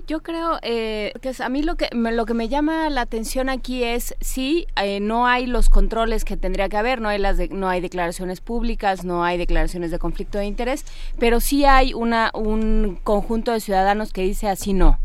[0.07, 3.47] Yo creo eh, que a mí lo que me, lo que me llama la atención
[3.47, 7.37] aquí es sí eh, no hay los controles que tendría que haber, no hay las
[7.51, 10.85] no hay declaraciones públicas, no hay declaraciones de conflicto de interés,
[11.19, 14.99] pero sí hay una un conjunto de ciudadanos que dice así no.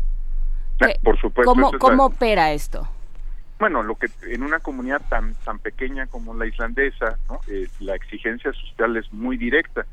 [0.81, 1.53] Ah, por supuesto.
[1.53, 2.87] ¿Cómo, cómo opera esto?
[3.57, 7.17] Bueno, lo que en una comunidad tan tan pequeña como la islandesa,
[7.47, 9.85] eh, la exigencia social es muy directa.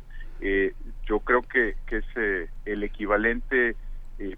[1.07, 3.77] yo creo que, que es el equivalente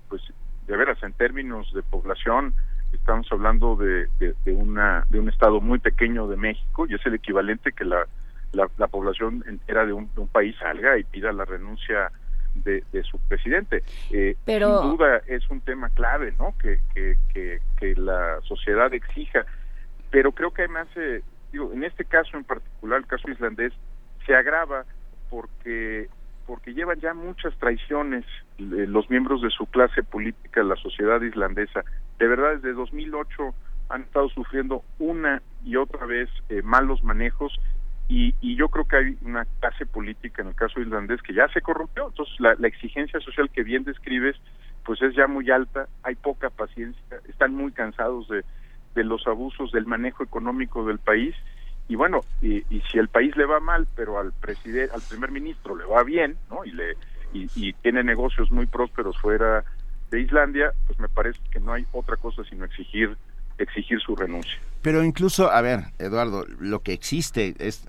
[0.08, 0.22] pues
[0.66, 2.54] de veras, en términos de población,
[2.92, 7.14] estamos hablando de, de, una, de un estado muy pequeño de México y es el
[7.14, 8.06] equivalente que la,
[8.52, 12.10] la, población entera de un, país salga y pida la renuncia
[12.54, 13.82] de, su presidente.
[14.10, 14.82] Eh, Pero...
[14.82, 16.54] Sin duda es un tema clave, ¿no?
[16.58, 19.44] Que, que, que, la sociedad exija.
[20.10, 21.22] Pero creo que además, eh,
[21.52, 23.72] digo, en este caso en particular, el caso islandés,
[24.26, 24.84] se agrava
[25.30, 26.08] porque
[26.46, 28.24] porque llevan ya muchas traiciones
[28.58, 31.84] eh, los miembros de su clase política, la sociedad islandesa.
[32.18, 33.54] De verdad, desde 2008
[33.88, 37.58] han estado sufriendo una y otra vez eh, malos manejos
[38.08, 41.48] y, y, yo creo que hay una clase política en el caso islandés que ya
[41.48, 42.08] se corrompió.
[42.08, 44.36] Entonces, la, exigencia social que bien describes,
[44.84, 48.44] pues es ya muy alta, hay poca paciencia, están muy cansados de,
[48.94, 51.34] de los abusos del manejo económico del país
[51.88, 55.76] y bueno y, si el país le va mal pero al presidente al primer ministro
[55.76, 56.96] le va bien no y le
[57.32, 59.64] y, tiene negocios muy prósperos fuera
[60.10, 63.16] de Islandia pues me parece que no hay otra cosa sino exigir
[63.58, 67.86] exigir su renuncia pero incluso a ver Eduardo lo que existe es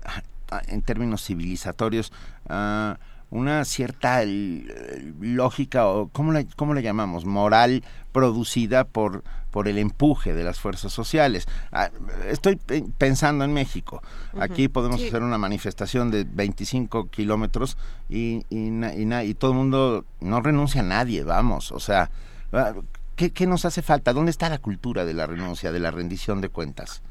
[0.68, 2.12] en términos civilizatorios
[2.48, 2.94] uh,
[3.30, 7.82] una cierta eh, lógica o cómo la, cómo le llamamos moral
[8.12, 9.24] producida por
[9.56, 11.48] por el empuje de las fuerzas sociales.
[11.72, 11.88] Ah,
[12.28, 12.56] estoy
[12.98, 14.02] pensando en México.
[14.38, 17.78] Aquí podemos hacer una manifestación de 25 kilómetros
[18.10, 21.72] y, y, y, todo el mundo no renuncia a nadie, vamos.
[21.72, 22.10] O sea,
[22.52, 22.74] ah,
[23.16, 24.12] ¿qué, ¿qué, nos hace falta?
[24.12, 27.02] ¿Dónde está la cultura de la renuncia, de la rendición de cuentas?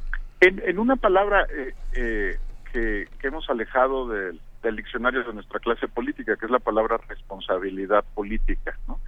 [0.42, 2.38] En, en una palabra eh, eh,
[2.72, 6.98] que, que hemos alejado del del diccionario de nuestra clase política, que es la palabra
[7.08, 8.78] responsabilidad política.
[8.88, 9.00] No,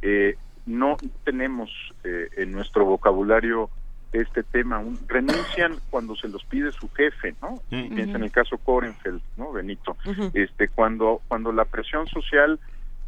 [0.00, 0.36] eh,
[0.66, 1.70] no tenemos
[2.04, 3.68] eh, en nuestro vocabulario
[4.12, 4.82] este tema.
[5.08, 7.60] renuncian cuando se los pide su jefe, ¿no?
[7.68, 9.52] Piensa en el caso Korenfeld, ¿no?
[9.52, 9.96] Benito.
[10.32, 12.58] Este, cuando, cuando la presión social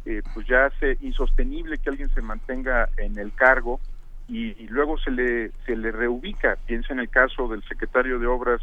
[0.05, 3.79] eh, pues ya hace insostenible que alguien se mantenga en el cargo
[4.27, 6.57] y, y, luego se le se le reubica.
[6.65, 8.61] Piensa en el caso del secretario de Obras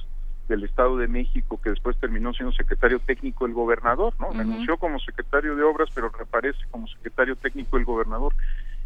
[0.51, 4.33] del Estado de México, que después terminó siendo secretario técnico del gobernador, ¿no?
[4.33, 8.35] Renunció como secretario de Obras, pero reaparece como secretario técnico del gobernador.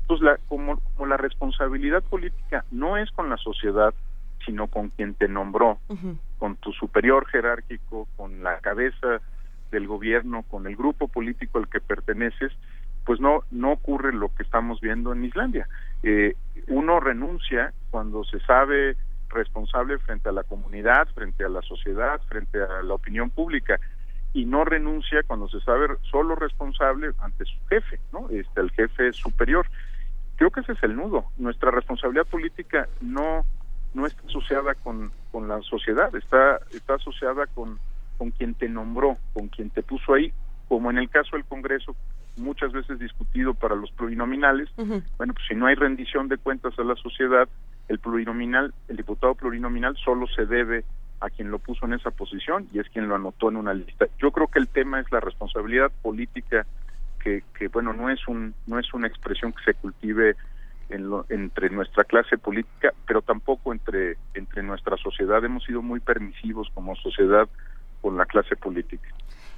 [0.03, 3.95] Entonces, la, como, como la responsabilidad política no es con la sociedad,
[4.45, 5.79] sino con quien te nombró,
[6.39, 9.23] con tu superior jerárquico, con la cabeza
[9.71, 12.53] del gobierno, con el grupo político al que perteneces,
[13.05, 15.69] pues no no ocurre lo que estamos viendo en Islandia.
[16.03, 16.35] Eh,
[16.69, 18.97] uno renuncia cuando se sabe
[19.29, 23.79] responsable frente a la comunidad, frente a la sociedad, frente a la opinión pública.
[24.37, 28.29] y no renuncia cuando se sabe solo responsable ante su jefe, ¿no?
[28.31, 29.65] Este, el jefe superior.
[30.35, 31.27] Creo que ese es el nudo.
[31.39, 33.45] Nuestra responsabilidad política no
[33.95, 37.79] no está asociada con, con la sociedad, está está asociada con
[38.17, 40.33] con quien te nombró, con quien te puso ahí,
[40.69, 41.95] como en el caso del Congreso,
[42.37, 44.69] muchas veces discutido para los plurinominales.
[44.77, 47.49] Bueno, pues si no hay rendición de cuentas a la sociedad,
[47.89, 50.85] el plurinominal, el diputado plurinominal solo se debe
[51.21, 54.07] a quien lo puso en esa posición y es quien lo anotó en una lista.
[54.19, 56.67] Yo creo que el tema es la responsabilidad política
[57.21, 60.37] que, que bueno, no es un no es una expresión que se cultive
[60.91, 65.43] en entre nuestra clase política, pero tampoco entre entre nuestra sociedad.
[65.45, 67.49] Hemos sido muy permisivos como sociedad
[68.05, 69.09] con la clase política.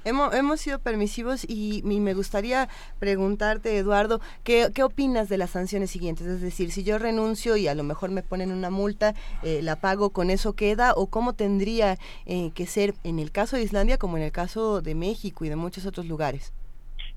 [0.05, 5.91] Hemos, hemos sido permisivos y, me gustaría preguntarte, Eduardo, ¿qué, ¿qué, opinas de las sanciones
[5.91, 6.25] siguientes?
[6.27, 9.81] Es decir, si yo renuncio y a lo mejor me ponen una multa, eh, ¿la
[9.81, 10.93] pago con eso queda?
[10.95, 14.81] ¿O cómo tendría eh, que ser en el caso de Islandia como en el caso
[14.81, 16.53] de México y de muchos otros lugares?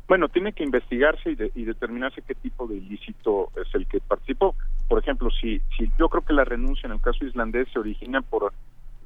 [0.09, 4.57] Bueno, tiene que investigarse y, y determinarse qué tipo de ilícito es el que participó.
[4.89, 8.20] Por ejemplo, si, si yo creo que la renuncia en el caso islandés se origina
[8.20, 8.52] por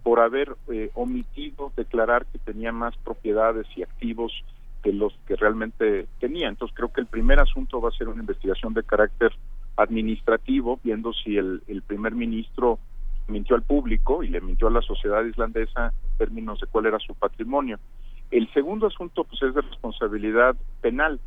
[0.04, 4.44] por haber eh, omitido declarar que tenía más propiedades y activos
[4.82, 6.48] que los que realmente tenía.
[6.48, 9.32] Entonces creo que el primer asunto va a ser una investigación de carácter
[9.76, 12.78] administrativo, viendo si el, primer ministro
[13.28, 16.98] mintió al público y le mintió a la sociedad islandesa en términos de cuál era
[16.98, 17.78] su patrimonio.
[18.30, 21.18] El segundo asunto pues es de responsabilidad penal.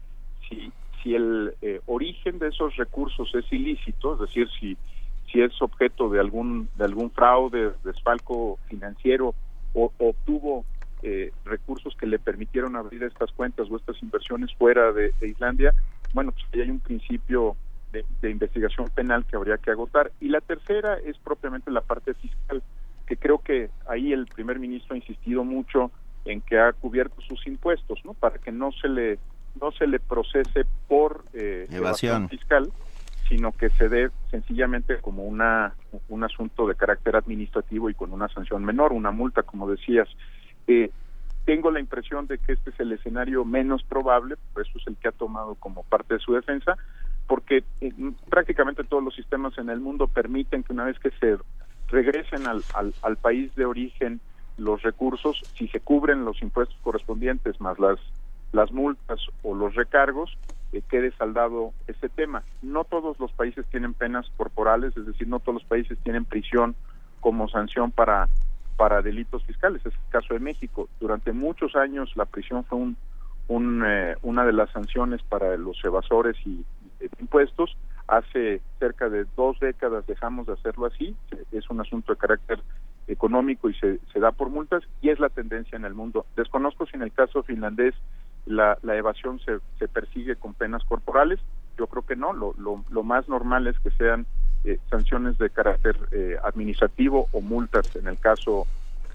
[0.47, 0.71] Si,
[1.01, 4.77] si el eh, origen de esos recursos es ilícito, es decir, si
[5.31, 9.33] si es objeto de algún de algún fraude, desfalco financiero
[9.73, 10.65] o obtuvo
[11.03, 15.73] eh, recursos que le permitieron abrir estas cuentas o estas inversiones fuera de, Islandia,
[16.13, 17.55] bueno, pues ahí hay un principio
[17.91, 20.11] de, investigación penal que habría que agotar.
[20.19, 22.63] Y la tercera es propiamente la parte fiscal,
[23.05, 25.91] que creo que ahí el primer ministro ha insistido mucho
[26.25, 28.13] en que ha cubierto sus impuestos, ¿no?
[28.13, 29.19] Para que no se le
[29.61, 32.71] no se le procese por eh, evasión fiscal
[33.27, 35.73] sino que se dé sencillamente como una
[36.09, 40.07] un asunto de carácter administrativo y con una sanción menor, una multa, como decías.
[40.67, 40.91] Eh,
[41.45, 44.97] tengo la impresión de que este es el escenario menos probable, por eso es el
[44.97, 46.77] que ha tomado como parte de su defensa,
[47.25, 47.93] porque eh,
[48.29, 51.37] prácticamente todos los sistemas en el mundo permiten que una vez que se
[51.87, 54.19] regresen al, al, al país de origen
[54.57, 57.99] los recursos, si se cubren los impuestos correspondientes más las
[58.51, 60.37] las multas o los recargos,
[60.73, 62.43] eh, quede saldado ese tema.
[62.61, 66.75] No todos los países tienen penas corporales, es decir, no todos los países tienen prisión
[67.19, 68.27] como sanción para
[68.77, 69.85] para delitos fiscales.
[69.85, 70.87] Es el caso de México.
[70.99, 72.77] Durante muchos años la prisión fue
[73.47, 76.63] un, eh, una de las sanciones para los evasores y,
[77.19, 77.75] impuestos.
[78.07, 81.15] Hace cerca de dos décadas dejamos de hacerlo así.
[81.51, 82.59] Es un asunto de carácter
[83.07, 86.25] económico y se, se da por multas y es la tendencia en el mundo.
[86.35, 87.95] Desconozco si en el caso finlandés
[88.47, 91.39] la, la evasión se, se, persigue con penas corporales.
[91.77, 94.25] Yo creo que no, lo, lo, lo más normal es que sean
[94.63, 98.65] eh, sanciones de carácter eh, administrativo o multas en el caso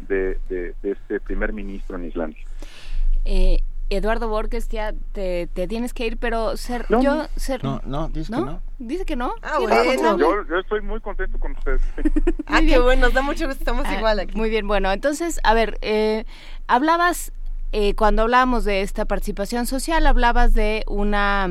[0.09, 2.45] de, de, este primer ministro en Islandia.
[3.25, 3.59] Eh,
[3.91, 8.09] Eduardo Borges, ya te, te, tienes que ir, pero ser, no, yo ser, no, no,
[8.09, 8.63] dice que no.
[8.79, 9.35] Dice que no.
[9.43, 10.17] Ah, bueno.
[10.17, 11.83] yo, yo, estoy muy contento con ustedes.
[12.47, 14.37] ah, qué bueno, nos da mucho gusto, estamos ah, igual aquí.
[14.37, 16.25] Muy bien, bueno, entonces, a ver, eh,
[16.67, 17.33] hablabas
[17.73, 21.49] eh, cuando hablábamos de esta participación social, hablabas de una...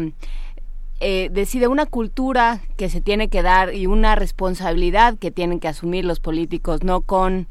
[1.04, 5.68] Eh, de, una cultura que se tiene que dar y una responsabilidad que tienen que
[5.68, 7.48] asumir los políticos, no con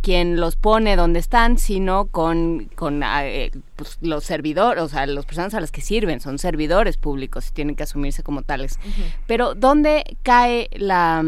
[0.00, 5.04] quien los pone donde están, sino con, con ah, eh, pues, los servidores, o sea,
[5.04, 8.78] las personas a las que sirven, son servidores públicos y tienen que asumirse como tales.
[9.26, 11.22] Pero ¿dónde cae la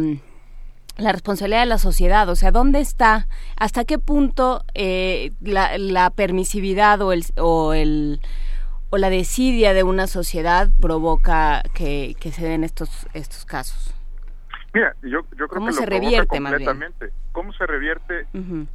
[0.96, 7.00] la responsabilidad de la sociedad, o sea, ¿dónde está, hasta qué punto eh, la, permisividad
[7.02, 8.20] o el, o el
[8.88, 13.94] o la desidia de una sociedad provoca que, se den estos estos casos?
[14.72, 17.10] Mira, yo, yo creo ¿Cómo que se lo revierte completamente.
[17.32, 18.26] ¿Cómo se revierte?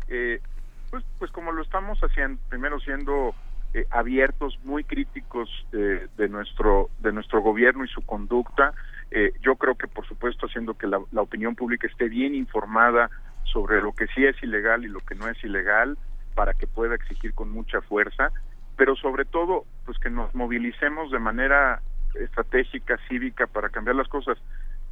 [0.10, 0.42] Eh,
[0.90, 3.34] pues, pues como lo estamos haciendo, primero siendo
[3.74, 8.74] eh, abiertos, muy críticos de nuestro de nuestro gobierno y su conducta,
[9.12, 13.10] eh, yo creo que, por supuesto, haciendo que la, opinión pública esté bien informada
[13.44, 15.98] sobre lo que sí es ilegal y lo que no es ilegal,
[16.34, 18.32] para que pueda exigir con mucha fuerza,
[18.78, 21.82] pero sobre todo, pues que nos movilicemos de manera
[22.16, 24.38] estratégica, cívica, para cambiar las cosas.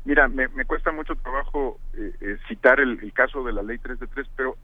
[0.04, 4.00] Mira, me, cuesta mucho trabajo eh, eh, citar el, el, caso de la ley 3
[4.00, 4.58] de 3, pero,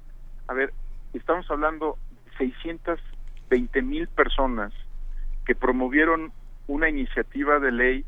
[0.48, 0.74] a ver,
[1.14, 4.74] estamos hablando de 620 mil personas
[5.46, 6.34] que promovieron
[6.68, 8.06] una iniciativa de ley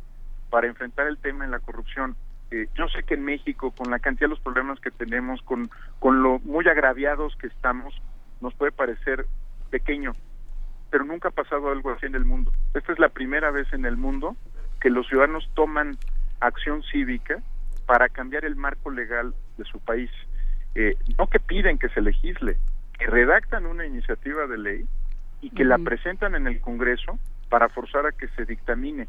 [0.50, 2.16] para enfrentar el tema de la corrupción.
[2.52, 5.70] Eh, yo sé que en México, con la cantidad de los problemas que tenemos, con,
[6.00, 7.94] con lo muy agraviados que estamos,
[8.42, 9.26] nos puede parecer
[9.70, 10.14] pequeño,
[10.90, 12.54] pero nunca ha pasado algo así en el mundo.
[12.74, 14.38] Esta es la primera vez en el mundo
[14.80, 15.98] que los ciudadanos toman
[16.40, 17.42] acción cívica
[17.86, 20.12] para cambiar el marco legal de su país.
[20.76, 22.58] Eh, no que piden que se legisle,
[22.98, 24.86] que redactan una iniciativa de ley
[25.42, 27.20] y que la presentan en el Congreso
[27.50, 29.08] para forzar a que se dictamine.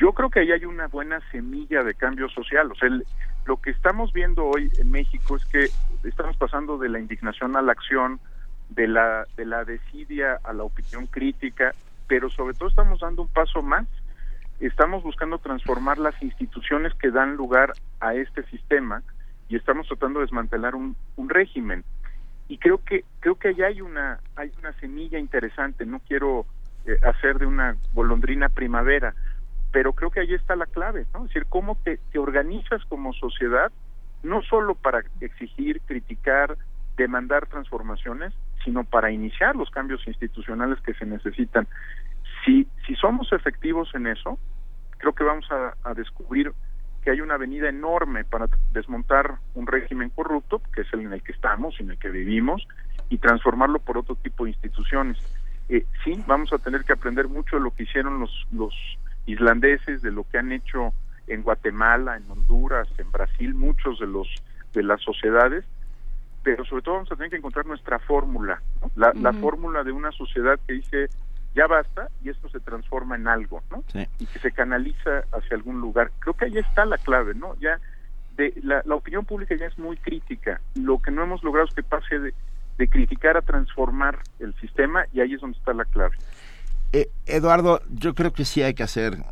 [0.00, 2.72] Yo creo que ahí hay una buena semilla de cambio social.
[2.72, 2.88] O sea,
[3.44, 5.68] lo que estamos viendo hoy en México es que
[6.08, 8.18] estamos pasando de la indignación a la acción,
[8.70, 11.74] de la, de la desidia a la opinión crítica,
[12.06, 13.86] pero sobre todo estamos dando un paso más.
[14.58, 19.02] Estamos buscando transformar las instituciones que dan lugar a este sistema
[19.50, 21.84] y estamos tratando de desmantelar un, un régimen.
[22.48, 25.84] Y creo que creo que ahí hay una hay una semilla interesante.
[25.84, 26.46] No quiero
[26.86, 29.14] eh, hacer de una golondrina primavera,
[29.72, 31.20] pero creo que ahí está la clave, ¿no?
[31.20, 33.70] Es decir, cómo te, organizas como sociedad,
[34.22, 36.56] no solo para exigir, criticar,
[36.96, 38.32] demandar transformaciones,
[38.64, 41.66] sino para iniciar los cambios institucionales que se necesitan.
[42.44, 44.38] Si, si somos efectivos en eso,
[44.98, 46.52] creo que vamos a, a descubrir
[47.02, 51.22] que hay una avenida enorme para desmontar un régimen corrupto, que es el en el
[51.22, 52.66] que estamos, en el que vivimos,
[53.08, 55.16] y transformarlo por otro tipo de instituciones.
[55.70, 58.74] Eh, sí, vamos a tener que aprender mucho de lo que hicieron los, los
[59.32, 60.92] islandeses, de lo que han hecho
[61.26, 64.28] en Guatemala, en Honduras, en Brasil, muchos de los
[64.72, 65.64] de las sociedades,
[66.42, 68.62] pero sobre todo vamos a tener que encontrar nuestra fórmula,
[68.94, 71.08] la, la fórmula de una sociedad que dice
[71.54, 73.82] ya basta y esto se transforma en algo, ¿no?
[74.18, 76.12] Y que se canaliza hacia algún lugar.
[76.20, 77.56] Creo que ahí está la clave, ¿no?
[77.60, 77.80] Ya
[78.36, 80.60] de la, la opinión pública ya es muy crítica.
[80.76, 82.34] Lo que no hemos logrado es que pase de,
[82.78, 86.16] de criticar a transformar el sistema y ahí es donde está la clave.
[86.92, 89.22] Eh, Eduardo, yo creo que sí hay que hacer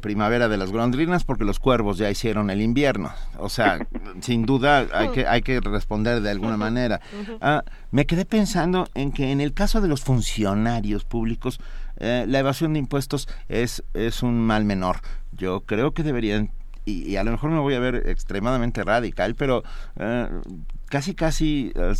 [0.00, 3.12] primavera de las golondrinas porque los cuervos ya hicieron el invierno.
[3.38, 3.86] O sea,
[4.20, 7.00] sin duda hay que, hay que responder de alguna manera.
[7.40, 7.62] Ah,
[7.92, 11.60] me quedé pensando en que en el caso de los funcionarios públicos,
[11.98, 15.00] eh, la evasión de impuestos es, es un mal menor.
[15.32, 16.50] Yo creo que deberían
[16.84, 19.62] y, a lo mejor me voy a ver extremadamente radical, pero
[19.96, 20.28] eh,
[20.88, 21.92] casi casi uh,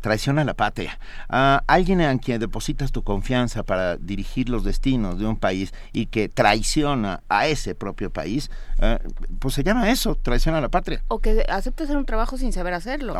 [0.00, 0.98] traiciona la patria.
[1.28, 6.06] Uh, alguien en quien depositas tu confianza para dirigir los destinos de un país y
[6.06, 8.96] que traiciona a ese propio país, uh,
[9.38, 11.02] pues se llama eso, traiciona a la patria.
[11.08, 13.14] O que acepte hacer un trabajo sin saber hacerlo.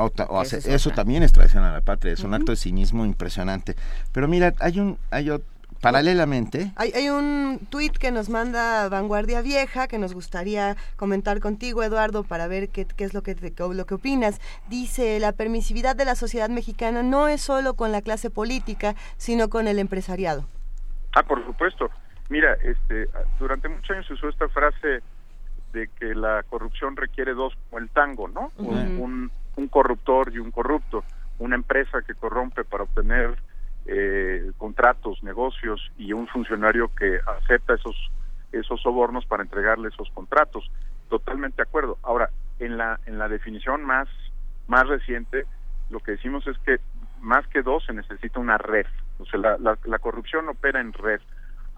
[0.66, 3.76] eso también es traición a la patria, es un acto de cinismo impresionante.
[4.12, 6.72] Pero mira, hay un, hay otro Paralelamente.
[6.76, 12.24] Hay, hay un tuit que nos manda Vanguardia Vieja que nos gustaría comentar contigo, Eduardo,
[12.24, 14.40] para ver qué, qué es lo que, lo que opinas.
[14.68, 19.48] Dice, la permisividad de la sociedad mexicana no es solo con la clase política, sino
[19.48, 20.46] con el empresariado.
[21.14, 21.90] Ah, por supuesto.
[22.28, 23.08] Mira, este,
[23.38, 25.00] durante muchos años se usó esta frase
[25.72, 28.50] de que la corrupción requiere dos, como el tango, ¿no?
[28.58, 31.04] un, un corruptor y un corrupto.
[31.38, 33.36] Una empresa que corrompe para obtener
[33.86, 37.96] eh, contratos, negocios y un funcionario que acepta esos
[38.52, 40.70] esos sobornos para entregarle esos contratos.
[41.08, 41.98] Totalmente de acuerdo.
[42.02, 44.08] Ahora, en la en la definición más
[44.66, 45.46] más reciente,
[45.90, 46.78] lo que decimos es que
[47.20, 48.86] más que dos se necesita una red.
[49.18, 51.20] O sea, la, la, corrupción opera en red.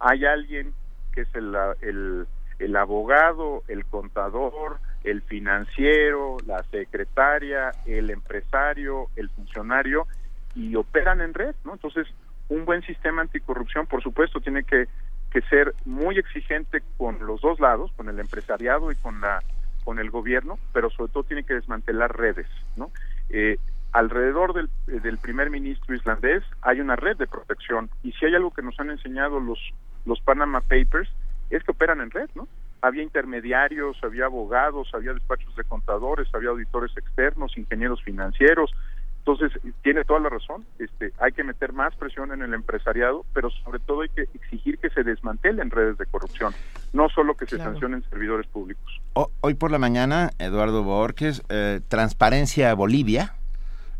[0.01, 0.73] Hay alguien
[1.13, 2.27] que es el, el,
[2.59, 10.07] el abogado, el contador, el financiero, la secretaria, el empresario, el funcionario,
[10.55, 11.75] y operan en red, ¿no?
[11.75, 12.07] Entonces,
[12.49, 14.87] un buen sistema anticorrupción, por supuesto, tiene que,
[15.31, 19.43] que ser muy exigente con los dos lados, con el empresariado y con la
[19.85, 22.47] con el gobierno, pero sobre todo tiene que desmantelar redes,
[22.77, 22.91] ¿no?
[23.31, 23.57] Eh,
[23.93, 28.53] alrededor del, del primer ministro islandés hay una red de protección y si hay algo
[28.53, 29.59] que nos han enseñado los
[30.05, 31.09] los Panama Papers
[31.51, 32.49] es que operan en red, ¿no?
[32.83, 38.71] Había intermediarios, había abogados, había despachos de contadores, había auditores externos, ingenieros financieros,
[39.19, 43.51] entonces, tiene toda la razón, este, hay que meter más presión en el empresariado, pero
[43.51, 46.55] sobre todo hay que exigir que se desmantelen redes de corrupción,
[46.93, 49.01] no solo que se sancionen servidores públicos.
[49.41, 53.35] hoy por la mañana, Eduardo Borges, eh, Transparencia Bolivia,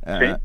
[0.09, 0.39] eh,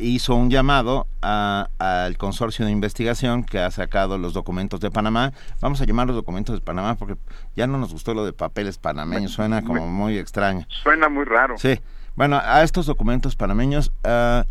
[0.00, 5.32] hizo un llamado al consorcio de investigación que ha sacado los documentos de Panamá.
[5.60, 7.16] Vamos a llamar los documentos de Panamá porque
[7.56, 10.66] ya no nos gustó lo de papeles panameños, suena como muy extraño.
[10.68, 11.56] Suena muy raro.
[11.56, 11.80] Sí.
[12.16, 14.42] Bueno, a estos documentos panameños uh,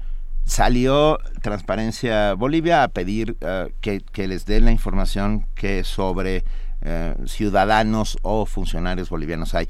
[0.45, 6.45] salió Transparencia Bolivia a pedir uh, que, les den la información que sobre
[6.81, 9.67] uh, ciudadanos o funcionarios bolivianos hay.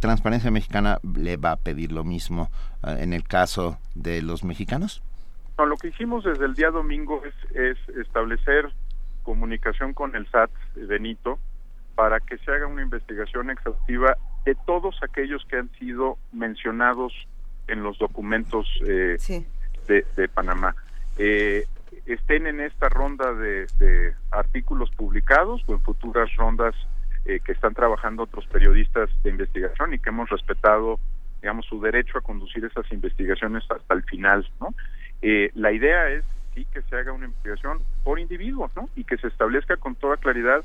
[0.00, 2.50] Transparencia Mexicana le va a pedir lo mismo
[2.82, 5.02] en el caso de los mexicanos.
[5.58, 8.72] No, lo que hicimos desde el día domingo es, es establecer
[9.22, 11.38] comunicación con el SAT Benito
[11.94, 17.12] para que se haga una investigación exhaustiva de todos aquellos que han sido mencionados
[17.66, 19.16] en los documentos eh,
[19.88, 20.74] de, Panamá.
[21.18, 21.64] Eh,
[22.06, 26.74] estén en esta ronda de, artículos publicados o en futuras rondas
[27.24, 30.98] eh, que están trabajando otros periodistas de investigación y que hemos respetado,
[31.40, 34.74] digamos, su derecho a conducir esas investigaciones hasta el final, ¿no?
[35.22, 38.88] Eh, la idea es sí que se haga una investigación por individuos, ¿no?
[38.94, 40.64] Y que se establezca con toda claridad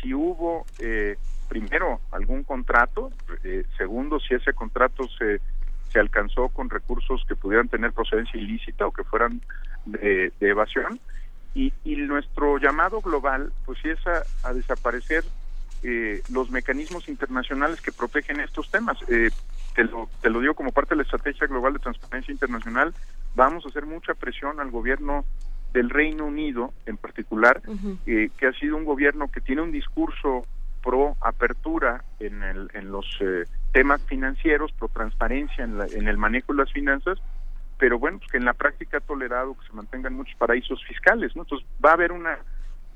[0.00, 1.16] si hubo eh,
[1.48, 3.10] primero algún contrato,
[3.76, 5.40] segundo si ese contrato se
[5.92, 9.40] se alcanzó con recursos que pudieran tener procedencia ilícita o que fueran
[9.84, 11.00] de, evasión.
[11.54, 15.24] Y, nuestro llamado global, pues sí es a, desaparecer
[15.82, 18.96] eh, los mecanismos internacionales que protegen estos temas.
[19.08, 19.30] Eh,
[19.74, 22.94] te, lo, te lo digo como parte de la estrategia global de transparencia internacional,
[23.34, 25.24] vamos a hacer mucha presión al gobierno
[25.72, 27.62] del Reino Unido en particular,
[28.06, 30.46] eh, que ha sido un gobierno que tiene un discurso
[30.82, 36.52] pro apertura en, el, en los eh, temas financieros, pro transparencia en, en, el manejo
[36.52, 37.18] de las finanzas,
[37.78, 41.34] pero bueno, pues que en la práctica ha tolerado que se mantengan muchos paraísos fiscales,
[41.34, 41.42] ¿no?
[41.42, 42.38] Entonces va a haber una,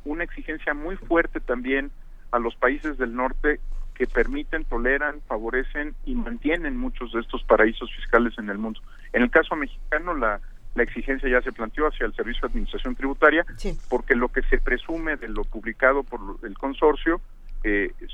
[0.05, 1.91] una exigencia muy fuerte también
[2.31, 3.61] a los países del norte
[3.95, 8.81] que permiten, toleran, favorecen y mantienen muchos de estos paraísos fiscales en el mundo.
[9.13, 10.41] En el caso mexicano, la,
[10.75, 13.45] la exigencia ya se planteó hacia el Servicio de Administración Tributaria,
[13.89, 17.21] porque lo que se presume de lo publicado por el consorcio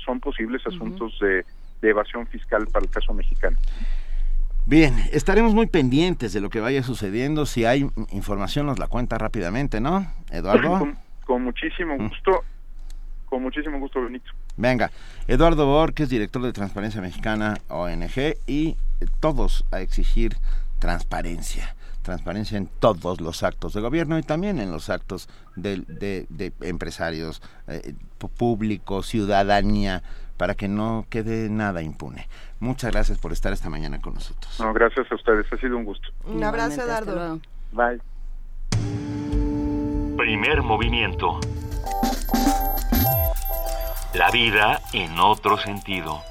[0.05, 1.45] son posibles asuntos de,
[1.81, 3.57] evasión fiscal para el caso mexicano.
[4.65, 7.45] Bien, estaremos muy pendientes de lo que vaya sucediendo.
[7.45, 10.95] Si hay información, nos la cuenta rápidamente, ¿no, Eduardo?
[11.25, 12.07] Con, muchísimo mm.
[12.07, 12.43] gusto,
[13.25, 14.31] con muchísimo gusto, Benito.
[14.55, 14.91] Venga,
[15.27, 18.77] Eduardo Borges, director de Transparencia Mexicana ONG, y
[19.19, 20.37] todos a exigir
[20.79, 26.53] transparencia transparencia en todos los actos de gobierno y también en los actos de, de,
[26.61, 27.93] empresarios, eh,
[28.37, 30.03] público, ciudadanía,
[30.37, 32.27] para que no quede nada impune.
[32.59, 34.59] Muchas gracias por estar esta mañana con nosotros.
[34.59, 36.09] No, gracias a ustedes, ha sido un gusto.
[36.25, 37.39] Un abrazo, Dardo.
[37.71, 37.99] Bye.
[40.17, 41.39] Primer movimiento.
[44.13, 46.21] La vida en otro sentido.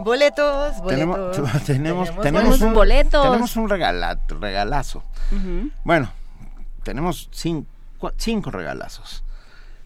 [0.00, 1.36] Boletos, boletos.
[1.66, 3.22] Tenemos, tenemos, un, boletos.
[3.22, 5.02] Tenemos un regalazo.
[5.84, 6.10] Bueno,
[6.82, 9.22] tenemos cinco, cinco regalazos.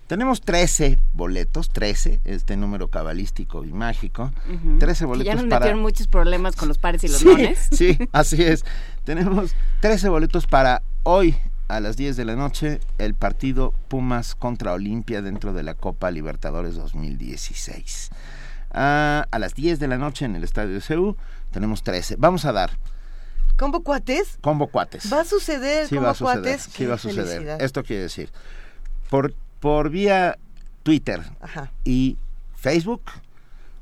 [0.07, 4.33] Tenemos 13 boletos, 13, este número cabalístico y mágico.
[4.79, 5.61] 13 boletos ya nos para...
[5.61, 8.65] metieron muchos problemas con los pares y los sí, Sí, así es.
[9.05, 14.73] Tenemos 13 boletos para hoy a las 10 de la noche el partido Pumas contra
[14.73, 18.11] Olimpia dentro de la Copa Libertadores 2016
[18.77, 21.17] a, las 10 de la noche en el estadio de CEU.
[21.51, 22.17] Tenemos 13.
[22.19, 22.71] Vamos a dar.
[23.57, 24.39] ¿Combo cuates?
[24.43, 25.11] Combo cuates.
[25.11, 27.63] ¿Va a suceder sí, va a suceder, Sí, va a suceder.
[27.63, 28.31] Esto quiere decir,
[29.09, 30.39] por, por vía
[30.83, 31.23] Twitter
[31.83, 32.19] y
[32.55, 33.03] Facebook,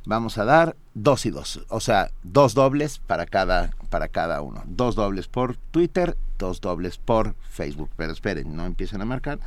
[0.06, 1.64] vamos a dar dos y dos.
[1.68, 4.62] O sea, dos dobles para cada, para cada uno.
[4.66, 7.90] Dos dobles por Twitter, dos dobles por Facebook.
[7.96, 9.40] Pero esperen, no empiecen a marcar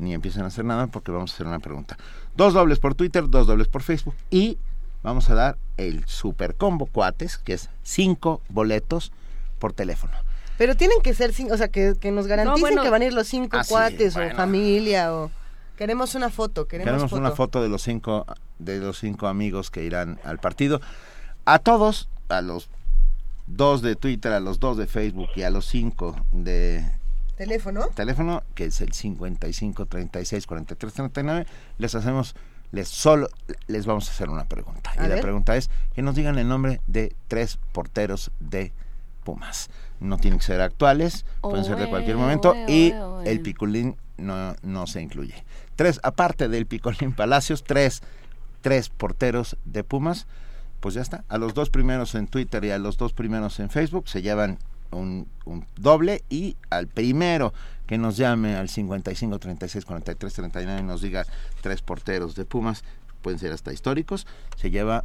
[0.00, 1.96] ni empiecen a hacer nada porque vamos a hacer una pregunta.
[2.36, 4.58] Dos dobles por Twitter, dos dobles por Facebook y
[5.02, 9.12] vamos a dar el super combo cuates, que es cinco boletos
[9.58, 10.12] por teléfono.
[10.58, 13.28] Pero tienen que ser cinco, o sea, que, nos garanticen que van a ir los
[13.28, 15.30] cinco cuates o familia o...
[15.76, 18.26] Queremos una foto, queremos, una foto de los cinco
[18.58, 20.82] de los cinco amigos que irán al partido.
[21.46, 22.68] A todos, a los
[23.46, 26.84] dos de Twitter, a los dos de Facebook y a los cinco de
[27.36, 31.46] teléfono, teléfono que es el 55 36 43 39,
[31.78, 32.34] les hacemos
[32.72, 33.28] les solo
[33.66, 34.92] les vamos a hacer una pregunta.
[34.96, 38.72] y la pregunta es que nos digan el nombre de tres porteros de
[39.24, 39.70] Pumas.
[40.00, 42.94] No tienen que ser actuales, pueden ser de cualquier momento y
[43.24, 45.44] el piculín no, no se incluye.
[45.76, 48.02] Tres, aparte del picolín Palacios, tres,
[48.60, 50.26] tres porteros de Pumas,
[50.80, 51.24] pues ya está.
[51.28, 54.58] A los dos primeros en Twitter y a los dos primeros en Facebook se llevan
[54.90, 55.26] un,
[55.76, 57.52] doble y al primero
[57.86, 61.26] que nos llame al 55 36 43 39 y nos diga
[61.60, 62.84] tres porteros de Pumas,
[63.22, 64.26] pueden ser hasta históricos,
[64.56, 65.04] se lleva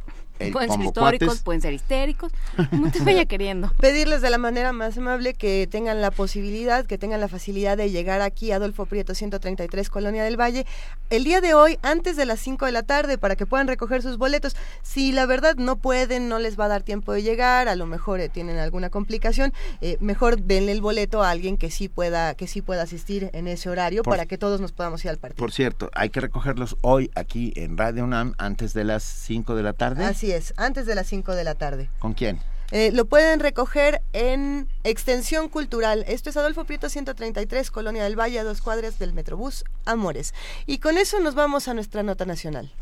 [0.52, 2.32] pueden ser históricos, pueden ser histéricos,
[2.70, 3.72] como te vaya queriendo.
[3.78, 7.90] Pedirles de la manera más amable que tengan la posibilidad, que tengan la facilidad de
[7.90, 10.66] llegar aquí a Adolfo Prieto 133, Colonia del Valle,
[11.10, 14.02] el día de hoy, antes de las 5 de la tarde, para que puedan recoger
[14.02, 14.56] sus boletos.
[14.82, 17.86] Si la verdad no pueden, no les va a dar tiempo de llegar, a lo
[17.86, 22.34] mejor eh, tienen alguna complicación, eh, mejor denle el boleto a alguien que sí pueda,
[22.34, 25.38] que sí pueda asistir en ese horario para que todos nos podamos ir al partido.
[25.38, 29.62] Por cierto, hay que recogerlos hoy aquí en Radio UNAM antes de las 5 de
[29.62, 30.04] la tarde.
[30.04, 31.90] Así es, antes de las 5 de la tarde.
[31.98, 32.40] ¿Con quién?
[32.72, 36.04] Eh, lo pueden recoger en Extensión Cultural.
[36.08, 40.34] Esto es Adolfo Prieto 133, Colonia del Valle, a dos cuadras del Metrobús Amores.
[40.66, 42.72] Y con eso nos vamos a nuestra nota nacional.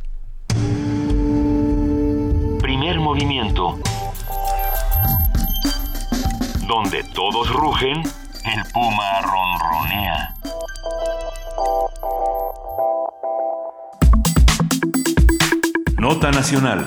[2.60, 3.78] Primer movimiento.
[6.66, 10.34] Donde todos rugen, el puma ronronea.
[16.04, 16.86] Nota Nacional.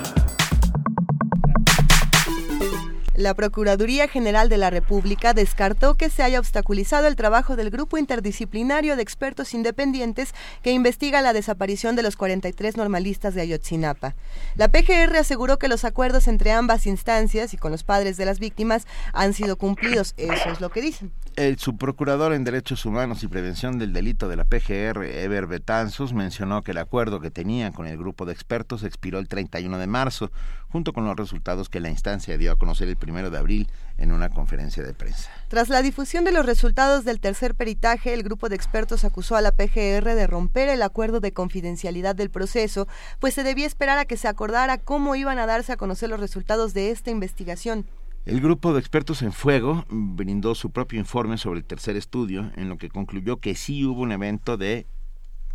[3.18, 7.98] La Procuraduría General de la República descartó que se haya obstaculizado el trabajo del grupo
[7.98, 10.32] interdisciplinario de expertos independientes
[10.62, 14.14] que investiga la desaparición de los 43 normalistas de Ayotzinapa.
[14.54, 18.38] La PGR aseguró que los acuerdos entre ambas instancias y con los padres de las
[18.38, 20.14] víctimas han sido cumplidos.
[20.16, 21.10] Eso es lo que dicen.
[21.34, 26.62] El subprocurador en Derechos Humanos y Prevención del Delito de la PGR, Eber Betanzos, mencionó
[26.62, 30.30] que el acuerdo que tenían con el grupo de expertos expiró el 31 de marzo,
[30.68, 34.12] junto con los resultados que la instancia dio a conocer el primero de abril en
[34.12, 35.30] una conferencia de prensa.
[35.48, 39.40] Tras la difusión de los resultados del tercer peritaje, el grupo de expertos acusó a
[39.40, 42.86] la PGR de romper el acuerdo de confidencialidad del proceso,
[43.18, 46.20] pues se debía esperar a que se acordara cómo iban a darse a conocer los
[46.20, 47.86] resultados de esta investigación.
[48.28, 52.68] El grupo de expertos en fuego brindó su propio informe sobre el tercer estudio, en
[52.68, 54.86] lo que concluyó que sí hubo un evento de,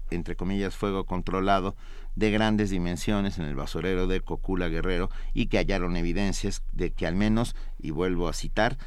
[0.10, 1.76] entre comillas, fuego controlado
[2.16, 7.08] de grandes dimensiones en el basurero de Cocula Guerrero y que hallaron evidencias de que
[7.08, 8.78] al menos, y vuelvo a citar,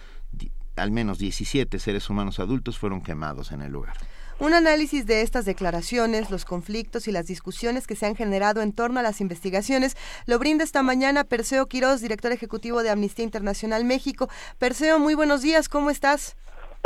[0.77, 3.97] al menos 17 seres humanos adultos fueron quemados en el lugar.
[4.39, 8.75] Un análisis de estas declaraciones, los conflictos y las discusiones que se han generado en
[8.75, 9.97] torno a las investigaciones
[10.27, 14.29] lo brinda esta mañana Perseo Quiroz, director ejecutivo de Amnistía Internacional México.
[14.59, 16.37] Perseo, muy buenos días, ¿cómo estás?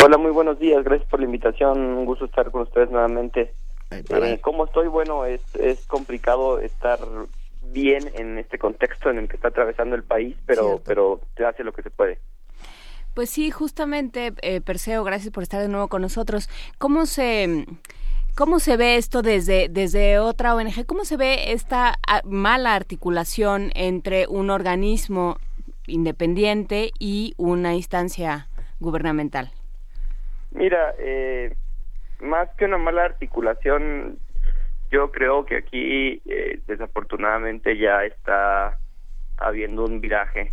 [0.04, 3.52] Hola, muy buenos días, gracias por la invitación, un gusto estar con ustedes nuevamente.
[3.90, 4.88] Eh, ¿Cómo estoy?
[4.88, 6.98] Bueno, es, es complicado estar
[7.72, 11.64] bien en este contexto en el que está atravesando el país, pero, pero se hace
[11.64, 12.18] lo que se puede.
[13.14, 16.48] Pues sí, justamente, eh, Perseo, gracias por estar de nuevo con nosotros.
[16.78, 17.66] ¿Cómo se...
[18.36, 20.86] ¿Cómo se ve esto desde, desde otra ONG?
[20.86, 25.36] ¿Cómo se ve esta ah, mala articulación entre un organismo
[25.88, 28.48] independiente y una instancia
[28.78, 29.50] gubernamental?
[30.52, 31.54] Mira, eh,
[32.20, 34.18] más que una mala articulación,
[34.90, 38.78] yo creo que aquí eh, desafortunadamente ya está
[39.38, 40.52] habiendo un viraje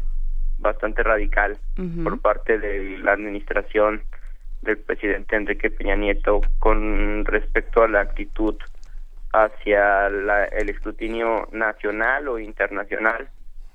[0.60, 1.58] bastante radical
[2.04, 4.02] por parte de la administración
[4.62, 8.56] del presidente Enrique Peña Nieto con respecto a la actitud
[9.34, 13.30] hacia el escrutinio nacional o internacional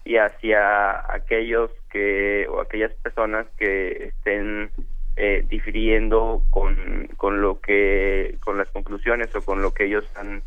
[0.05, 4.70] y hacia aquellos que o aquellas personas que estén
[5.16, 10.43] eh, difiriendo con, con lo que con las conclusiones o con lo que ellos han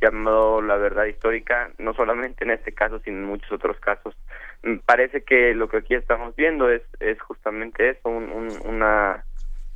[0.00, 4.16] llamado la verdad histórica no solamente en este caso sino en muchos otros casos.
[4.62, 9.24] Mm, parece que lo que aquí estamos viendo es, es justamente eso, una,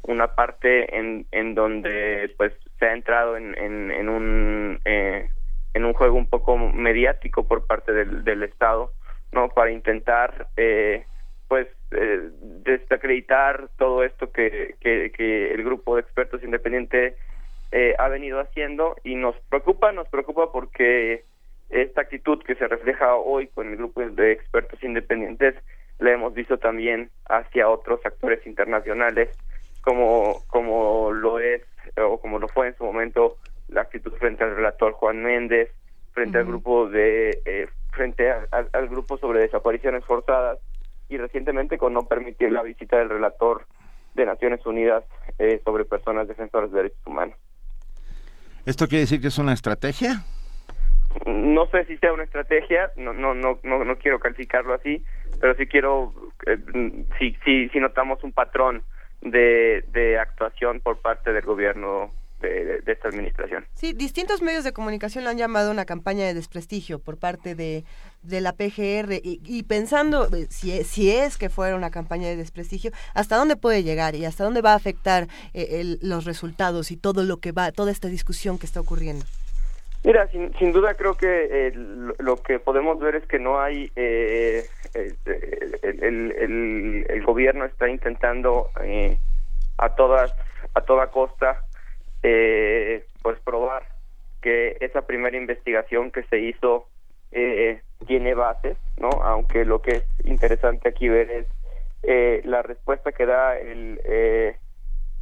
[0.03, 5.29] una parte en, en donde pues se ha entrado en, en, un eh,
[5.75, 8.93] en un juego un poco mediático por parte del, del Estado,
[9.33, 11.05] no para intentar eh,
[11.47, 12.31] pues eh,
[12.65, 17.17] desacreditar todo esto que, que, que el grupo de expertos independiente
[17.73, 21.25] eh, ha venido haciendo y nos preocupa, nos preocupa porque
[21.69, 25.55] esta actitud que se refleja hoy con el grupo de expertos independientes
[26.01, 29.29] la hemos visto también hacia otros actores internacionales
[29.83, 31.63] como como lo es
[31.97, 33.37] o como lo fue en su momento
[33.69, 35.71] la actitud frente al relator Juan Méndez
[36.13, 40.59] frente al grupo de eh, frente al grupo sobre desapariciones forzadas
[41.11, 43.67] y recientemente con no permitir la visita del relator
[44.15, 45.05] de Naciones Unidas
[45.39, 47.37] eh, sobre personas defensoras de derechos humanos.
[48.65, 50.25] ¿Esto quiere decir que es una estrategia?
[51.27, 55.05] no sé si sea una estrategia, no no no no, no quiero calificarlo así,
[55.41, 56.15] pero sí quiero
[56.47, 56.57] eh,
[57.19, 58.83] si si si notamos un patrón
[59.21, 63.65] de de actuación por parte del gobierno de, esta administración.
[63.75, 67.85] Sí, distintos medios de comunicación lo han llamado una campaña de desprestigio por parte de,
[68.23, 72.91] de la PGR y, pensando eh, si, si es que fuera una campaña de desprestigio,
[73.15, 77.23] hasta dónde puede llegar y hasta dónde va a afectar eh, los resultados y todo
[77.25, 79.25] lo que va, toda esta discusión que está ocurriendo.
[80.03, 81.73] Mira, sin, sin duda creo que eh,
[82.19, 84.65] lo que podemos ver es que no hay, eh,
[84.95, 85.17] el,
[85.83, 89.19] el, el, gobierno está intentando eh,
[89.77, 90.35] a todas,
[90.73, 91.65] a toda costa,
[92.23, 93.85] eh, pues probar
[94.43, 96.87] que esa primera investigación que se hizo
[97.33, 99.09] eh, tiene bases, ¿no?
[99.23, 101.47] Aunque lo que es interesante aquí ver es
[102.03, 104.57] eh, la respuesta que da el, eh,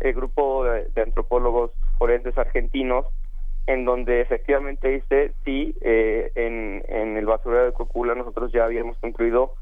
[0.00, 3.06] el grupo de antropólogos forenses argentinos
[3.66, 8.96] en donde efectivamente dice, sí, eh, en, en el basurero de Cocula nosotros ya habíamos
[8.98, 9.52] concluido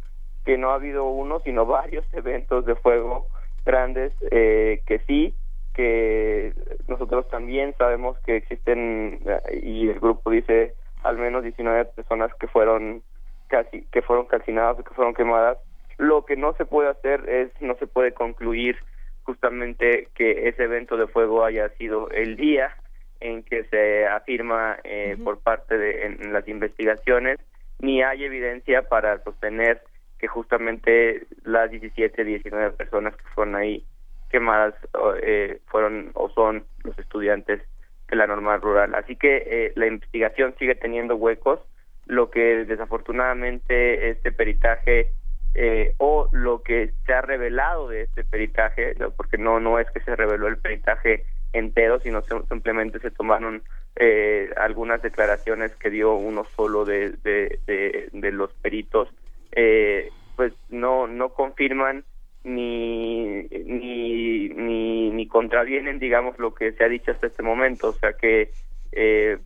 [0.45, 3.27] que no ha habido uno, sino varios eventos de fuego
[3.65, 5.35] grandes, eh, que sí,
[5.77, 6.55] que
[6.89, 9.20] nosotros también sabemos que existen,
[9.62, 10.73] y el grupo dice
[11.03, 13.03] al menos 19 personas que fueron
[13.48, 15.59] casi que fueron calcinadas o que fueron quemadas.
[15.98, 18.77] Lo que no se puede hacer es, no se puede concluir
[19.23, 22.74] justamente que ese evento de fuego haya sido el día
[23.20, 27.39] en que se afirma eh, por parte de en, las investigaciones,
[27.81, 29.82] ni hay evidencia para sostener
[30.19, 33.85] que justamente las 17, 19 personas que fueron ahí
[34.31, 34.74] quemadas
[35.23, 37.62] eh, fueron o son los estudiantes
[38.09, 38.94] de la normal rural.
[38.94, 41.61] Así que eh, la investigación sigue teniendo huecos,
[42.07, 45.11] lo que desafortunadamente este peritaje
[45.55, 50.01] eh, o lo que se ha revelado de este peritaje, porque no no es que
[50.01, 53.62] se reveló el peritaje entero, sino simplemente se tomaron
[53.97, 59.09] eh, algunas declaraciones que dio uno solo de, de, de, los peritos,
[59.53, 62.05] eh, pues no no confirman
[62.47, 67.89] ni, ni, ni, ni contravienen, digamos, lo que se ha dicho hasta este momento.
[67.89, 68.51] O sea que
[68.93, 69.39] eh,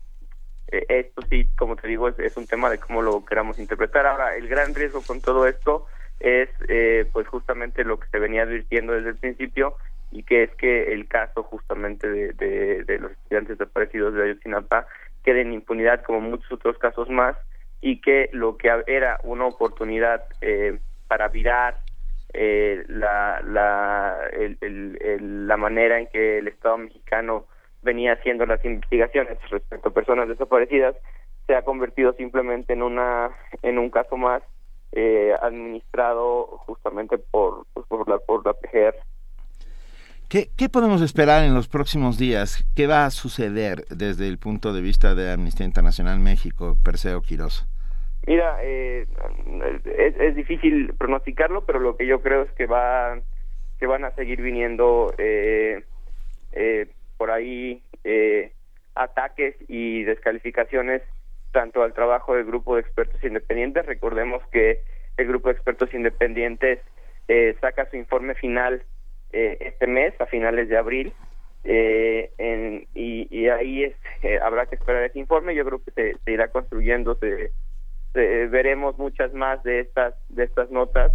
[0.68, 4.06] esto sí, como te digo, es, un tema de cómo lo queramos interpretar.
[4.06, 5.86] Ahora, el gran riesgo con todo esto
[6.20, 9.77] es, eh, pues, justamente lo que se venía advirtiendo desde el principio
[10.12, 14.86] y que es que el caso justamente de los estudiantes desaparecidos de Ayotzinapa
[15.24, 17.36] quede en impunidad como muchos otros casos más
[17.81, 20.78] y que lo que era una oportunidad eh,
[21.09, 21.78] para virar
[22.35, 27.47] eh, la, la, el, la manera en que el Estado mexicano
[27.82, 30.94] venía haciendo las investigaciones respecto a personas desaparecidas
[31.47, 33.31] se ha convertido simplemente en una
[33.62, 34.43] en un caso más
[34.93, 38.94] eh, administrado justamente por pues, por la por la PGR.
[40.28, 42.65] ¿Qué, ¿Qué podemos esperar en los próximos días?
[42.77, 47.66] ¿Qué va a suceder desde el punto de vista de Amnistía Internacional México, Perseo Quiroz?
[48.27, 49.07] Mira, eh,
[49.85, 53.19] es, es, difícil pronosticarlo, pero lo que yo creo es que va
[53.79, 55.83] que van a seguir viniendo eh,
[56.53, 56.87] eh,
[57.17, 58.53] por ahí eh,
[58.95, 61.03] ataques y descalificaciones
[61.53, 63.87] tanto al trabajo del grupo de expertos independientes.
[63.87, 64.81] Recordemos que
[65.17, 66.79] el grupo de expertos independientes
[67.29, 68.83] eh, saca su informe final
[69.33, 71.13] eh, este mes, a finales de abril,
[71.65, 73.95] en, y, ahí es,
[74.43, 75.55] habrá que esperar ese informe.
[75.55, 77.51] Yo creo que se, se irá construyendo, se,
[78.12, 81.12] veremos muchas más de estas de estas notas,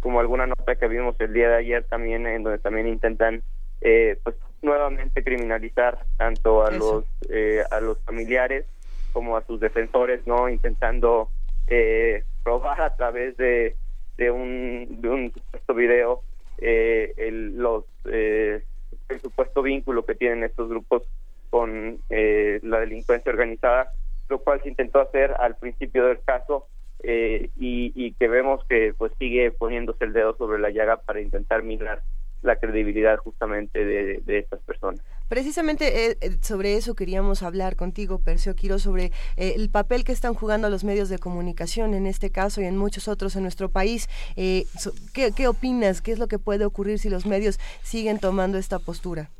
[0.00, 3.42] como alguna nota que vimos el día de ayer también, en donde también intentan
[3.80, 8.64] eh, pues nuevamente criminalizar tanto a los eh, a los familiares
[9.12, 11.28] como a sus defensores, no intentando
[11.66, 13.76] eh, probar a través de,
[14.16, 16.22] de un de un supuesto video
[16.58, 18.62] eh, el los eh,
[19.08, 21.02] el supuesto vínculo que tienen estos grupos
[21.50, 23.92] con eh, la delincuencia organizada
[24.28, 26.66] lo cual se intentó hacer al principio del caso
[27.02, 31.20] eh, y, y, que vemos que pues sigue poniéndose el dedo sobre la llaga para
[31.20, 32.02] intentar minar
[32.42, 35.00] la credibilidad justamente de, estas personas.
[35.28, 40.34] Precisamente eh, eh, sobre eso queríamos hablar contigo, Perseo Quiro, sobre el papel que están
[40.34, 44.08] jugando los medios de comunicación en este caso y en muchos otros en nuestro país.
[44.36, 44.64] Eh,
[45.12, 46.00] ¿qué, ¿Qué opinas?
[46.00, 49.30] ¿Qué es lo que puede ocurrir si los medios siguen tomando esta postura?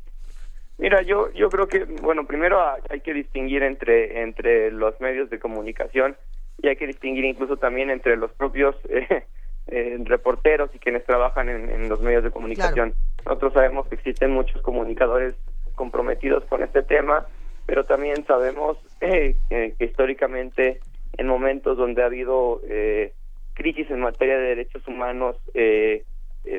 [0.79, 5.37] Mira, yo yo creo que bueno, primero hay que distinguir entre entre los medios de
[5.37, 6.15] comunicación
[6.61, 9.25] y hay que distinguir incluso también entre los propios eh,
[9.67, 12.91] eh, reporteros y quienes trabajan en, en los medios de comunicación.
[12.91, 13.23] Claro.
[13.25, 15.35] Nosotros sabemos que existen muchos comunicadores
[15.75, 17.25] comprometidos con este tema,
[17.65, 20.79] pero también sabemos eh, que, que, históricamente
[21.17, 23.13] en momentos donde ha habido eh,
[23.53, 26.03] crisis en materia de derechos humanos, eh,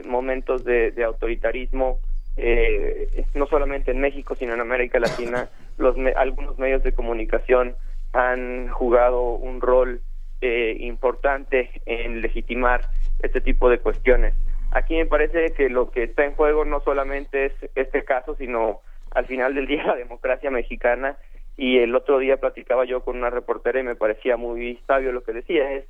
[0.07, 1.99] momentos de, de autoritarismo,
[2.43, 7.77] eh, no solamente en México, sino en América Latina, los me algunos medios de comunicación
[8.13, 10.01] han jugado un rol
[10.41, 12.81] eh, importante en legitimar
[13.23, 14.35] este tipo de cuestiones.
[14.73, 18.81] Aquí me parece que lo que está en juego no solamente es este caso, sino
[19.11, 21.17] al final del día la democracia mexicana.
[21.57, 25.23] Y el otro día platicaba yo con una reportera y me parecía muy sabio lo
[25.23, 25.71] que decía.
[25.73, 25.85] Es,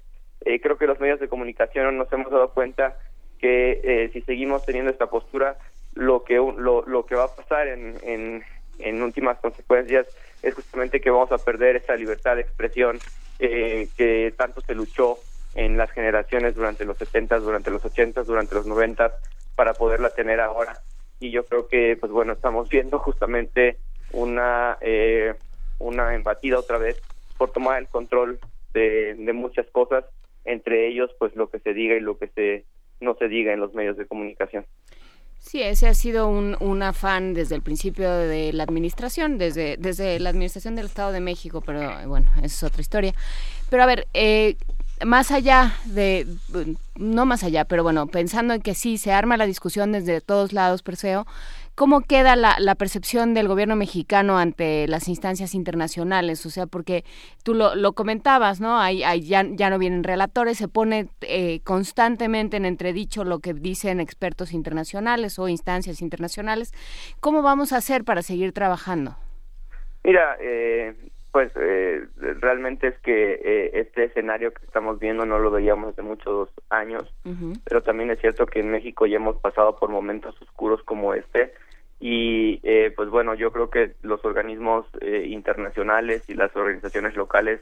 [0.45, 2.97] eh, creo que los medios de comunicación nos hemos dado cuenta
[3.39, 5.59] que eh, si seguimos teniendo esta postura,
[5.95, 8.45] lo que lo, lo que va a pasar en,
[8.79, 10.07] en, últimas consecuencias
[10.43, 12.99] es justamente que vamos a perder esa libertad de expresión
[13.39, 15.19] eh, que tanto se luchó
[15.55, 19.13] en las generaciones durante los 70, durante los 80, durante los 90
[19.57, 20.79] para poderla tener ahora.
[21.19, 23.79] Y yo creo que, pues bueno, estamos viendo justamente
[24.13, 25.35] una eh,
[25.79, 27.01] una embatida otra vez
[27.37, 28.39] por tomar el control
[28.73, 30.05] de, de muchas cosas,
[30.45, 32.65] entre ellos, pues lo que se diga y lo que se
[33.01, 34.67] no se diga en los medios de comunicación.
[35.41, 40.21] Sí, ese ha sido un, un, afán desde el principio de la administración, desde, desde
[40.21, 43.15] la administración del Estado de México, pero bueno, esa es otra historia.
[43.69, 44.57] Pero a ver, eh,
[45.05, 46.27] más allá de,
[46.97, 50.53] no más allá, pero bueno, pensando en que sí, se arma la discusión desde todos
[50.53, 51.27] lados, Perseo,
[51.75, 57.05] cómo queda la, la, percepción del gobierno mexicano ante las instancias internacionales, o sea, porque
[57.43, 58.79] tú lo, lo comentabas, ¿no?
[58.79, 63.55] Hay, hay, ya, ya no vienen relatores, se pone eh, constantemente en entredicho lo que
[63.55, 66.73] dicen expertos internacionales o instancias internacionales.
[67.21, 69.17] ¿Cómo vamos a hacer para seguir trabajando?
[70.03, 70.95] Mira, eh,
[71.33, 72.05] pues eh,
[72.41, 77.05] realmente es que eh, este escenario que estamos viendo no lo veíamos hace muchos años,
[77.65, 81.53] pero también es cierto que en México ya hemos pasado por momentos oscuros como este
[82.01, 87.61] y eh, pues bueno, yo creo que los organismos eh, internacionales y las organizaciones locales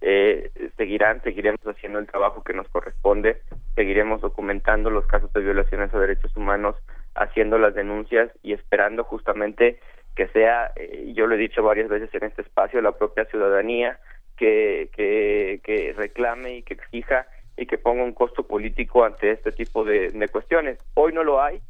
[0.00, 3.40] eh, seguirán, seguiremos haciendo el trabajo que nos corresponde,
[3.76, 6.74] seguiremos documentando los casos de violaciones a derechos humanos,
[7.14, 9.78] haciendo las denuncias y esperando justamente
[10.16, 14.00] que sea, eh, yo lo he dicho varias veces en este espacio, la propia ciudadanía
[14.36, 17.26] que, que, que reclame y que exija
[17.56, 20.78] y que ponga un costo político ante este tipo de, de cuestiones.
[20.94, 21.60] Hoy no lo hay,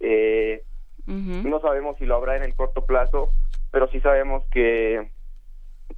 [0.00, 0.62] eh,
[1.06, 3.30] no sabemos si lo habrá en el corto plazo,
[3.70, 5.08] pero sí sabemos que,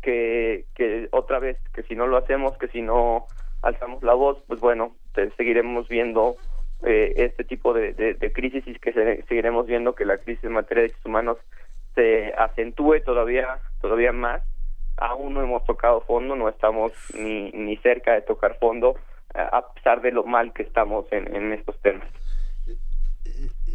[0.02, 3.26] que, que otra vez, que si no lo hacemos, que si no
[3.62, 4.94] alzamos la voz, pues bueno,
[5.36, 6.36] seguiremos viendo
[6.85, 8.93] eh, este tipo de, de, de crisis y que
[9.28, 11.39] seguiremos viendo que la crisis en materia de derechos humanos
[11.95, 14.43] se acentúe todavía todavía más.
[14.97, 18.97] Aún no hemos tocado fondo no estamos ni ni cerca de tocar fondo
[19.35, 22.09] a pesar de lo mal que estamos en, en estos temas.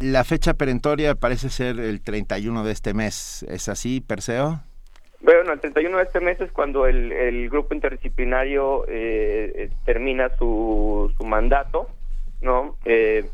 [0.00, 3.44] La fecha perentoria parece ser el 31 de este mes.
[3.46, 4.60] Es así Perseo
[5.22, 11.12] bueno, el 31 de este mes es cuando el, el grupo interdisciplinario eh, termina su,
[11.16, 11.88] su mandato,
[12.40, 12.76] ¿no?
[12.86, 13.28] Eh,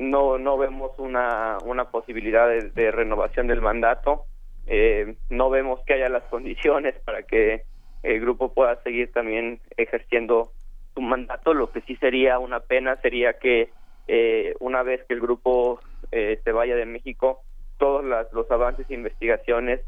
[0.00, 4.24] no no vemos una, una posibilidad de, renovación del mandato,
[4.66, 7.62] eh, no vemos que haya las condiciones para que
[8.02, 10.52] el grupo pueda seguir también ejerciendo
[10.94, 13.70] su mandato, lo que sí sería una pena sería que
[14.08, 17.42] eh, una vez que el grupo eh, se vaya de México,
[17.78, 19.80] todos las, los avances e investigaciones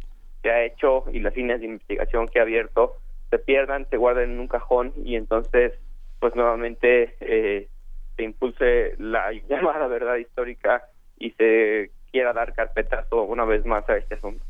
[0.42, 2.96] que ha hecho y las líneas de investigación que ha abierto
[3.30, 5.72] se pierdan, se guarden en un cajón y entonces
[6.20, 7.68] pues nuevamente eh,
[8.16, 10.82] se impulse la llamada verdad histórica
[11.18, 14.44] y se quiera dar carpetazo una vez más a este asunto.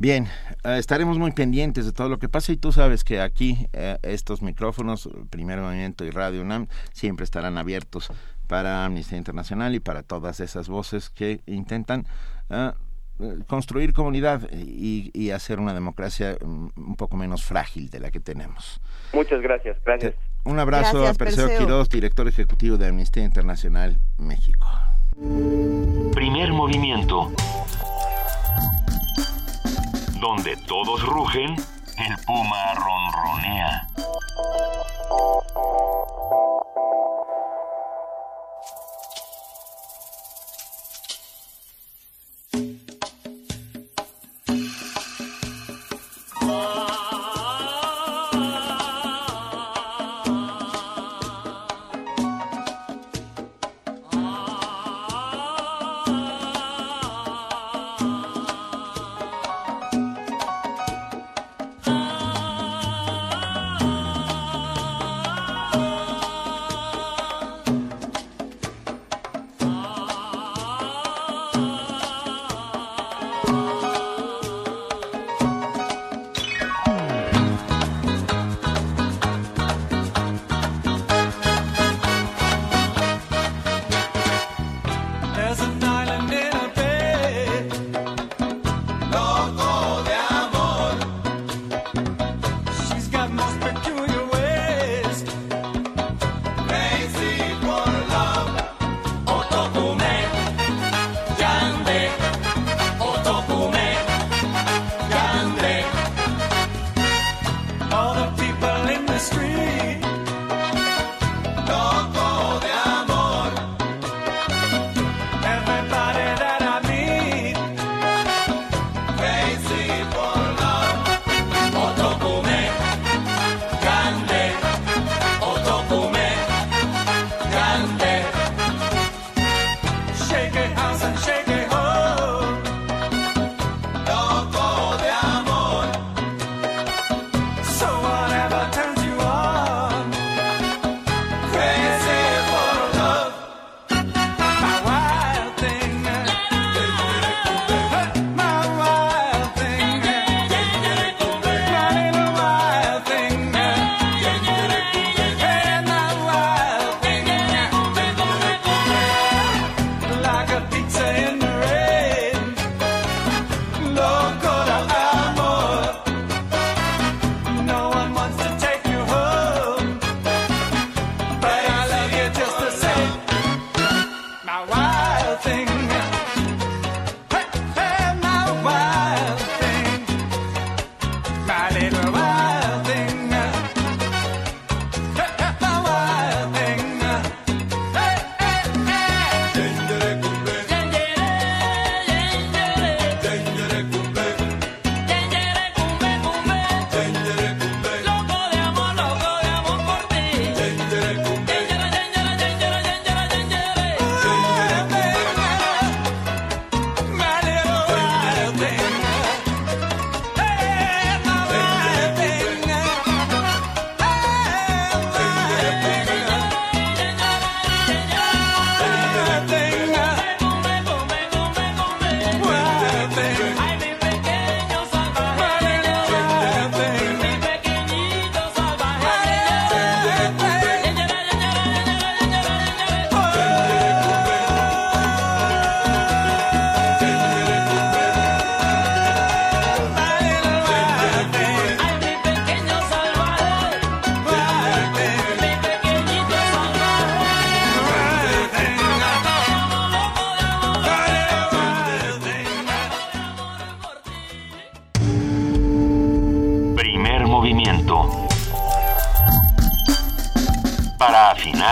[0.00, 0.26] Bien,
[0.64, 3.98] eh, estaremos muy pendientes de todo lo que pasa y tú sabes que aquí eh,
[4.02, 8.12] estos micrófonos, Primer Movimiento y Radio UNAM, siempre estarán abiertos
[8.46, 12.06] para Amnistía Internacional y para todas esas voces que intentan
[12.48, 12.70] eh,
[13.48, 18.20] construir comunidad y, y, hacer una democracia mm, un poco menos frágil de la que
[18.20, 18.80] tenemos.
[19.12, 20.14] Muchas gracias, gracias.
[20.48, 24.66] Un abrazo a Perseo, Quiroz, director ejecutivo de Amnistía Internacional México.
[26.14, 27.30] Primer movimiento.
[30.18, 33.88] Donde todos rugen, el puma ronronea.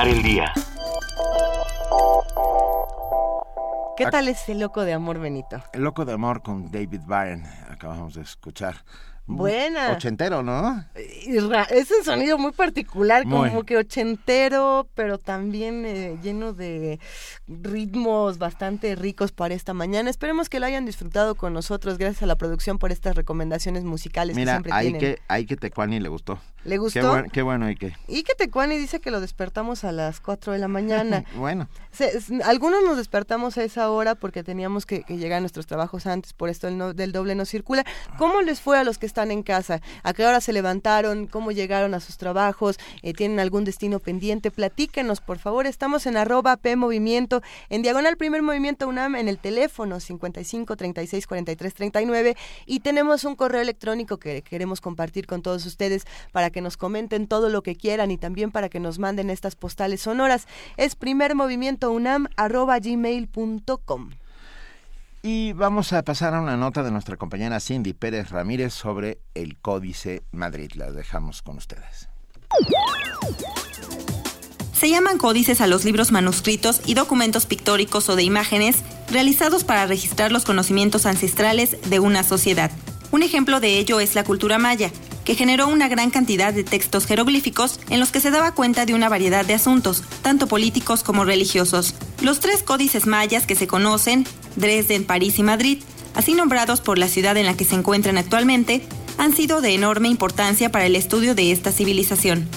[0.07, 0.53] Afinar el día.
[3.97, 5.61] ¿Qué tal ese loco de amor, Benito?
[5.73, 8.77] El loco de amor con David Byrne, acabamos de escuchar.
[9.27, 9.93] Buena.
[9.93, 10.85] Ochentero, ¿no?
[10.94, 17.01] Es un sonido muy particular, como que ochentero, pero también eh, lleno de
[17.48, 20.11] ritmos bastante ricos para esta mañana.
[20.11, 21.98] Esperemos que lo hayan disfrutado con nosotros.
[21.98, 25.01] Gracias a la producción por estas recomendaciones musicales Mira, que siempre hay tienen.
[25.01, 26.39] que hay que Tecuani le gustó.
[26.65, 27.01] ¿Le gustó?
[27.01, 27.94] Qué, buen, qué bueno y que.
[28.09, 31.24] Y que Tecuani dice que lo despertamos a las 4 de la mañana.
[31.36, 31.69] bueno.
[31.93, 32.11] Se,
[32.44, 36.32] algunos nos despertamos a esa hora porque teníamos que, que llegar a nuestros trabajos antes,
[36.32, 37.85] por esto el no, del doble no circula.
[38.19, 39.80] ¿Cómo les fue a los que están en casa?
[40.02, 41.26] ¿A qué hora se levantaron?
[41.26, 42.76] ¿Cómo llegaron a sus trabajos?
[43.01, 44.51] Eh, ¿Tienen algún destino pendiente?
[44.51, 45.66] Platíquenos, por favor.
[45.66, 47.40] Estamos en arroba P Movimiento,
[47.70, 52.36] en diagonal primer movimiento UNAM, en el teléfono 55 36 43 39
[52.66, 57.26] y tenemos un correo electrónico que queremos compartir con todos ustedes para que nos comenten
[57.26, 60.47] todo lo que quieran y también para que nos manden estas postales sonoras.
[60.76, 64.10] Es primer movimiento UNAM arroba gmail.com.
[65.28, 69.57] Y vamos a pasar a una nota de nuestra compañera Cindy Pérez Ramírez sobre el
[69.59, 70.70] Códice Madrid.
[70.77, 72.09] La dejamos con ustedes.
[74.73, 79.86] Se llaman códices a los libros manuscritos y documentos pictóricos o de imágenes realizados para
[79.86, 82.70] registrar los conocimientos ancestrales de una sociedad.
[83.11, 84.93] Un ejemplo de ello es la cultura maya,
[85.27, 88.94] que generó una gran cantidad de textos jeroglíficos en los que se daba cuenta de
[88.94, 91.94] una variedad de asuntos, tanto políticos como religiosos.
[92.23, 94.24] Los tres códices mayas que se conocen,
[94.55, 95.82] Dresden, París y Madrid,
[96.15, 98.86] así nombrados por la ciudad en la que se encuentran actualmente,
[99.19, 102.48] han sido de enorme importancia para el estudio de esta civilización.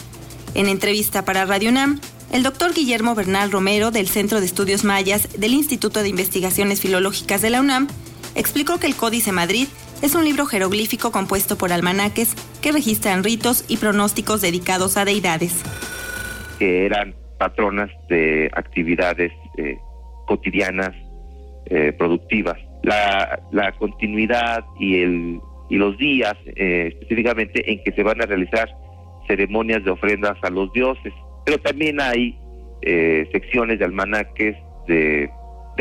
[0.53, 1.99] En entrevista para Radio UNAM,
[2.31, 7.41] el doctor Guillermo Bernal Romero del Centro de Estudios Mayas del Instituto de Investigaciones Filológicas
[7.41, 7.87] de la UNAM
[8.35, 9.67] explicó que el Códice Madrid
[10.01, 15.63] es un libro jeroglífico compuesto por almanaques que registran ritos y pronósticos dedicados a deidades.
[16.57, 19.77] Que eran patronas de actividades eh,
[20.27, 20.91] cotidianas
[21.65, 22.57] eh, productivas.
[22.83, 25.39] La, continuidad y, el,
[25.69, 28.69] y los días eh, específicamente en que se van a realizar
[29.27, 31.13] ceremonias de ofrendas a los dioses.
[31.45, 32.37] Pero también hay
[33.33, 34.55] secciones de almanaques
[34.87, 35.29] de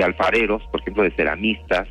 [0.03, 1.87] alfareros, por ejemplo, de ceramistas,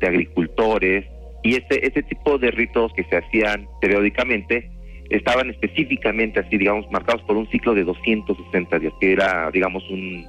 [0.00, 1.04] de agricultores,
[1.42, 4.70] y este, este tipo de ritos que se hacían periódicamente
[5.10, 10.26] estaban específicamente así, digamos, marcados por un ciclo de 260 días, que era, digamos, un,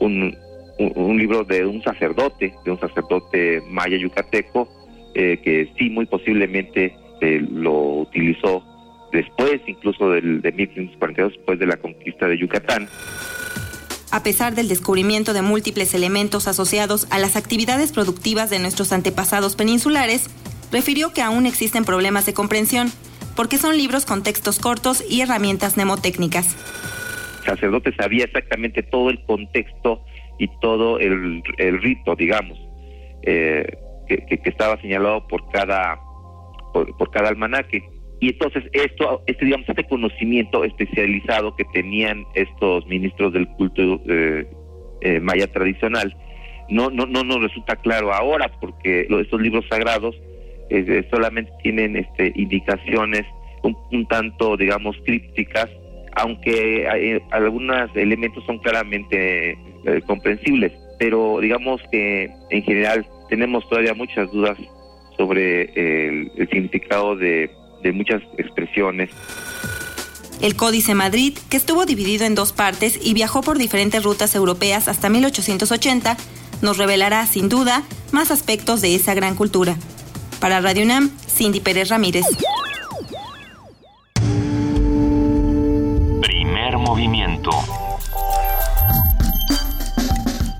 [0.00, 0.36] un,
[0.78, 4.68] un libro de un sacerdote, de un sacerdote maya yucateco,
[5.14, 8.62] eh, que sí, muy posiblemente eh, lo utilizó
[9.12, 12.88] después, incluso del, de 1542, después de la conquista de Yucatán.
[14.10, 19.54] A pesar del descubrimiento de múltiples elementos asociados a las actividades productivas de nuestros antepasados
[19.54, 20.30] peninsulares,
[20.72, 22.88] refirió que aún existen problemas de comprensión,
[23.36, 26.56] porque son libros con textos cortos y herramientas mnemotécnicas.
[27.40, 30.02] El sacerdote sabía exactamente todo el contexto
[30.38, 31.42] y todo el,
[31.82, 32.58] rito, digamos,
[33.22, 33.66] eh,
[34.08, 36.00] que, estaba señalado por cada,
[36.72, 37.82] por cada almanaque.
[38.20, 44.46] Y entonces esto, este digamos, este conocimiento especializado que tenían estos ministros del culto eh,
[45.02, 46.16] eh, maya tradicional,
[46.68, 50.16] no, no, no nos resulta claro ahora porque estos libros sagrados
[50.70, 53.24] eh, solamente tienen este, indicaciones
[53.62, 55.68] un, tanto, digamos, crípticas,
[56.16, 59.56] aunque hay, algunos elementos son claramente eh,
[60.06, 64.58] comprensibles, pero digamos que en general tenemos todavía muchas dudas
[65.16, 67.50] sobre el significado de
[67.82, 69.10] de muchas expresiones.
[70.40, 74.86] El Códice Madrid, que estuvo dividido en dos partes y viajó por diferentes rutas europeas
[74.86, 76.16] hasta 1880,
[76.62, 77.82] nos revelará, sin duda,
[78.12, 79.76] más aspectos de esa gran cultura.
[80.40, 82.24] Para Radio UNAM, Cindy Pérez Ramírez.
[86.22, 87.50] Primer movimiento.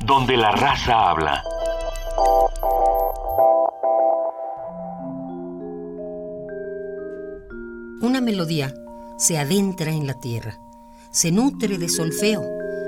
[0.05, 1.45] Donde la raza habla.
[8.01, 8.73] Una melodía
[9.17, 10.61] se adentra en la tierra,
[11.11, 12.45] se nutre de solfeo,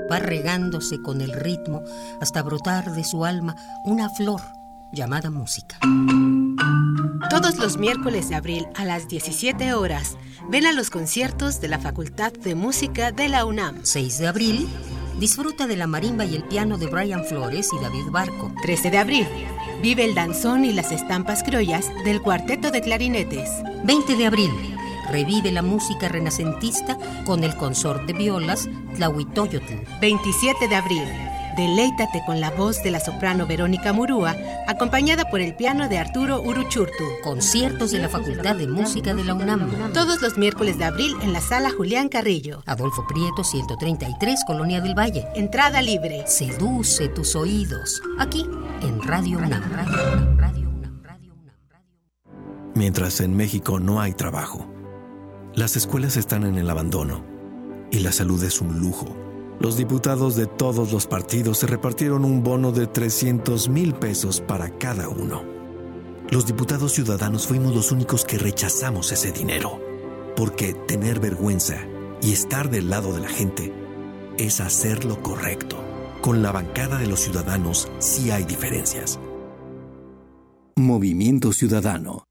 [0.09, 1.81] va regándose con el ritmo
[2.21, 4.41] hasta brotar de su alma una flor
[4.93, 5.77] llamada música.
[7.29, 10.17] Todos los miércoles de abril a las 17 horas,
[10.49, 13.79] ven a los conciertos de la Facultad de Música de la UNAM.
[13.83, 14.69] 6 de abril,
[15.19, 18.53] disfruta de la marimba y el piano de Brian Flores y David Barco.
[18.61, 19.27] 13 de abril,
[19.81, 23.49] vive el danzón y las estampas criollas del cuarteto de clarinetes.
[23.83, 24.51] 20 de abril,
[25.11, 29.73] revive la música renacentista con el consorte de violas Tlahuitoyotl.
[29.99, 31.03] 27 de abril,
[31.55, 34.35] Deleítate con la voz de la soprano Verónica Murúa,
[34.67, 37.03] acompañada por el piano de Arturo Uruchurtu.
[37.23, 39.91] Conciertos de la Facultad de Música de la UNAM.
[39.93, 42.63] Todos los miércoles de abril en la sala Julián Carrillo.
[42.65, 45.27] Adolfo Prieto, 133, Colonia del Valle.
[45.35, 46.23] Entrada libre.
[46.25, 48.01] Seduce tus oídos.
[48.17, 48.49] Aquí,
[48.81, 49.61] en Radio UNAM.
[52.75, 54.65] Mientras en México no hay trabajo,
[55.55, 57.25] las escuelas están en el abandono
[57.91, 59.07] y la salud es un lujo.
[59.59, 64.69] Los diputados de todos los partidos se repartieron un bono de 300 mil pesos para
[64.77, 65.43] cada uno.
[66.29, 69.79] Los diputados ciudadanos fuimos los únicos que rechazamos ese dinero,
[70.35, 71.77] porque tener vergüenza
[72.21, 73.73] y estar del lado de la gente
[74.37, 75.77] es hacer lo correcto.
[76.21, 79.19] Con la bancada de los ciudadanos sí hay diferencias.
[80.77, 82.30] Movimiento Ciudadano.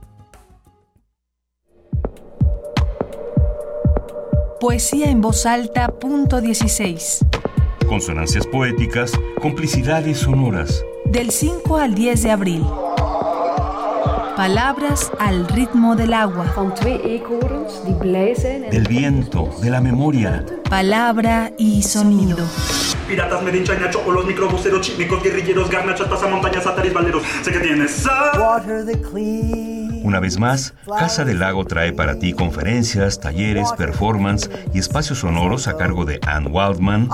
[4.61, 7.25] Poesía en voz alta, punto 16.
[7.87, 9.11] Consonancias poéticas,
[9.41, 10.85] complicidades sonoras.
[11.05, 12.63] Del 5 al 10 de abril.
[14.37, 16.53] Palabras al ritmo del agua.
[18.69, 20.45] Del viento, de la memoria.
[20.69, 22.37] Palabra y sonido.
[23.07, 27.23] Piratas, medinchaña, chocolos, microbuseros, chínicos, guerrilleros, garnachas, pasamontañas, ataris, balderos.
[27.41, 28.05] Sé que tienes.
[30.11, 35.69] Una vez más, Casa del Lago trae para ti conferencias, talleres, performance y espacios sonoros
[35.69, 37.07] a cargo de Ann Waldman,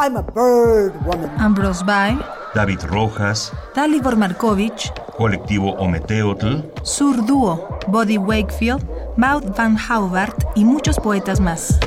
[1.38, 2.18] Ambrose Bye,
[2.56, 8.84] David Rojas, Talibor Markovich, Colectivo Ometeotl, Sur Duo, Body Wakefield,
[9.16, 11.80] Maud Van Haubart y muchos poetas más.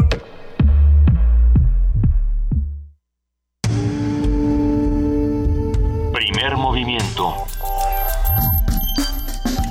[6.12, 7.34] Primer movimiento.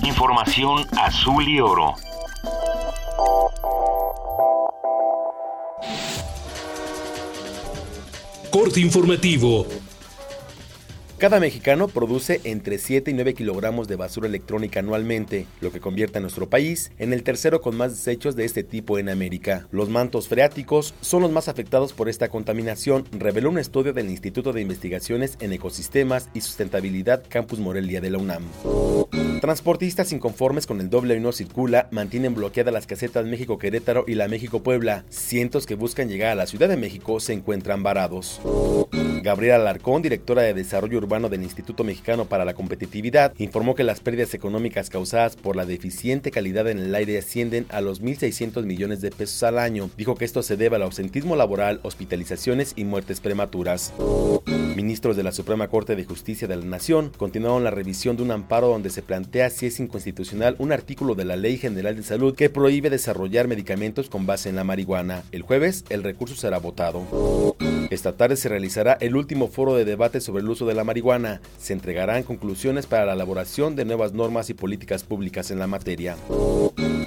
[0.03, 1.95] Información azul y oro.
[8.51, 9.67] Corte informativo.
[11.19, 16.19] Cada mexicano produce entre 7 y 9 kilogramos de basura electrónica anualmente, lo que convierte
[16.19, 19.67] a nuestro país en el tercero con más desechos de este tipo en América.
[19.71, 24.53] Los mantos freáticos son los más afectados por esta contaminación, reveló un estudio del Instituto
[24.53, 28.43] de Investigaciones en Ecosistemas y Sustentabilidad Campus Morelia de la UNAM.
[29.41, 34.29] Transportistas inconformes con el doble no circula mantienen bloqueadas las casetas México Querétaro y la
[34.29, 35.07] México Puebla.
[35.09, 38.39] Cientos que buscan llegar a la Ciudad de México se encuentran varados.
[39.27, 43.99] Gabriela Alarcón, directora de Desarrollo Urbano del Instituto Mexicano para la Competitividad, informó que las
[43.99, 49.01] pérdidas económicas causadas por la deficiente calidad en el aire ascienden a los 1.600 millones
[49.01, 49.91] de pesos al año.
[49.97, 53.93] Dijo que esto se debe al ausentismo laboral, hospitalizaciones y muertes prematuras.
[54.77, 58.31] Ministros de la Suprema Corte de Justicia de la Nación continuaron la revisión de un
[58.31, 62.37] amparo donde se plantea si es inconstitucional un artículo de la Ley General de Salud
[62.37, 65.25] que prohíbe desarrollar medicamentos con base en la marihuana.
[65.33, 67.57] El jueves el recurso será votado.
[67.91, 71.41] Esta tarde se realizará el último foro de debate sobre el uso de la marihuana.
[71.59, 76.17] Se entregarán conclusiones para la elaboración de nuevas normas y políticas públicas en la materia.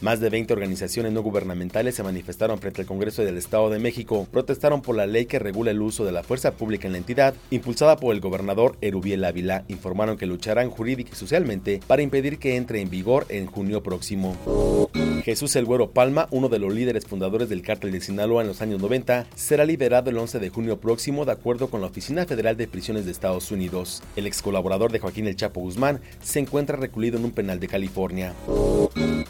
[0.02, 4.28] Más de 20 organizaciones no gubernamentales se manifestaron frente al Congreso del Estado de México.
[4.32, 7.34] Protestaron por la ley que regula el uso de la fuerza pública en la entidad,
[7.52, 9.66] impulsada por el gobernador Erubiel Ávila.
[9.68, 14.38] Informaron que lucharán jurídica y socialmente para impedir que entre en vigor en junio próximo.
[15.24, 18.62] Jesús El Güero Palma, uno de los líderes fundadores del cártel de Sinaloa en los
[18.62, 22.56] años 90, será liberado el 11 de junio próximo de acuerdo con la Oficina Federal
[22.56, 24.02] de Prisiones de Estados Unidos.
[24.16, 27.68] El ex colaborador de Joaquín El Chapo Guzmán se encuentra recluido en un penal de
[27.68, 28.34] California.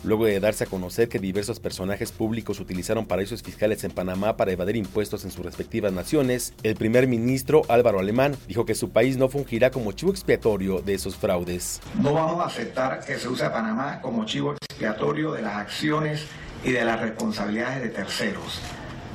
[0.03, 4.51] Luego de darse a conocer que diversos personajes públicos utilizaron paraísos fiscales en Panamá para
[4.51, 9.17] evadir impuestos en sus respectivas naciones, el primer ministro Álvaro Alemán dijo que su país
[9.17, 11.81] no fungirá como chivo expiatorio de esos fraudes.
[12.01, 16.25] No vamos a aceptar que se use a Panamá como chivo expiatorio de las acciones
[16.63, 18.59] y de las responsabilidades de terceros.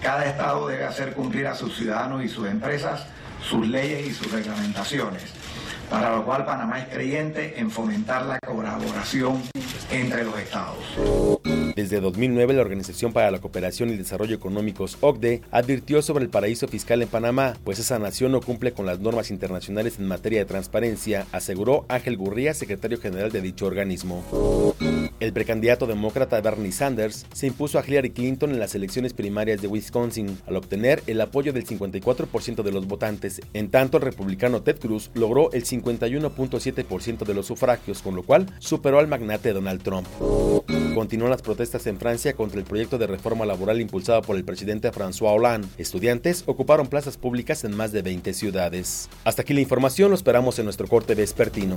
[0.03, 3.07] Cada Estado debe hacer cumplir a sus ciudadanos y sus empresas
[3.49, 5.23] sus leyes y sus reglamentaciones,
[5.91, 9.43] para lo cual Panamá es creyente en fomentar la colaboración
[9.91, 10.79] entre los Estados.
[11.77, 16.69] Desde 2009, la Organización para la Cooperación y Desarrollo Económicos, OCDE, advirtió sobre el paraíso
[16.69, 20.45] fiscal en Panamá, pues esa nación no cumple con las normas internacionales en materia de
[20.45, 24.25] transparencia, aseguró Ángel Gurría, secretario general de dicho organismo.
[25.21, 29.69] El precandidato demócrata Bernie Sanders se impuso a Hillary Clinton en las elecciones primarias de
[29.69, 33.41] Wisconsin, al obtener el apoyo del 54% de los votantes.
[33.53, 38.47] En tanto, el republicano Ted Cruz logró el 51.7% de los sufragios, con lo cual
[38.59, 40.07] superó al magnate Donald Trump.
[40.95, 44.91] Continúan las protestas en Francia contra el proyecto de reforma laboral impulsado por el presidente
[44.91, 45.69] François Hollande.
[45.79, 49.09] Estudiantes ocuparon plazas públicas en más de 20 ciudades.
[49.25, 51.77] Hasta aquí la información, lo esperamos en nuestro corte vespertino.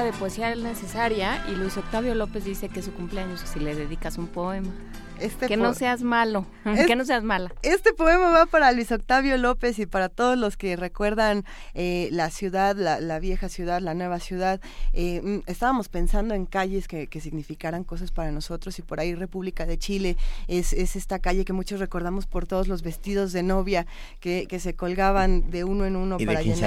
[0.00, 4.28] De poesía necesaria y Luis Octavio López dice que su cumpleaños si le dedicas un
[4.28, 4.70] poema.
[5.20, 6.46] Este que no seas malo,
[6.86, 7.52] que no seas mala.
[7.62, 11.44] Este poema va para Luis Octavio López y para todos los que recuerdan
[11.74, 14.60] eh, la ciudad, la, la vieja ciudad, la nueva ciudad.
[14.92, 19.14] Eh, mm, estábamos pensando en calles que, que significaran cosas para nosotros y por ahí
[19.14, 20.16] República de Chile
[20.48, 23.86] es, es esta calle que muchos recordamos por todos los vestidos de novia
[24.20, 26.58] que, que se colgaban de uno en uno Y de para llenar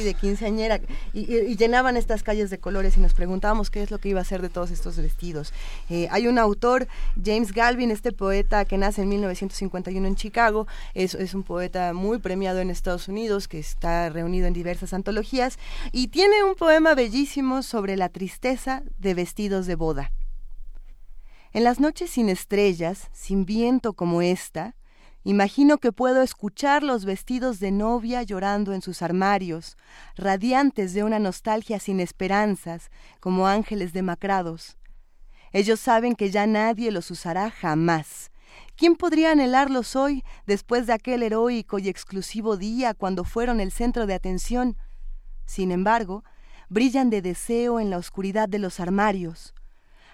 [0.00, 0.80] y de quinceañera
[1.12, 4.08] y, y- y llenaban estas calles de colores y nos preguntábamos qué es lo que
[4.10, 5.52] iba a hacer de todos estos vestidos.
[5.90, 6.86] Eh, hay un autor,
[7.24, 12.18] James Galvin, este poeta que nace en 1951 en Chicago, es, es un poeta muy
[12.18, 15.56] premiado en Estados Unidos, que está reunido en diversas antologías,
[15.92, 20.10] y tiene un poema bellísimo sobre la tristeza de vestidos de boda.
[21.52, 24.74] En las noches sin estrellas, sin viento como esta,
[25.22, 29.76] imagino que puedo escuchar los vestidos de novia llorando en sus armarios,
[30.16, 34.76] radiantes de una nostalgia sin esperanzas, como ángeles demacrados.
[35.52, 38.30] Ellos saben que ya nadie los usará jamás.
[38.76, 44.06] ¿Quién podría anhelarlos hoy, después de aquel heroico y exclusivo día cuando fueron el centro
[44.06, 44.76] de atención?
[45.44, 46.24] Sin embargo,
[46.68, 49.54] brillan de deseo en la oscuridad de los armarios.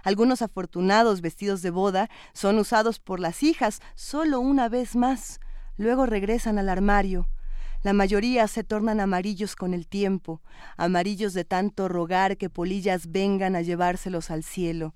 [0.03, 5.41] Algunos afortunados vestidos de boda son usados por las hijas solo una vez más,
[5.77, 7.29] luego regresan al armario.
[7.83, 10.43] La mayoría se tornan amarillos con el tiempo,
[10.77, 14.95] amarillos de tanto rogar que polillas vengan a llevárselos al cielo.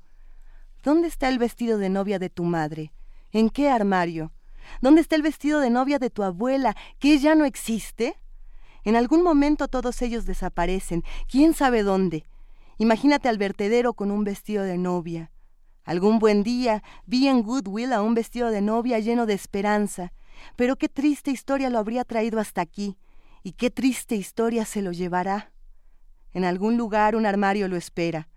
[0.82, 2.92] ¿Dónde está el vestido de novia de tu madre?
[3.30, 4.32] ¿En qué armario?
[4.80, 8.16] ¿Dónde está el vestido de novia de tu abuela, que ya no existe?
[8.82, 12.26] En algún momento todos ellos desaparecen, quién sabe dónde.
[12.78, 15.30] Imagínate al vertedero con un vestido de novia.
[15.84, 20.12] Algún buen día vi en Goodwill a un vestido de novia lleno de esperanza,
[20.56, 22.96] pero qué triste historia lo habría traído hasta aquí,
[23.44, 25.52] y qué triste historia se lo llevará.
[26.32, 28.28] En algún lugar un armario lo espera.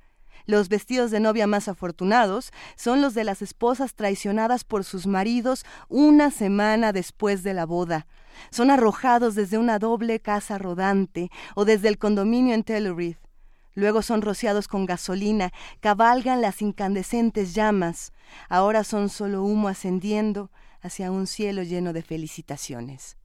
[0.45, 5.65] Los vestidos de novia más afortunados son los de las esposas traicionadas por sus maridos
[5.89, 8.07] una semana después de la boda.
[8.51, 13.17] Son arrojados desde una doble casa rodante o desde el condominio en Telluride.
[13.73, 15.51] Luego son rociados con gasolina,
[15.81, 18.13] cabalgan las incandescentes llamas.
[18.47, 20.49] Ahora son solo humo ascendiendo
[20.81, 23.17] hacia un cielo lleno de felicitaciones.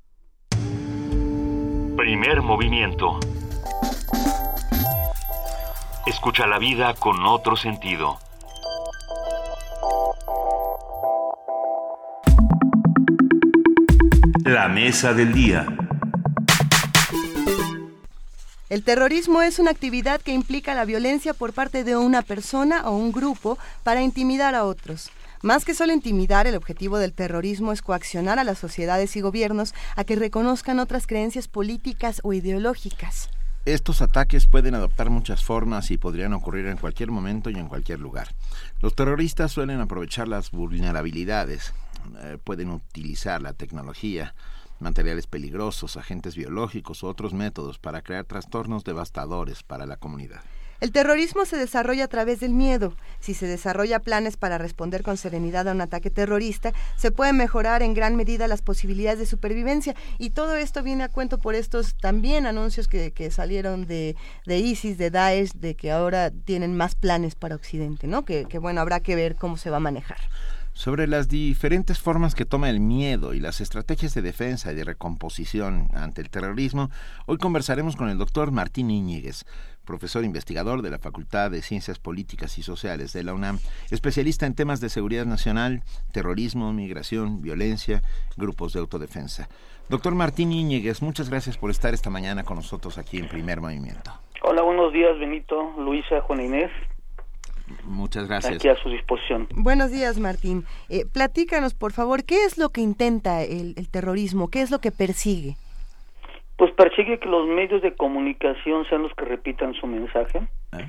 [1.96, 3.20] Primer movimiento.
[6.06, 8.18] Escucha la vida con otro sentido.
[14.44, 15.66] La mesa del día.
[18.70, 22.92] El terrorismo es una actividad que implica la violencia por parte de una persona o
[22.92, 25.10] un grupo para intimidar a otros.
[25.42, 29.74] Más que solo intimidar, el objetivo del terrorismo es coaccionar a las sociedades y gobiernos
[29.96, 33.28] a que reconozcan otras creencias políticas o ideológicas.
[33.66, 38.00] Estos ataques pueden adoptar muchas formas y podrían ocurrir en cualquier momento y en cualquier
[38.00, 38.34] lugar.
[38.80, 41.74] Los terroristas suelen aprovechar las vulnerabilidades,
[42.22, 44.34] eh, pueden utilizar la tecnología,
[44.78, 50.40] materiales peligrosos, agentes biológicos u otros métodos para crear trastornos devastadores para la comunidad.
[50.80, 52.94] El terrorismo se desarrolla a través del miedo.
[53.20, 57.82] Si se desarrolla planes para responder con serenidad a un ataque terrorista, se pueden mejorar
[57.82, 59.94] en gran medida las posibilidades de supervivencia.
[60.18, 64.16] Y todo esto viene a cuento por estos también anuncios que, que salieron de,
[64.46, 68.24] de ISIS, de Daesh, de que ahora tienen más planes para Occidente, ¿no?
[68.24, 70.18] Que, que bueno, habrá que ver cómo se va a manejar.
[70.72, 74.84] Sobre las diferentes formas que toma el miedo y las estrategias de defensa y de
[74.84, 76.90] recomposición ante el terrorismo,
[77.26, 79.44] hoy conversaremos con el doctor Martín Íñiguez,
[79.90, 83.58] profesor investigador de la Facultad de Ciencias Políticas y Sociales de la UNAM,
[83.90, 88.00] especialista en temas de seguridad nacional, terrorismo, migración, violencia,
[88.36, 89.48] grupos de autodefensa.
[89.88, 94.12] Doctor Martín Íñiguez, muchas gracias por estar esta mañana con nosotros aquí en Primer Movimiento.
[94.44, 96.70] Hola, buenos días, Benito, Luisa, Juan Inés.
[97.82, 98.54] Muchas gracias.
[98.54, 99.48] Aquí a su disposición.
[99.56, 100.66] Buenos días, Martín.
[100.88, 104.50] Eh, platícanos, por favor, ¿qué es lo que intenta el, terrorismo?
[104.50, 105.56] ¿Qué es lo que persigue?
[106.60, 110.40] Pues persigue que los medios de comunicación sean los que repitan su mensaje,
[110.76, 110.84] ¿Eh?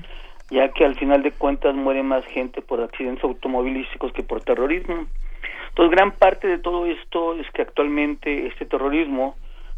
[0.50, 5.06] ya que al final de cuentas muere más gente por accidentes automovilísticos que por terrorismo.
[5.70, 9.38] Entonces, gran parte de todo esto es que actualmente este terrorismo,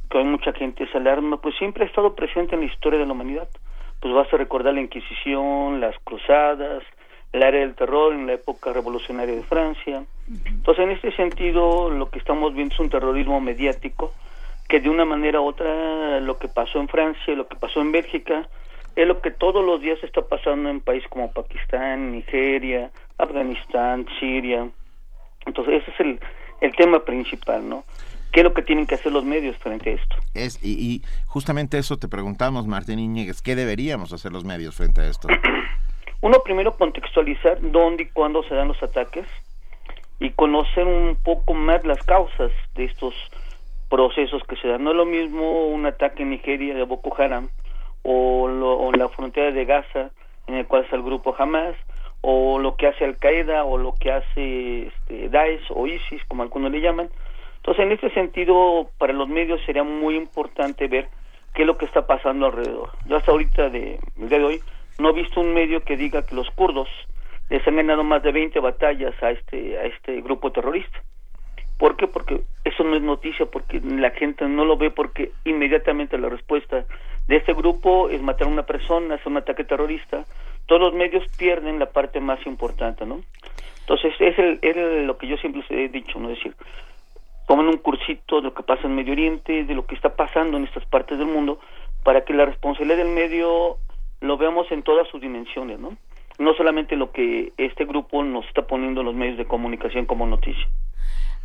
[0.10, 3.06] que hay mucha gente se alarma, pues siempre ha estado presente en la historia de
[3.06, 3.48] la humanidad
[4.02, 6.82] pues vas a recordar la Inquisición, las cruzadas,
[7.34, 10.03] el área del terror en la época revolucionaria de Francia.
[10.45, 14.11] Entonces, en este sentido, lo que estamos viendo es un terrorismo mediático
[14.73, 17.91] que de una manera u otra lo que pasó en Francia, lo que pasó en
[17.91, 18.49] Bélgica,
[18.95, 22.89] es lo que todos los días está pasando en países como Pakistán, Nigeria,
[23.19, 24.67] Afganistán, Siria.
[25.45, 26.19] Entonces, ese es el,
[26.61, 27.83] el tema principal, ¿no?
[28.31, 30.15] ¿Qué es lo que tienen que hacer los medios frente a esto?
[30.33, 35.05] Es, y, justamente eso te preguntamos, Martín Iñiguez, ¿qué deberíamos hacer los medios frente a
[35.05, 35.27] esto?
[36.21, 39.27] Uno, primero contextualizar dónde y cuándo se dan los ataques
[40.19, 43.13] y conocer un poco más las causas de estos
[43.94, 44.84] procesos que se dan.
[44.84, 47.49] No es lo mismo un ataque en Nigeria de Boko Haram
[48.02, 48.49] o,
[48.91, 50.10] en la frontera de Gaza,
[50.48, 51.76] en el cual está el grupo Hamas,
[52.22, 56.41] o lo que hace Al Qaeda, o lo que hace este, Daesh o ISIS, como
[56.41, 57.10] algunos le llaman,
[57.57, 61.07] entonces, en este sentido, para los medios sería muy importante ver
[61.53, 62.90] qué es lo que está pasando alrededor.
[63.06, 64.61] Yo hasta ahorita, de, el día de hoy,
[64.99, 66.90] no he visto un medio que diga que los kurdos
[67.49, 71.03] les han ganado más de 20 batallas a este, a este grupo terrorista.
[71.77, 72.07] ¿Por qué?
[72.07, 76.85] Porque eso no es noticia, porque la gente no lo ve, porque inmediatamente la respuesta
[77.27, 80.25] de este grupo es matar a una persona, hacer un ataque terrorista.
[80.65, 83.21] Todos los medios pierden la parte más importante, ¿no?
[83.81, 86.29] Entonces, es, el, es lo que yo siempre he dicho, ¿no?
[86.29, 86.55] Es decir,
[87.47, 90.57] tomen un cursito de lo que pasa en Medio Oriente, de lo que está pasando
[90.57, 91.59] en estas partes del mundo,
[92.03, 93.77] para que la responsabilidad del medio
[94.21, 95.97] lo veamos en todas sus dimensiones, ¿no?
[96.39, 100.25] No solamente lo que este grupo nos está poniendo en los medios de comunicación como
[100.25, 100.67] noticia.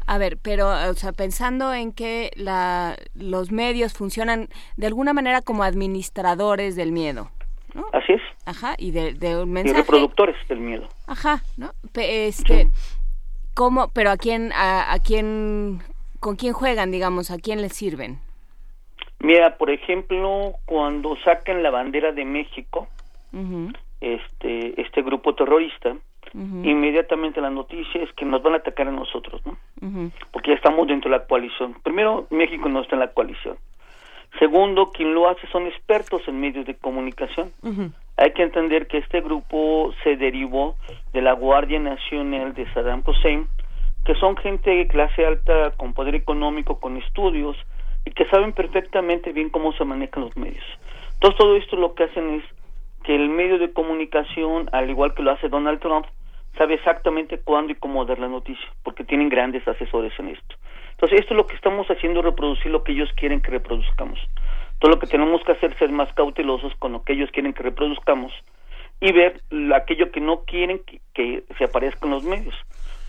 [0.09, 4.49] A ver, pero, o sea, pensando en que la, los medios funcionan
[4.79, 7.31] de alguna manera como administradores del miedo.
[7.75, 7.85] ¿no?
[7.93, 8.23] Así es.
[8.47, 9.81] Ajá, y de, de un mensaje.
[9.81, 10.89] Y reproductores del miedo.
[11.07, 11.73] Ajá, ¿no?
[11.95, 12.71] Este,
[13.53, 13.91] ¿Cómo?
[13.93, 15.83] Pero a quién, a, quién,
[16.21, 18.19] con quién juegan, digamos, a quién les sirven.
[19.19, 22.89] Mira, por ejemplo, cuando sacan la bandera de México,
[24.01, 25.97] este, este grupo terrorista,
[26.35, 29.57] inmediatamente la noticia es que nos van a atacar a nosotros, ¿no?
[30.31, 31.75] Porque ya estamos dentro de la coalición.
[31.83, 33.57] Primero, México no está en la coalición.
[34.39, 37.53] Segundo, quien lo hace son expertos en medios de comunicación.
[38.17, 40.77] Hay que entender que este grupo se derivó
[41.13, 43.47] de la Guardia Nacional de Saddam Hussein,
[44.05, 47.57] que son gente de clase alta con poder económico, con estudios
[48.05, 50.65] y que saben perfectamente bien cómo se manejan los medios.
[51.15, 52.45] Entonces todo esto lo que hacen es
[53.05, 56.07] que el medio de comunicación, al igual que lo hace Donald Trump,
[56.57, 60.57] sabe exactamente cuándo y cómo dar la noticia, porque tienen grandes asesores en esto.
[60.93, 64.19] Entonces, esto es lo que estamos haciendo, reproducir lo que ellos quieren que reproduzcamos.
[64.81, 67.53] Todo lo que tenemos que hacer es ser más cautelosos con lo que ellos quieren
[67.53, 68.33] que reproduzcamos
[69.01, 69.41] y ver
[69.75, 70.81] aquello que no quieren
[71.15, 72.55] que, se aparezca en los medios.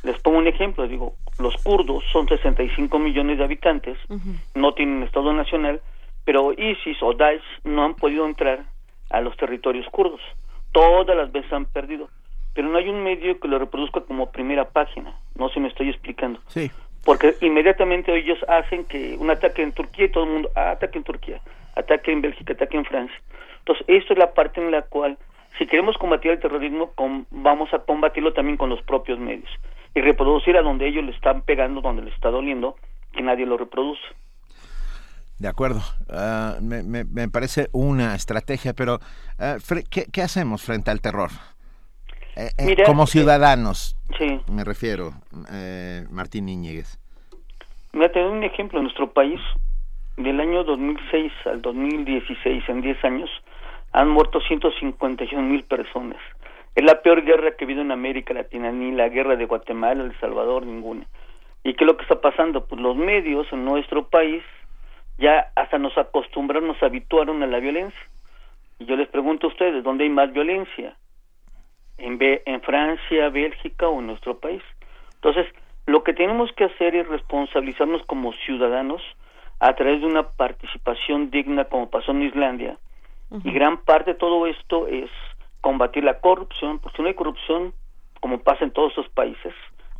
[0.03, 3.97] Les pongo un ejemplo, digo, los kurdos son 65 millones de habitantes,
[4.55, 5.81] no tienen Estado nacional,
[6.25, 8.63] pero ISIS o Daesh no han podido entrar
[9.09, 10.21] a los territorios kurdos.
[10.71, 12.09] Todas las veces han perdido.
[12.53, 15.13] Pero no hay un medio que lo reproduzca como primera página.
[15.35, 16.39] No se me estoy explicando.
[16.47, 16.71] Sí
[17.05, 20.97] porque inmediatamente ellos hacen que un ataque en Turquía y todo el mundo, ah, ataque
[20.97, 21.41] en Turquía,
[21.75, 23.17] ataque en Bélgica, ataque en Francia.
[23.59, 25.17] Entonces, esto es la parte en la cual,
[25.57, 26.91] si queremos combatir el terrorismo,
[27.31, 29.49] vamos a combatirlo también con los propios medios
[29.95, 32.75] y reproducir a donde ellos le están pegando, donde le está doliendo,
[33.13, 34.01] que nadie lo reproduce.
[35.39, 38.99] De acuerdo, ah, me, me, parece una estrategia, pero
[39.39, 39.57] ah,
[39.89, 41.29] ¿qué, hacemos frente al terror?
[42.39, 44.39] Eh, eh, como eh, ciudadanos, sí.
[44.49, 45.11] me refiero,
[46.09, 46.97] Martín Iñiguez.
[47.91, 48.79] Mira, te doy un ejemplo.
[48.79, 49.41] En nuestro país,
[50.15, 53.29] del año 2006 al 2016, en 10 años,
[53.91, 56.17] han muerto 151 mil personas.
[56.75, 60.05] Es la peor guerra que ha habido en América Latina, ni la guerra de Guatemala,
[60.05, 61.05] El Salvador, ninguna.
[61.65, 62.65] ¿Y qué es lo que está pasando?
[62.65, 64.43] Pues los medios en nuestro país
[65.17, 67.99] ya hasta nos acostumbraron, nos habituaron a la violencia.
[68.77, 70.95] Y yo les pregunto a ustedes, ¿dónde hay más violencia?
[71.99, 74.61] ¿En, en Francia, Bélgica o en nuestro país?
[75.15, 75.45] Entonces,
[75.85, 79.01] lo que tenemos que hacer es responsabilizarnos como ciudadanos
[79.59, 82.77] a través de una participación digna como pasó en Islandia
[83.43, 85.09] Y gran parte de todo esto es
[85.61, 87.73] combatir la corrupción, porque si no hay corrupción,
[88.21, 89.53] como pasa en todos esos países,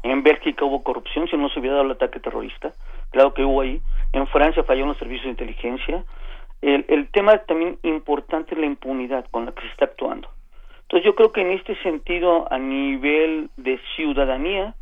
[0.04, 2.74] en Bélgica hubo corrupción, si no se hubiera dado el ataque terrorista,
[3.12, 3.82] claro que hubo ahí,
[4.14, 6.06] en Francia fallaron los servicios de inteligencia,
[6.62, 10.30] el, el tema también importante es la impunidad con la que se está actuando.
[10.90, 14.74] Entonces yo creo que en este sentido, a nivel de ciudadanía,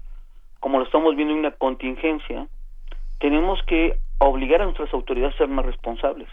[0.62, 2.48] como lo estamos viendo en una contingencia,
[3.20, 6.30] tenemos que obligar a nuestras autoridades a ser más responsables.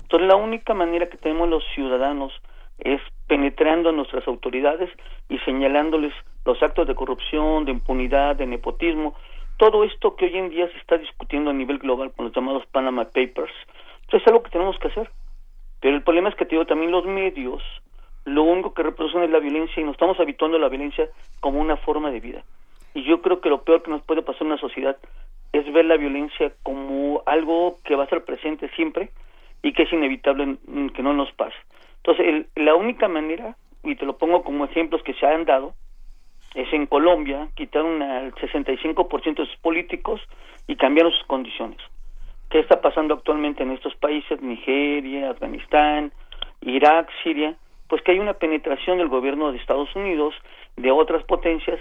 [0.00, 2.32] Entonces la única manera que tenemos los ciudadanos
[2.78, 4.88] es penetrando a nuestras autoridades
[5.28, 6.14] y señalándoles
[6.46, 9.14] los actos de corrupción, de impunidad, de nepotismo,
[9.58, 12.64] todo esto que hoy en día se está discutiendo a nivel global con los llamados
[12.72, 13.52] Panama Papers.
[14.04, 15.10] Entonces es algo que tenemos que hacer.
[15.80, 17.62] Pero el problema es que digo, también los medios
[18.28, 21.08] lo único que reproducen es la violencia y nos estamos habituando a la violencia
[21.40, 22.44] como una forma de vida.
[22.94, 24.96] Y yo creo que lo peor que nos puede pasar en una sociedad
[25.52, 29.10] es ver la violencia como algo que va a ser presente siempre
[29.62, 30.56] y que es inevitable
[30.94, 31.56] que no nos pase.
[31.98, 35.74] Entonces, la única manera, y te lo pongo como ejemplos que se han dado,
[36.54, 40.20] es en Colombia, quitaron al 65% de sus políticos
[40.66, 41.78] y cambiaron sus condiciones.
[42.50, 44.40] ¿Qué está pasando actualmente en estos países?
[44.40, 46.12] Nigeria, Afganistán,
[46.62, 47.56] Irak, Siria
[47.88, 50.34] pues que hay una penetración del gobierno de Estados Unidos,
[50.76, 51.80] de otras potencias,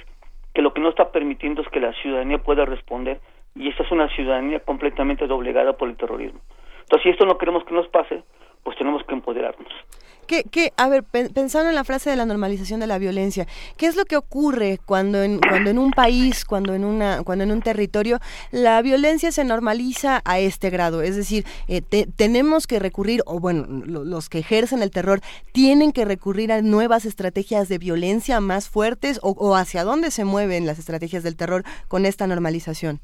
[0.54, 3.20] que lo que no está permitiendo es que la ciudadanía pueda responder
[3.56, 6.40] y esta es una ciudadanía completamente doblegada por el terrorismo.
[6.82, 8.24] Entonces, si esto no queremos que nos pase,
[8.68, 9.72] pues tenemos que empoderarnos.
[10.28, 13.96] ¿Qué, a ver, pensando en la frase de la normalización de la violencia, ¿qué es
[13.96, 17.62] lo que ocurre cuando en, cuando en un país, cuando en, una, cuando en un
[17.62, 18.20] territorio,
[18.52, 21.02] la violencia se normaliza a este grado?
[21.02, 25.22] Es decir, eh, tenemos que recurrir, o bueno, los que ejercen el terror
[25.54, 30.66] tienen que recurrir a nuevas estrategias de violencia más fuertes, o, hacia dónde se mueven
[30.66, 33.00] las estrategias del terror con esta normalización?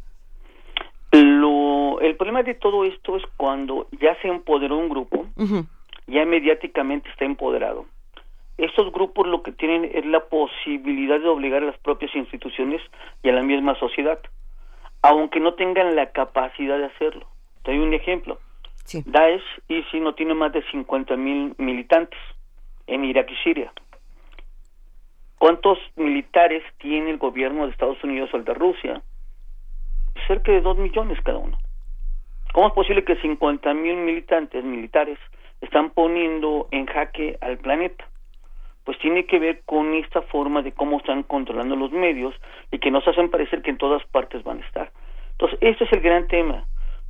[1.13, 1.62] Lo,
[2.03, 5.25] el problema de todo esto es cuando ya se empoderó un grupo,
[6.07, 7.85] ya mediáticamente está empoderado.
[8.57, 12.81] Estos grupos lo que tienen es la posibilidad de obligar a las propias instituciones
[13.23, 14.19] y a la misma sociedad,
[15.01, 17.25] aunque no tengan la capacidad de hacerlo.
[17.63, 18.39] Te doy un ejemplo.
[19.05, 22.19] Daesh, y si no tiene más de 50 mil militantes
[22.85, 23.71] en Irak y Siria.
[25.37, 29.01] ¿Cuántos militares tiene el gobierno de Estados Unidos o el de Rusia?
[30.27, 31.57] Cerca de 2 millones cada uno.
[32.53, 35.19] ¿Cómo es posible que 50 mil militantes militares
[35.63, 38.05] están poniendo en jaque al planeta.
[38.83, 42.35] Pues tiene que ver con esta forma de cómo están controlando los medios
[42.69, 44.91] y que nos hacen parecer que en todas partes van a estar.
[45.31, 46.65] Entonces, este es el gran tema.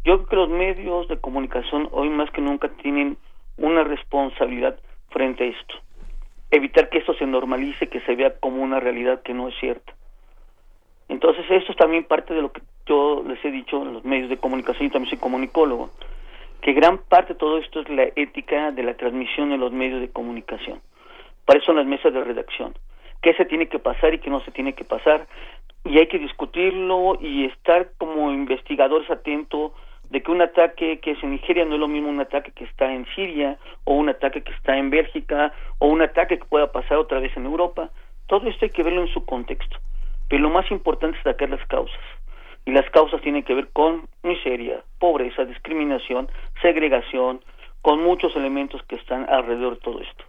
[0.05, 3.17] Yo creo que los medios de comunicación hoy más que nunca tienen
[3.57, 4.79] una responsabilidad
[5.09, 5.75] frente a esto.
[6.51, 9.93] Evitar que esto se normalice, que se vea como una realidad que no es cierta.
[11.09, 14.29] Entonces, esto es también parte de lo que yo les he dicho en los medios
[14.29, 15.89] de comunicación y también soy comunicólogo
[16.63, 19.99] que gran parte de todo esto es la ética de la transmisión en los medios
[19.99, 20.79] de comunicación.
[21.45, 22.73] Para eso son las mesas de redacción.
[23.21, 25.27] ¿Qué se tiene que pasar y qué no se tiene que pasar?
[25.83, 29.73] Y hay que discutirlo y estar como investigadores atentos
[30.09, 32.63] de que un ataque que es en Nigeria no es lo mismo un ataque que
[32.63, 36.71] está en Siria o un ataque que está en Bélgica o un ataque que pueda
[36.71, 37.89] pasar otra vez en Europa.
[38.27, 39.77] Todo esto hay que verlo en su contexto.
[40.29, 41.99] Pero lo más importante es sacar las causas
[42.65, 46.29] y las causas tienen que ver con miseria, pobreza, discriminación,
[46.61, 47.41] segregación,
[47.81, 50.23] con muchos elementos que están alrededor de todo esto.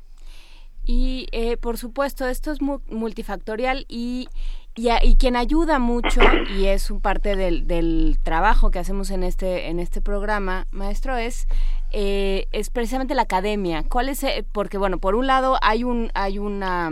[0.87, 4.29] Y eh, por supuesto, esto es multifactorial y,
[4.75, 6.21] y, quien ayuda mucho,
[6.59, 11.17] y es un parte del, del, trabajo que hacemos en este, en este programa, maestro,
[11.17, 11.47] es,
[11.93, 13.83] eh, es precisamente la academia.
[13.89, 14.23] ¿Cuál es?
[14.25, 16.91] Eh, porque, bueno, por un lado hay, un, hay una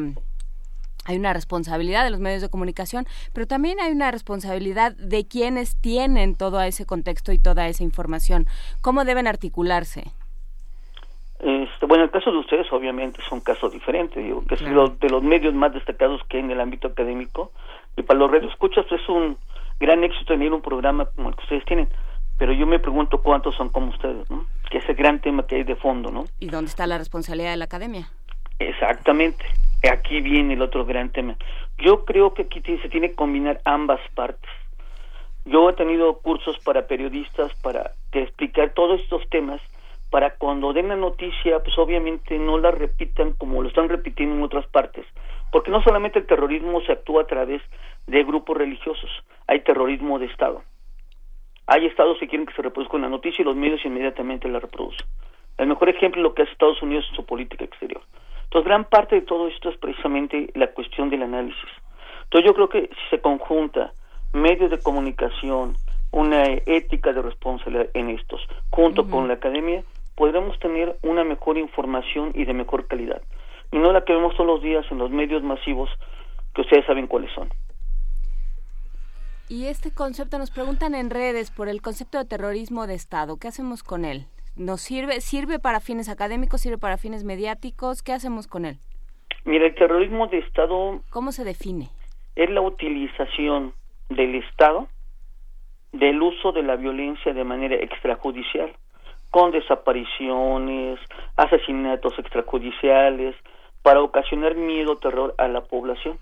[1.05, 5.81] hay una responsabilidad de los medios de comunicación, pero también hay una responsabilidad de quienes
[5.81, 8.47] tienen todo ese contexto y toda esa información.
[8.81, 10.05] ¿Cómo deben articularse?
[11.41, 15.09] Este, bueno, el caso de ustedes obviamente es un caso diferente, digo, que es de
[15.11, 17.51] los medios más destacados que hay en el ámbito académico
[17.97, 19.37] y para los radioescuchas es un
[19.81, 21.89] gran éxito tener un programa como el que ustedes tienen,
[22.39, 24.47] pero yo me pregunto cuántos son como ustedes, ¿no?
[24.71, 26.25] Que es el gran tema que hay de fondo, ¿no?
[26.39, 28.09] ¿Y dónde está la responsabilidad de la academia?
[28.69, 29.45] Exactamente.
[29.91, 31.37] Aquí viene el otro gran tema.
[31.79, 34.51] Yo creo que aquí se tiene que combinar ambas partes.
[35.45, 39.61] Yo he tenido cursos para periodistas para explicar todos estos temas
[40.11, 44.43] para cuando den la noticia, pues obviamente no la repitan como lo están repitiendo en
[44.43, 45.07] otras partes.
[45.51, 47.63] Porque no solamente el terrorismo se actúa a través
[48.07, 49.11] de grupos religiosos,
[49.47, 50.63] hay terrorismo de Estado.
[51.67, 55.07] Hay estados que quieren que se reproduzca una noticia y los medios inmediatamente la reproducen.
[55.59, 58.03] El mejor ejemplo es lo que hace Estados Unidos en su política exterior.
[58.53, 61.71] Entonces, gran parte de todo esto es precisamente la cuestión del análisis.
[62.25, 63.95] Entonces, yo creo que si se conjunta
[64.35, 65.75] medios de comunicación,
[66.11, 69.83] una ética de responsabilidad en estos, junto con la academia,
[70.17, 73.23] podremos tener una mejor información y de mejor calidad.
[73.71, 75.89] Y no la que vemos todos los días en los medios masivos
[76.55, 77.49] que ustedes saben cuáles son.
[79.49, 83.39] Y este concepto, nos preguntan en redes por el concepto de terrorismo de Estado.
[83.39, 84.27] ¿Qué hacemos con él?
[84.57, 88.03] ¿Nos sirve, sirve para fines académicos, sirve para fines mediáticos?
[88.03, 88.79] ¿Qué hacemos con él?
[89.45, 91.01] Mira, el terrorismo de Estado...
[91.11, 91.89] ¿Cómo se define?
[92.37, 93.73] Es la utilización
[94.09, 94.89] del Estado
[95.93, 98.75] del uso de la violencia de manera extrajudicial,
[99.31, 100.99] con desapariciones,
[101.37, 103.37] asesinatos extrajudiciales,
[103.83, 106.19] para ocasionar miedo terror a la población,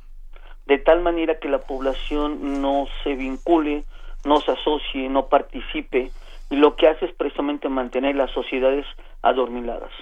[0.66, 3.84] de tal manera que la población no se vincule,
[4.24, 6.10] no se asocie, no participe,
[6.50, 8.84] y lo que hace es precisamente mantener las sociedades
[9.22, 9.92] adormiladas.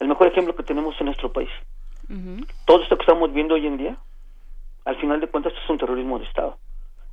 [0.00, 1.50] El mejor ejemplo que tenemos en nuestro país.
[2.66, 3.96] Todo esto que estamos viendo hoy en día,
[4.84, 6.58] al final de cuentas, es un terrorismo de Estado.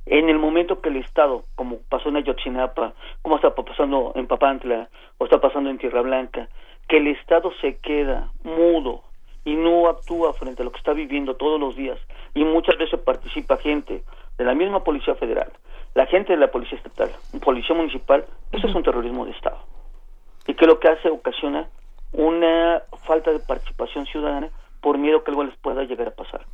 [0.06, 2.92] En el momento que el Estado, como pasó en Ayotzinapa,
[3.22, 4.88] como está pasando en Papantla,
[5.18, 6.48] o está pasando en Tierra Blanca,
[6.88, 9.04] que el Estado se queda mudo
[9.44, 11.98] y no actúa frente a lo que está viviendo todos los días,
[12.34, 14.02] y muchas veces participa gente
[14.36, 15.52] de la misma Policía Federal,
[15.94, 17.10] la gente de la Policía Estatal,
[17.42, 19.58] Policía Municipal, eso es un terrorismo de Estado.
[20.46, 21.68] Y que lo que hace ocasiona
[22.12, 24.50] una falta de participación ciudadana
[24.80, 26.44] por miedo que algo les pueda llegar a pasar.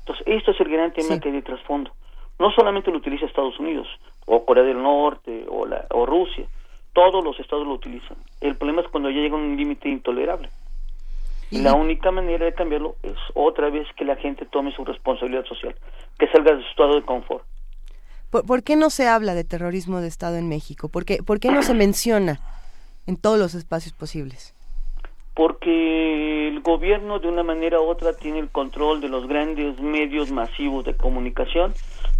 [0.00, 1.92] Entonces, esto es el gran tema que hay de trasfondo.
[2.38, 3.86] No solamente lo utiliza Estados Unidos,
[4.26, 6.46] o Corea del Norte, o, la, o Rusia,
[6.92, 8.16] todos los estados lo utilizan.
[8.40, 10.48] El problema es cuando ya llega a un límite intolerable.
[11.50, 15.44] Y la única manera de cambiarlo es otra vez que la gente tome su responsabilidad
[15.46, 15.74] social,
[16.18, 17.44] que salga de su estado de confort.
[18.30, 20.88] ¿Por, qué no se habla de terrorismo de Estado en México?
[20.88, 22.40] ¿Por qué, ¿Por qué no se menciona
[23.06, 24.54] en todos los espacios posibles?
[25.40, 30.30] porque el gobierno de una manera u otra tiene el control de los grandes medios
[30.30, 31.72] masivos de comunicación,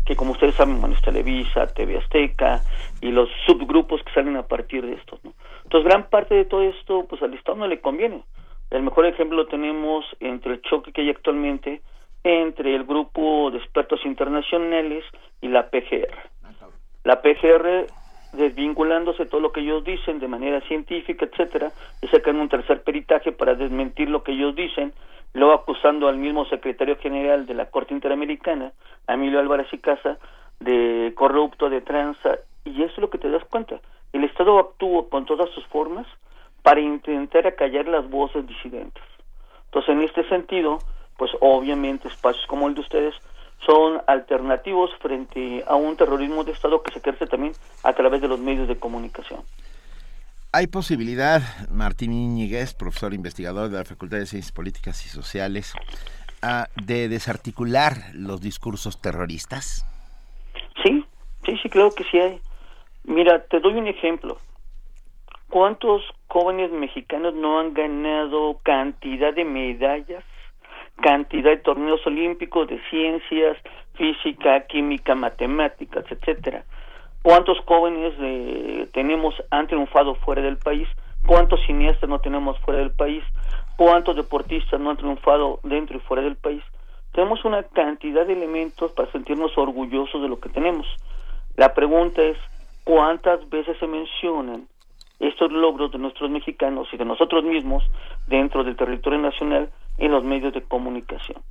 [0.07, 2.63] que como ustedes saben, bueno, es Televisa, TV Azteca
[3.03, 5.19] y los subgrupos que salen a partir de esto.
[5.23, 5.35] ¿no?
[5.65, 8.23] Entonces, gran parte de todo esto, pues al Estado no le conviene.
[8.71, 11.83] El mejor ejemplo lo tenemos entre el choque que hay actualmente
[12.25, 15.05] entre el grupo de expertos internacionales
[15.41, 16.31] y la PGR.
[17.05, 17.87] La PGR
[18.33, 23.33] desvinculándose todo lo que ellos dicen de manera científica, etcétera, y sacan un tercer peritaje
[23.33, 24.93] para desmentir lo que ellos dicen,
[25.33, 28.73] luego acusando al mismo secretario general de la Corte Interamericana,
[29.09, 30.19] Emilio Álvarez y Casa,
[30.61, 33.81] de corrupto, de tranza, y eso es lo que te das cuenta.
[34.13, 36.07] El Estado actúa con todas sus formas
[36.63, 39.03] para intentar acallar las voces disidentes.
[39.67, 40.79] Entonces, en este sentido,
[41.21, 43.15] pues obviamente espacios como el de ustedes
[43.67, 48.29] son alternativos frente a un terrorismo de Estado que se ejerce también a través de
[48.29, 49.43] los medios de comunicación.
[50.51, 55.75] ¿Hay posibilidad, Martín Íñiguez, profesor investigador de la Facultad de Ciencias Políticas y Sociales,
[56.41, 59.85] ah, de desarticular los discursos terroristas?
[60.83, 61.05] Sí,
[61.45, 62.41] sí, sí, creo que sí hay.
[63.05, 64.39] Mira, te doy un ejemplo.
[65.51, 70.25] ¿Cuántos jóvenes mexicanos no han ganado cantidad de medallas
[71.01, 73.57] cantidad de torneos olímpicos de ciencias,
[73.95, 76.65] física, química, matemáticas, etcétera.
[77.23, 80.89] ¿Cuántos jóvenes eh, tenemos han triunfado fuera del país?
[81.27, 83.23] ¿Cuántos cineastas no tenemos fuera del país?
[83.77, 86.63] ¿Cuántos deportistas no han triunfado dentro y fuera del país?
[87.13, 90.87] Tenemos una cantidad de elementos para sentirnos orgullosos de lo que tenemos.
[91.57, 92.39] La pregunta es,
[92.85, 94.67] ¿cuántas veces se mencionan
[95.21, 97.85] estos logros de nuestros mexicanos y de nosotros mismos
[98.27, 101.43] dentro del territorio nacional en los medios de comunicación.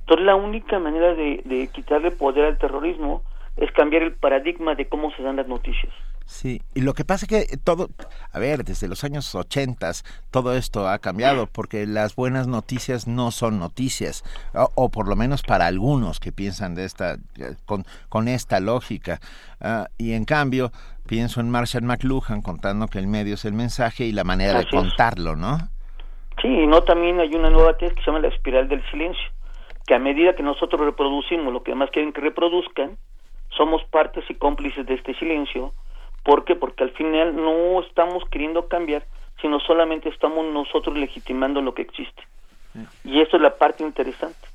[0.00, 3.22] Entonces la única manera de, quitarle poder al terrorismo
[3.56, 5.92] es cambiar el paradigma de cómo se dan las noticias.
[6.26, 7.88] Sí, y lo que pasa es que todo,
[8.32, 9.92] a ver, desde los años 80
[10.32, 15.42] todo esto ha cambiado porque las buenas noticias no son noticias, o, por lo menos
[15.42, 17.16] para algunos que piensan de esta,
[17.64, 19.20] con, con esta lógica.
[19.60, 20.72] Ah, y en cambio,
[21.06, 24.66] pienso en Marshall McLuhan contando que el medio es el mensaje y la manera de
[24.66, 25.58] contarlo, ¿no?
[26.42, 29.24] Sí, y no también hay una nueva tesis que se llama la espiral del silencio,
[29.86, 32.98] que a medida que nosotros reproducimos lo que demás quieren que reproduzcan,
[33.56, 35.72] somos partes y cómplices de este silencio.
[36.26, 36.56] ¿Por qué?
[36.56, 39.06] Porque al final no estamos queriendo cambiar,
[39.40, 42.22] sino solamente estamos nosotros legitimando lo que existe.
[43.04, 44.46] Y eso es la parte interesante.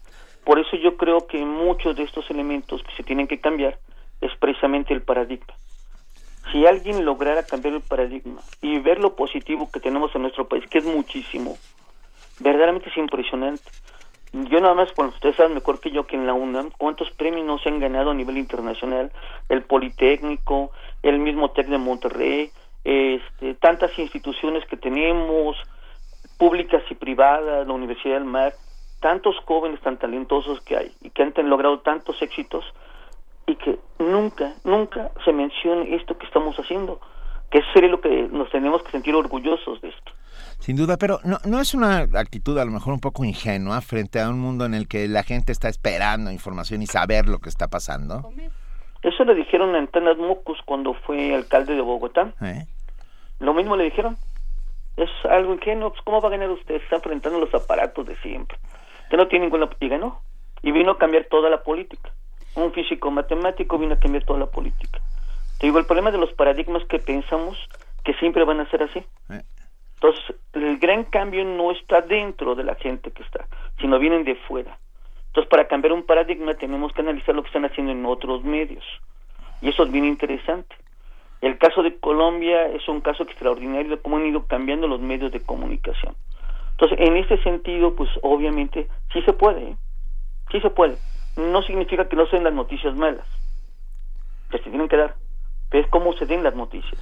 [0.43, 3.79] Por eso yo creo que muchos de estos elementos que se tienen que cambiar
[4.19, 5.55] es precisamente el paradigma
[6.51, 10.63] si alguien lograra cambiar el paradigma y ver lo positivo que tenemos en nuestro país,
[10.69, 11.57] que es muchísimo,
[12.39, 13.63] verdaderamente es impresionante.
[14.33, 17.45] Yo nada más, cuando ustedes saben mejor que yo que en la UNAM, cuántos premios
[17.45, 19.11] no han ganado a nivel internacional,
[19.49, 20.71] el Politécnico,
[21.03, 22.51] el mismo TEC de Monterrey,
[22.83, 25.57] este, tantas instituciones que tenemos,
[26.37, 28.53] públicas y privadas, la Universidad del Mar,
[29.01, 32.63] tantos jóvenes tan talentosos que hay y que han logrado tantos éxitos,
[33.47, 36.99] y que nunca, nunca se mencione esto que estamos haciendo.
[37.51, 40.11] Que eso sería lo que nos tenemos que sentir orgullosos de esto.
[40.59, 44.21] Sin duda, pero no, no es una actitud a lo mejor un poco ingenua frente
[44.21, 47.49] a un mundo en el que la gente está esperando información y saber lo que
[47.49, 48.31] está pasando.
[49.01, 52.33] Eso le dijeron a Antanas Mocus cuando fue alcalde de Bogotá.
[52.41, 52.67] ¿Eh?
[53.39, 54.17] Lo mismo le dijeron.
[54.97, 55.89] Es algo ingenuo.
[55.89, 56.75] Pues, ¿Cómo va a ganar usted?
[56.75, 58.57] Está enfrentando los aparatos de siempre.
[59.03, 59.67] Usted no tiene ninguna...
[59.79, 60.21] Y ganó.
[60.61, 62.11] Y vino a cambiar toda la política.
[62.53, 65.01] Un físico matemático vino a cambiar toda la política.
[65.61, 67.55] Te digo, el problema de los paradigmas que pensamos
[68.03, 68.97] que siempre van a ser así.
[69.29, 69.43] ¿Eh?
[69.93, 73.45] Entonces, el gran cambio no está dentro de la gente que está,
[73.79, 74.79] sino vienen de fuera.
[75.27, 78.83] Entonces, para cambiar un paradigma tenemos que analizar lo que están haciendo en otros medios.
[79.61, 80.75] Y eso es bien interesante.
[81.41, 85.31] El caso de Colombia es un caso extraordinario de cómo han ido cambiando los medios
[85.31, 86.15] de comunicación.
[86.71, 89.77] Entonces, en ese sentido, pues obviamente sí se puede, ¿eh?
[90.51, 90.97] sí se puede.
[91.37, 93.27] No significa que no sean las noticias malas,
[94.49, 95.13] que se tienen que dar,
[95.71, 96.99] es cómo se den las noticias.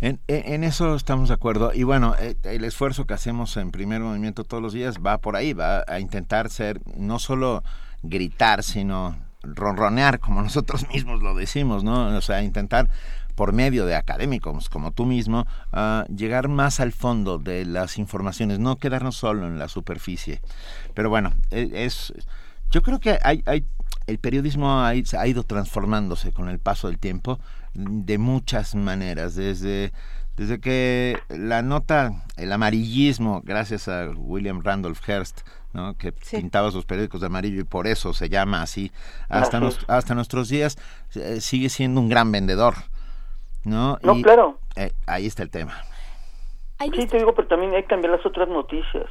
[0.00, 1.72] En, en, eso estamos de acuerdo.
[1.72, 5.36] Y bueno, eh, el esfuerzo que hacemos en primer movimiento todos los días va por
[5.36, 7.62] ahí, va a intentar ser no solo
[8.02, 12.16] gritar, sino ronronear, como nosotros mismos lo decimos, ¿no?
[12.16, 12.88] O sea, intentar
[13.36, 18.58] por medio de académicos como tú mismo, uh, llegar más al fondo de las informaciones,
[18.58, 20.40] no quedarnos solo en la superficie.
[20.94, 22.12] Pero bueno, e, es,
[22.70, 23.64] yo creo que hay, hay
[24.06, 27.38] el periodismo ha ido transformándose con el paso del tiempo
[27.74, 29.92] de muchas maneras, desde
[30.36, 35.94] desde que la nota, el amarillismo, gracias a William Randolph Hearst, ¿no?
[35.98, 38.92] que pintaba sus periódicos de amarillo y por eso se llama así,
[39.28, 40.78] hasta, hasta nuestros días
[41.14, 42.74] eh, sigue siendo un gran vendedor.
[43.64, 44.58] No, no claro.
[44.76, 45.74] Eh, ahí está el tema.
[46.80, 49.06] Sí, te digo, pero también hay que cambiar las otras noticias.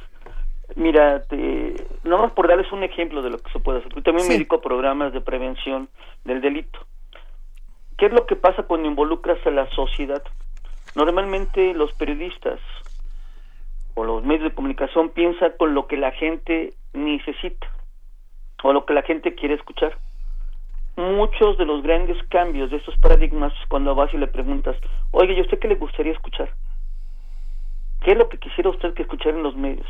[0.74, 1.74] Mira, te,
[2.04, 3.94] más por darles un ejemplo de lo que se puede hacer.
[3.94, 5.88] Yo también me dedico a programas de prevención
[6.24, 6.80] del delito.
[8.02, 10.24] ¿Qué es lo que pasa cuando involucras a la sociedad?
[10.96, 12.58] Normalmente los periodistas
[13.94, 17.68] o los medios de comunicación piensan con lo que la gente necesita
[18.64, 19.96] o lo que la gente quiere escuchar.
[20.96, 24.76] Muchos de los grandes cambios de estos paradigmas cuando vas y le preguntas,
[25.12, 26.52] oye, ¿y usted qué le gustaría escuchar?
[28.00, 29.86] ¿Qué es lo que quisiera usted que escuchar en los medios?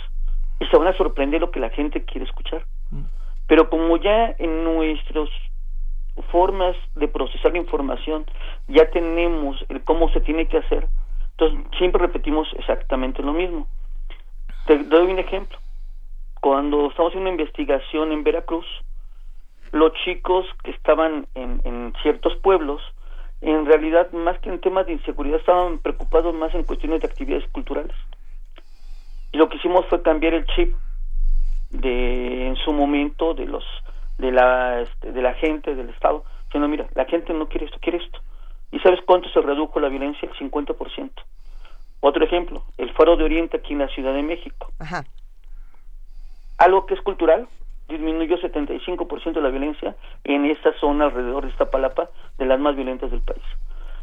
[0.61, 2.67] Y se van a sorprender lo que la gente quiere escuchar.
[2.91, 3.05] Mm.
[3.49, 5.31] Pero como ya en nuestras
[6.31, 8.25] formas de procesar la información
[8.69, 10.87] ya tenemos el cómo se tiene que hacer,
[11.33, 13.67] entonces siempre repetimos exactamente lo mismo.
[14.67, 15.59] Te doy un ejemplo.
[16.41, 18.67] Cuando estamos en una investigación en Veracruz,
[19.71, 22.83] los chicos que estaban en, en ciertos pueblos,
[23.41, 27.49] en realidad más que en temas de inseguridad estaban preocupados más en cuestiones de actividades
[27.51, 27.97] culturales.
[29.33, 30.75] Y lo que hicimos fue cambiar el chip
[31.71, 33.65] de en su momento de los
[34.19, 37.79] de la este, de la gente del estado, diciendo, mira, la gente no quiere esto,
[37.81, 38.21] quiere esto.
[38.71, 40.29] ¿Y sabes cuánto se redujo la violencia?
[40.29, 41.11] El 50%.
[42.01, 44.73] Otro ejemplo, el Faro de Oriente aquí en la Ciudad de México.
[44.79, 45.05] Ajá.
[46.59, 47.47] Algo que es cultural,
[47.89, 52.09] disminuyó 75% de la violencia en esta zona alrededor de esta palapa,
[52.39, 53.45] de las más violentas del país.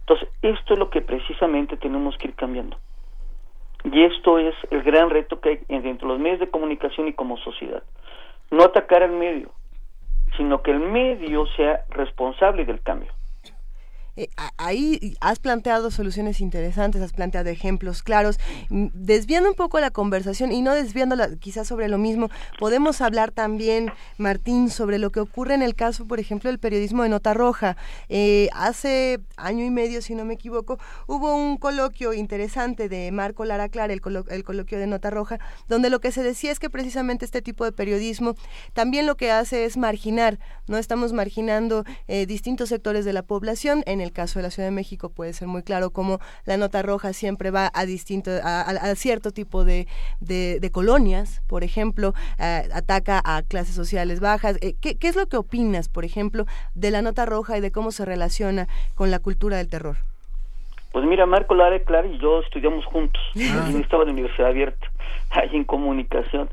[0.01, 2.77] Entonces, esto es lo que precisamente tenemos que ir cambiando.
[3.83, 7.13] Y esto es el gran reto que hay dentro de los medios de comunicación y
[7.13, 7.83] como sociedad.
[8.51, 9.51] No atacar al medio,
[10.37, 13.11] sino que el medio sea responsable del cambio.
[14.19, 18.37] Eh, ahí has planteado soluciones interesantes, has planteado ejemplos claros.
[18.69, 23.31] Mm, desviando un poco la conversación y no desviándola quizás sobre lo mismo, podemos hablar
[23.31, 27.33] también, Martín, sobre lo que ocurre en el caso, por ejemplo, del periodismo de Nota
[27.33, 27.77] Roja.
[28.09, 33.45] Eh, hace año y medio, si no me equivoco, hubo un coloquio interesante de Marco
[33.45, 35.39] Lara Clara, el, el coloquio de Nota Roja,
[35.69, 38.35] donde lo que se decía es que precisamente este tipo de periodismo
[38.73, 43.81] también lo que hace es marginar, no estamos marginando eh, distintos sectores de la población
[43.85, 46.57] en el el caso de la Ciudad de México puede ser muy claro cómo la
[46.57, 49.87] nota roja siempre va a distinto, a, cierto tipo de,
[50.19, 54.57] de, colonias, por ejemplo, ataca a clases sociales bajas.
[54.61, 57.71] Eh, ¿Qué, ¿Qué es lo que opinas, por ejemplo, de la nota roja y de
[57.71, 59.97] cómo se relaciona con la cultura del terror?
[60.91, 63.21] Pues mira, Marco Lara Clar y yo estudiamos juntos.
[63.35, 63.69] Ah.
[63.79, 64.87] estaba en la Universidad Abierta,
[65.29, 66.49] ahí en comunicación.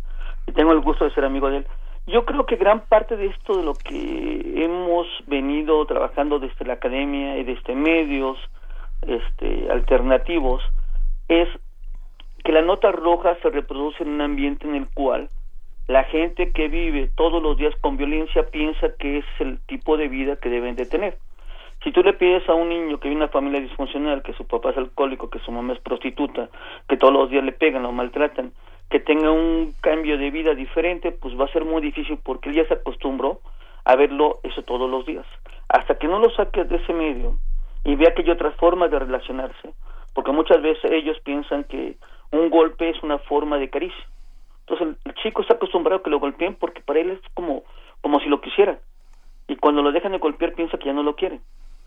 [0.46, 1.66] Y tengo el gusto de ser amigo de él.
[2.06, 6.74] Yo creo que gran parte de esto de lo que hemos venido trabajando desde la
[6.74, 8.38] academia y desde medios
[9.02, 10.62] este, alternativos
[11.28, 11.48] es
[12.44, 15.28] que la nota roja se reproduce en un ambiente en el cual
[15.88, 20.06] la gente que vive todos los días con violencia piensa que es el tipo de
[20.06, 21.18] vida que deben de tener.
[21.82, 24.70] Si tú le pides a un niño que vive una familia disfuncional, que su papá
[24.70, 26.48] es alcohólico, que su mamá es prostituta,
[26.88, 28.52] que todos los días le pegan o maltratan,
[28.90, 32.56] que tenga un cambio de vida diferente, pues va a ser muy difícil porque él
[32.56, 33.40] ya se acostumbró
[33.84, 35.26] a verlo eso todos los días.
[35.68, 37.38] Hasta que no lo saques de ese medio
[37.84, 39.72] y vea que hay otras formas de relacionarse,
[40.14, 41.96] porque muchas veces ellos piensan que
[42.30, 44.06] un golpe es una forma de caricia.
[44.60, 47.62] Entonces el, chico está acostumbrado a que lo golpeen porque para él es como,
[48.00, 48.78] como si lo quisieran.
[49.48, 51.40] Y cuando lo dejan de golpear piensa que ya no lo quieren.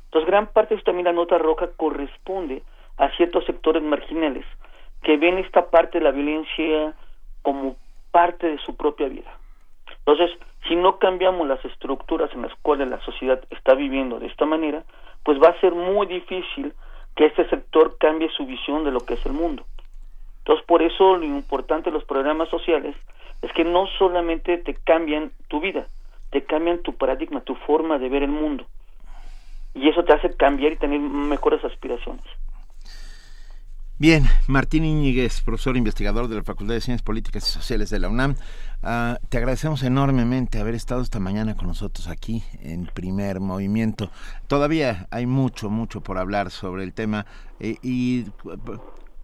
[0.06, 2.64] Entonces gran parte de también la nota roja corresponde
[2.98, 4.46] a ciertos sectores marginales
[5.04, 6.94] que ven esta parte de la violencia
[7.42, 7.76] como
[8.12, 9.32] parte de su propia vida.
[10.06, 10.32] Entonces,
[10.68, 14.84] si no cambiamos las estructuras en las cuales la sociedad está viviendo de esta manera,
[15.24, 16.74] pues va a ser muy difícil
[17.16, 19.64] que este sector cambie su visión de lo que es el mundo.
[20.40, 22.96] Entonces, por eso lo importante de los programas sociales
[23.42, 25.88] es que no solamente te cambian tu vida,
[26.32, 28.66] te cambian tu paradigma, tu forma de ver el mundo.
[29.74, 32.26] Y eso te hace cambiar y tener mejores aspiraciones.
[34.00, 38.08] Bien, Martín Íñiguez, profesor investigador de la Facultad de Ciencias Políticas y Sociales de la
[38.08, 38.36] UNAM,
[38.82, 44.10] ah, te agradecemos enormemente haber estado esta mañana con nosotros aquí en primer movimiento.
[44.48, 47.26] Todavía hay mucho, mucho por hablar sobre el tema
[47.60, 48.28] eh, y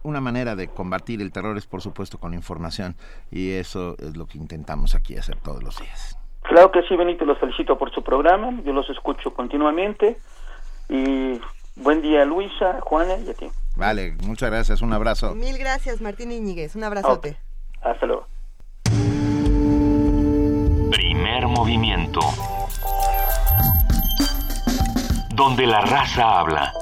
[0.02, 2.96] una manera de combatir el terror es por supuesto con información
[3.30, 6.18] y eso es lo que intentamos aquí hacer todos los días.
[6.42, 10.18] Claro que sí, Benito, los felicito por su programa, yo los escucho continuamente
[10.90, 11.40] y
[11.76, 13.46] buen día Luisa, Juana y a ti.
[13.76, 15.34] Vale, muchas gracias, un abrazo.
[15.34, 17.36] Mil gracias, Martín Iñiguez, un abrazote.
[17.82, 18.26] Hasta luego.
[20.90, 22.20] Primer movimiento.
[25.34, 26.72] Donde la raza habla.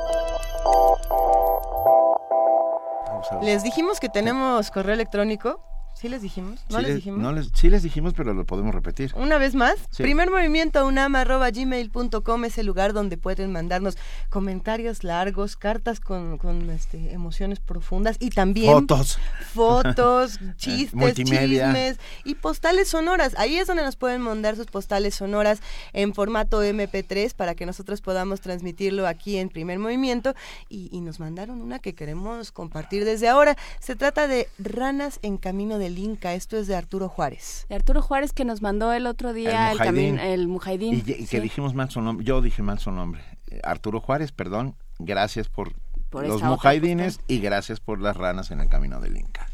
[3.42, 5.60] Les dijimos que tenemos correo electrónico.
[6.04, 6.60] ¿Sí les dijimos?
[6.68, 7.50] ¿No les, dijimos?
[7.54, 9.14] sí les dijimos, pero lo podemos repetir.
[9.16, 13.96] Una vez más, primer movimiento unama.gmail.com es el lugar donde pueden mandarnos
[14.28, 19.18] comentarios largos, cartas con, con este, emociones profundas y también fotos,
[19.54, 23.32] fotos chistes, chismes y postales sonoras.
[23.38, 25.62] Ahí es donde nos pueden mandar sus postales sonoras
[25.94, 30.34] en formato MP3 para que nosotros podamos transmitirlo aquí en primer movimiento.
[30.68, 33.56] Y, y nos mandaron una que queremos compartir desde ahora.
[33.80, 36.34] Se trata de Ranas en Camino del Inca.
[36.34, 37.66] Esto es de Arturo Juárez.
[37.68, 41.02] De Arturo Juárez que nos mandó el otro día el, camino, el Mujaidín.
[41.06, 42.24] Y, que dijimos mal su nombre.
[42.24, 43.22] Yo dije mal su nombre.
[43.50, 44.76] Eh, Arturo Juárez, perdón.
[44.98, 45.72] Gracias por,
[46.12, 49.48] los Mujaidines y gracias por las ranas en el camino del Inca.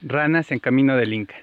[0.00, 1.34] Ranas en camino del Inca.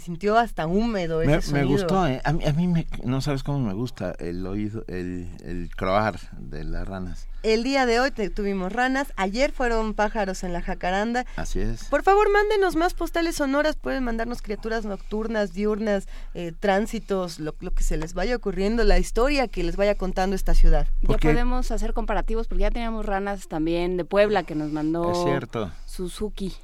[0.00, 2.20] Sintió hasta húmedo ese me, me gustó, ¿eh?
[2.24, 6.86] a, mí, me, no sabes cómo me gusta el oído, el, el croar de las
[6.86, 7.28] ranas.
[7.42, 11.24] El día de hoy tuvimos ranas, ayer fueron pájaros en la jacaranda.
[11.36, 11.84] Así es.
[11.84, 17.82] Por favor, mándenos más postales sonoras, pueden mandarnos criaturas nocturnas, diurnas, eh, tránsitos, lo, que
[17.82, 20.86] se les vaya ocurriendo, la historia que les vaya contando esta ciudad.
[21.00, 25.22] Ya podemos hacer comparativos porque ya teníamos ranas también de Puebla que nos mandó es
[25.24, 25.70] cierto.
[25.86, 26.54] Suzuki.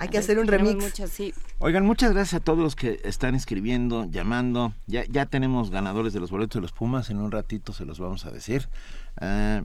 [0.00, 0.98] Hay que hacer un remix.
[1.58, 4.72] Oigan, muchas gracias a todos los que están escribiendo, llamando.
[4.86, 7.10] Ya, ya tenemos ganadores de los boletos de los Pumas.
[7.10, 8.66] En un ratito se los vamos a decir.
[9.20, 9.62] Eh,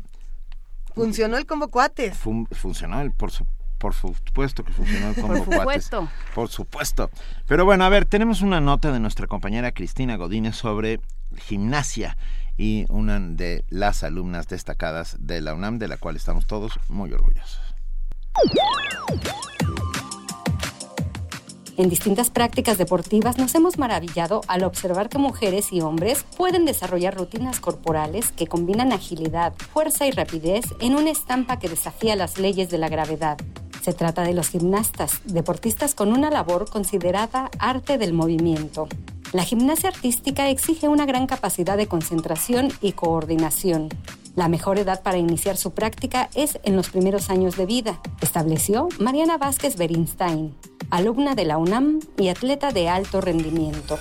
[0.94, 2.18] funcionó el combo cuates.
[2.18, 3.32] funcionó el, por,
[3.78, 5.86] por supuesto que funcionó el combo por cuates.
[5.86, 6.10] Supuesto.
[6.36, 7.10] Por supuesto.
[7.48, 11.00] Pero bueno, a ver, tenemos una nota de nuestra compañera Cristina Godínez sobre
[11.38, 12.18] gimnasia
[12.58, 17.14] y una de las alumnas destacadas de la UNAM, de la cual estamos todos muy
[17.14, 17.62] orgullosos.
[21.78, 27.18] En distintas prácticas deportivas nos hemos maravillado al observar que mujeres y hombres pueden desarrollar
[27.18, 32.70] rutinas corporales que combinan agilidad, fuerza y rapidez en una estampa que desafía las leyes
[32.70, 33.38] de la gravedad.
[33.82, 38.88] Se trata de los gimnastas, deportistas con una labor considerada arte del movimiento.
[39.34, 43.90] La gimnasia artística exige una gran capacidad de concentración y coordinación.
[44.34, 48.88] La mejor edad para iniciar su práctica es en los primeros años de vida, estableció
[48.98, 50.56] Mariana Vázquez Berinstein
[50.92, 53.98] alumna de la UNAM y atleta de alto rendimiento.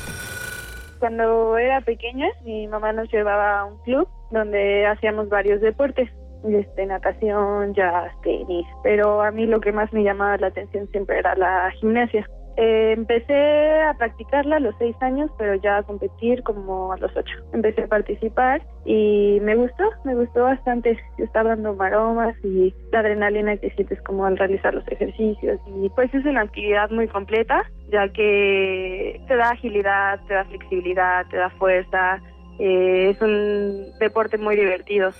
[0.99, 6.11] Cuando era pequeña, mi mamá nos llevaba a un club donde hacíamos varios deportes,
[6.49, 11.19] este, natación, jazz, tenis, pero a mí lo que más me llamaba la atención siempre
[11.19, 12.29] era la gimnasia.
[12.57, 17.15] Eh, empecé a practicarla a los seis años, pero ya a competir como a los
[17.17, 17.35] ocho.
[17.53, 20.99] Empecé a participar y me gustó, me gustó bastante.
[21.19, 25.61] Estaba dando maromas y la adrenalina que sientes como al realizar los ejercicios.
[25.83, 31.27] Y pues es una actividad muy completa, ya que te da agilidad, te da flexibilidad,
[31.29, 32.21] te da fuerza.
[32.59, 35.11] Eh, es un deporte muy divertido.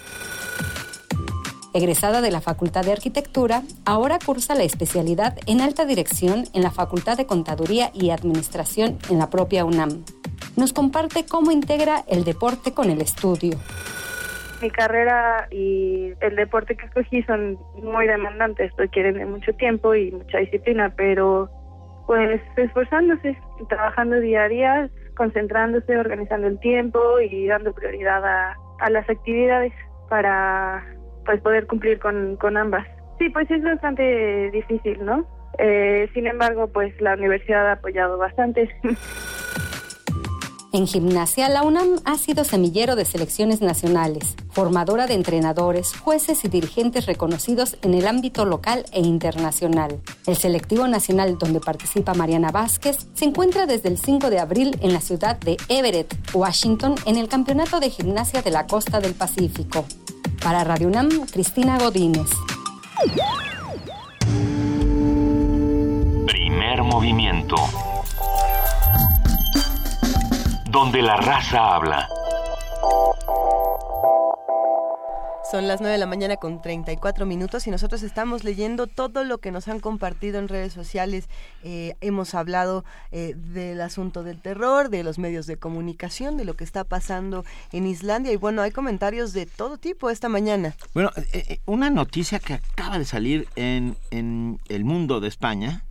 [1.75, 6.71] Egresada de la Facultad de Arquitectura, ahora cursa la especialidad en alta dirección en la
[6.71, 10.05] Facultad de Contaduría y Administración en la propia UNAM.
[10.57, 13.59] Nos comparte cómo integra el deporte con el estudio.
[14.63, 20.13] Mi carrera y el deporte que escogí son muy demandantes, requieren de mucho tiempo y
[20.13, 21.51] mucha disciplina, pero
[22.07, 23.37] pues esforzándose,
[23.69, 29.73] trabajando día a día, concentrándose, organizando el tiempo y dando prioridad a, a las actividades
[30.09, 30.94] para
[31.25, 32.87] pues poder cumplir con, con ambas.
[33.19, 35.27] Sí, pues es bastante difícil, ¿no?
[35.59, 38.69] Eh, sin embargo, pues la universidad ha apoyado bastante.
[40.75, 46.49] En gimnasia, la UNAM ha sido semillero de selecciones nacionales, formadora de entrenadores, jueces y
[46.49, 50.01] dirigentes reconocidos en el ámbito local e internacional.
[50.27, 54.93] El selectivo nacional donde participa Mariana Vázquez se encuentra desde el 5 de abril en
[54.93, 59.85] la ciudad de Everett, Washington, en el Campeonato de Gimnasia de la Costa del Pacífico.
[60.43, 62.31] Para Radio UNAM, Cristina Godínez.
[66.27, 67.55] Primer movimiento
[70.75, 72.09] donde la raza habla.
[75.49, 79.39] Son las 9 de la mañana con 34 minutos y nosotros estamos leyendo todo lo
[79.39, 81.29] que nos han compartido en redes sociales.
[81.63, 86.55] Eh, hemos hablado eh, del asunto del terror, de los medios de comunicación, de lo
[86.55, 90.75] que está pasando en Islandia y bueno, hay comentarios de todo tipo esta mañana.
[90.93, 95.85] Bueno, eh, una noticia que acaba de salir en, en El Mundo de España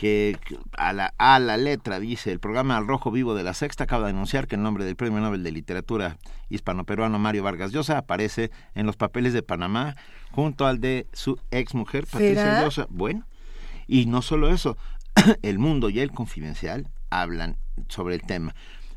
[0.00, 0.38] que
[0.78, 4.04] a la, a la letra dice, el programa Al Rojo Vivo de la Sexta acaba
[4.04, 6.16] de anunciar que el nombre del Premio Nobel de Literatura
[6.48, 9.96] hispano-peruano Mario Vargas Llosa aparece en los papeles de Panamá
[10.30, 12.86] junto al de su ex mujer Patricia Llosa.
[12.88, 13.26] Bueno,
[13.86, 14.78] y no solo eso,
[15.42, 18.54] El Mundo y El Confidencial hablan sobre el tema.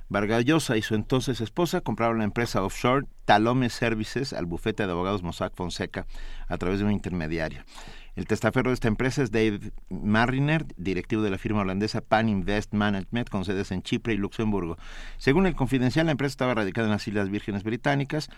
[0.08, 4.92] Vargas Llosa y su entonces esposa compraron la empresa offshore Talome Services al bufete de
[4.94, 6.06] abogados Mossack Fonseca
[6.48, 7.66] a través de un intermediario.
[8.16, 12.72] El testaferro de esta empresa es David Mariner, directivo de la firma holandesa Pan Invest
[12.72, 14.78] Management, con sedes en Chipre y Luxemburgo.
[15.18, 18.30] Según el confidencial, la empresa estaba radicada en las Islas Vírgenes Británicas,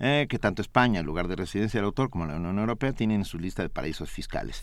[0.00, 3.20] eh, que tanto España, el lugar de residencia del autor, como la Unión Europea tienen
[3.20, 4.62] en su lista de paraísos fiscales.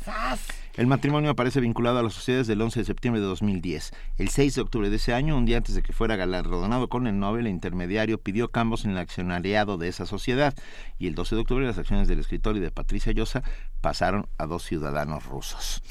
[0.76, 3.92] El matrimonio aparece vinculado a las sociedades del 11 de septiembre de 2010.
[4.18, 7.08] El 6 de octubre de ese año, un día antes de que fuera galardonado con
[7.08, 10.54] el Nobel, el intermediario pidió cambios en el accionariado de esa sociedad
[11.00, 13.44] y el 12 de octubre las acciones del escritor y de Patricia Llosa
[13.82, 15.82] pasaron a dos ciudadanos rusos.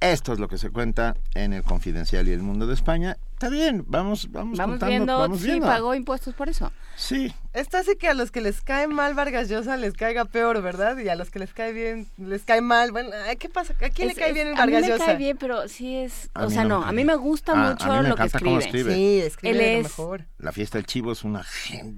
[0.00, 3.16] Esto es lo que se cuenta en el Confidencial y el Mundo de España.
[3.34, 5.66] Está bien, vamos, vamos, vamos contando, viendo vamos si viendo.
[5.68, 6.72] pagó impuestos por eso.
[6.96, 7.32] Sí.
[7.52, 10.98] Esto hace que a los que les cae mal Vargas Llosa les caiga peor, ¿verdad?
[10.98, 12.90] Y a los que les cae bien les cae mal.
[12.90, 13.74] Bueno, ¿qué pasa?
[13.74, 15.06] ¿A quién Es- le cae es- bien el A mí Vargas me Llosa?
[15.06, 16.30] cae bien, pero sí es...
[16.34, 18.28] A o sea, no a mí me gusta Ah, a mucho mí me lo que
[18.42, 18.94] cómo escribe.
[18.94, 20.24] Sí, escribe Él de lo mejor.
[20.38, 21.46] La fiesta del chivo es una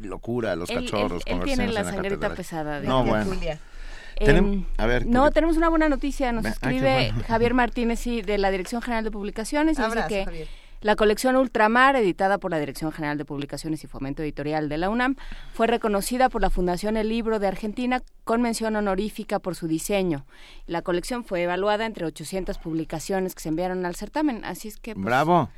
[0.02, 2.36] locura, los Él- él- cachorros, él tiene la sangrita catedral.
[2.36, 3.24] pesada de No, la bueno.
[3.30, 3.58] Julia.
[4.20, 6.32] Tenem- Em, a ver, no, porque- tenemos una buena noticia.
[6.32, 7.24] Nos Ve- ah, escribe bueno.
[7.28, 9.78] Javier Martínez sí, de la Dirección General de Publicaciones.
[9.78, 10.48] y dice Abrazo, que Javier.
[10.80, 14.90] la colección Ultramar, editada por la Dirección General de Publicaciones y Fomento Editorial de la
[14.90, 15.16] UNAM,
[15.52, 20.26] fue reconocida por la Fundación El Libro de Argentina con mención honorífica por su diseño.
[20.66, 24.44] La colección fue evaluada entre 800 publicaciones que se enviaron al certamen.
[24.44, 24.94] Así es que.
[24.94, 25.48] pues, Bravo,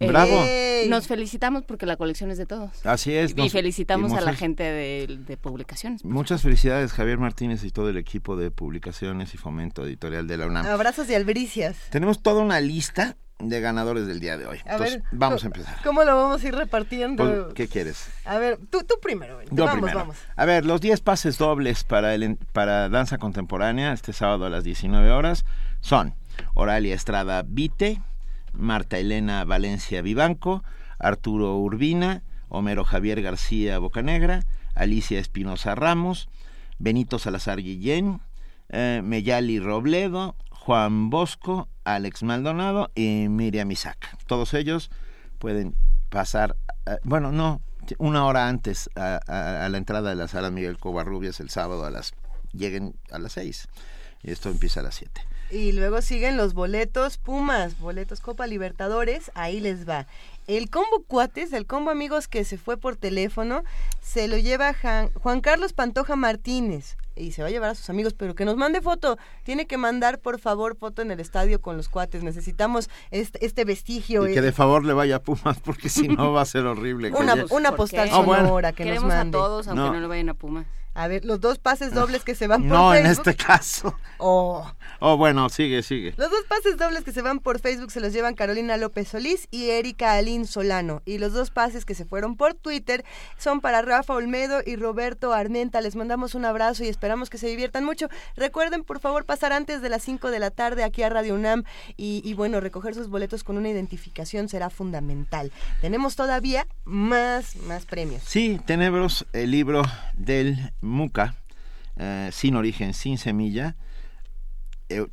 [0.00, 0.44] eh, bravo.
[0.88, 2.84] Nos felicitamos porque la colección es de todos.
[2.86, 3.32] Así es.
[3.32, 6.04] Y nos- felicitamos y a la gente de, de publicaciones.
[6.04, 10.46] Muchas felicidades, Javier Martínez y todo el equipo de publicaciones y fomento editorial de la
[10.46, 10.66] UNAM.
[10.66, 11.76] Abrazos y albricias.
[11.90, 14.58] Tenemos toda una lista de ganadores del día de hoy.
[14.64, 15.82] A Entonces, ver, vamos ¿cómo- a empezar.
[15.84, 17.22] ¿Cómo lo vamos a ir repartiendo?
[17.44, 18.08] Pues, ¿Qué quieres?
[18.24, 19.42] A ver, tú, tú primero.
[19.50, 19.98] Yo vamos, primero.
[19.98, 20.16] vamos.
[20.36, 24.50] A ver, los 10 pases dobles para, el, en- para danza contemporánea este sábado a
[24.50, 25.44] las 19 horas
[25.80, 26.14] son
[26.54, 28.00] Oralia Estrada Vite,
[28.56, 30.64] Marta Elena Valencia Vivanco,
[30.98, 34.44] Arturo Urbina, Homero Javier García Bocanegra,
[34.74, 36.28] Alicia Espinosa Ramos,
[36.78, 38.20] Benito Salazar Guillén,
[38.68, 44.16] eh, Meyali Robledo, Juan Bosco, Alex Maldonado y Miriam Isaac.
[44.26, 44.90] Todos ellos
[45.38, 45.74] pueden
[46.08, 47.60] pasar, eh, bueno, no,
[47.98, 49.20] una hora antes a,
[49.64, 52.14] a- la entrada de la sala Miguel Covarrubias el sábado a las,
[52.52, 53.68] lleguen a las 6
[54.22, 55.20] y esto empieza a las 7.
[55.50, 60.06] Y luego siguen los boletos Pumas, boletos Copa Libertadores, ahí les va.
[60.48, 63.62] El combo cuates, el combo amigos que se fue por teléfono,
[64.02, 67.90] se lo lleva Jan- Juan Carlos Pantoja Martínez y se va a llevar a sus
[67.90, 69.18] amigos, pero que nos mande foto.
[69.44, 72.22] Tiene que mandar, por favor, foto en el estadio con los cuates.
[72.22, 74.28] Necesitamos este, este vestigio.
[74.28, 76.66] Y que eh, de favor le vaya a Pumas porque si no va a ser
[76.66, 77.10] horrible.
[77.12, 77.16] que
[77.50, 78.44] Una- postal Ah, bueno.
[78.46, 79.38] sonora que nos Queremos a mande.
[79.38, 79.92] todos, aunque No.
[79.94, 80.64] no, le vayan a Puma.
[80.96, 83.06] A ver, los dos pases dobles que se van por No, Facebook.
[83.06, 83.94] en este caso.
[84.18, 84.66] Oh.
[84.98, 86.14] Oh, bueno, sigue, sigue.
[86.16, 89.46] Los dos pases dobles que se van por Facebook se los llevan Carolina López Solís
[89.50, 91.02] y Erika Alín Solano.
[91.04, 93.04] Y los dos pases que se fueron por Twitter
[93.36, 95.82] son para Rafa Olmedo y Roberto Armenta.
[95.82, 98.08] Les mandamos un abrazo y esperamos que se diviertan mucho.
[98.34, 101.64] Recuerden, por favor, pasar antes de las 5 de la tarde aquí a Radio UNAM
[101.98, 105.52] y, y bueno, recoger sus boletos con una identificación será fundamental.
[105.82, 108.22] Tenemos todavía más, más premios.
[108.24, 109.82] Sí, tenebros, el libro
[110.14, 111.34] del Muca,
[111.96, 113.76] eh, sin origen, sin semilla.
[114.88, 115.06] Eh,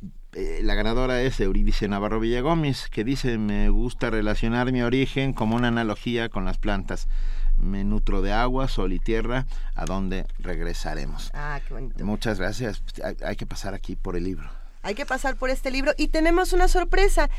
[0.62, 5.68] la ganadora es Eurídice Navarro Villagómez, que dice, me gusta relacionar mi origen como una
[5.68, 7.06] analogía con las plantas.
[7.56, 9.46] Me nutro de agua, sol y tierra,
[9.76, 11.30] a donde regresaremos.
[11.34, 12.04] Ah, qué bonito.
[12.04, 12.82] Muchas gracias.
[13.04, 14.48] Hay, hay que pasar aquí por el libro.
[14.82, 17.30] Hay que pasar por este libro y tenemos una sorpresa.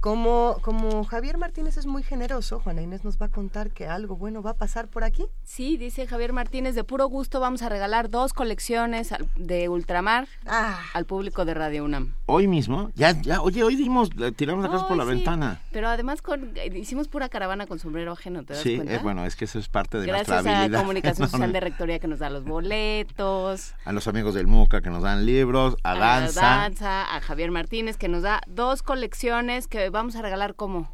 [0.00, 4.16] Como, como Javier Martínez es muy generoso, Juana Inés nos va a contar que algo
[4.16, 5.24] bueno va a pasar por aquí.
[5.44, 10.28] Sí, dice Javier Martínez, de puro gusto vamos a regalar dos colecciones al- de Ultramar
[10.46, 10.78] Ah.
[10.94, 12.14] al público de Radio UNAM.
[12.26, 15.60] Hoy mismo, ya, ya, oye, hoy dimos, eh, tiramos la casa por la sí, ventana.
[15.72, 18.94] Pero además con, eh, hicimos pura caravana con sombrero ajeno, ¿te das Sí, cuenta?
[18.94, 20.78] es bueno, es que eso es parte de Gracias nuestra a habilidad.
[20.82, 21.52] Comunicación Social enorme.
[21.54, 23.74] de Rectoría que nos da los boletos.
[23.84, 26.40] A los amigos del MUCA que nos dan libros, a Danza.
[26.40, 30.90] Danza, a Javier Martínez que nos da dos colecciones que vamos a regalar como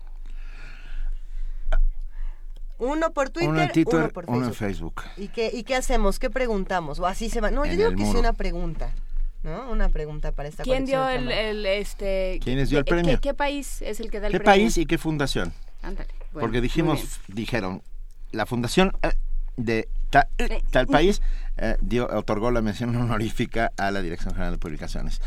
[2.78, 5.02] Uno por Twitter, uno en Twitter, uno por uno en Facebook.
[5.16, 6.18] ¿Y qué, ¿Y qué hacemos?
[6.18, 6.98] ¿Qué preguntamos?
[6.98, 7.50] O así se va.
[7.50, 8.18] No, yo digo que sí muro.
[8.20, 8.90] una pregunta.
[9.44, 9.70] ¿No?
[9.70, 13.12] Una pregunta para esta ¿Quién dio el, el, este ¿Quiénes dio el qué- premio?
[13.16, 14.52] ¿qué, qué país es el que da el ¿Qué premio?
[14.54, 15.52] país y qué fundación?
[15.82, 16.08] Ándale.
[16.32, 17.82] bueno, Porque dijimos, dijeron,
[18.32, 19.10] la fundación eh,
[19.58, 21.20] de ta- eh, tal país
[21.58, 25.20] eh, dio, otorgó la mención honorífica a la Dirección General de Publicaciones.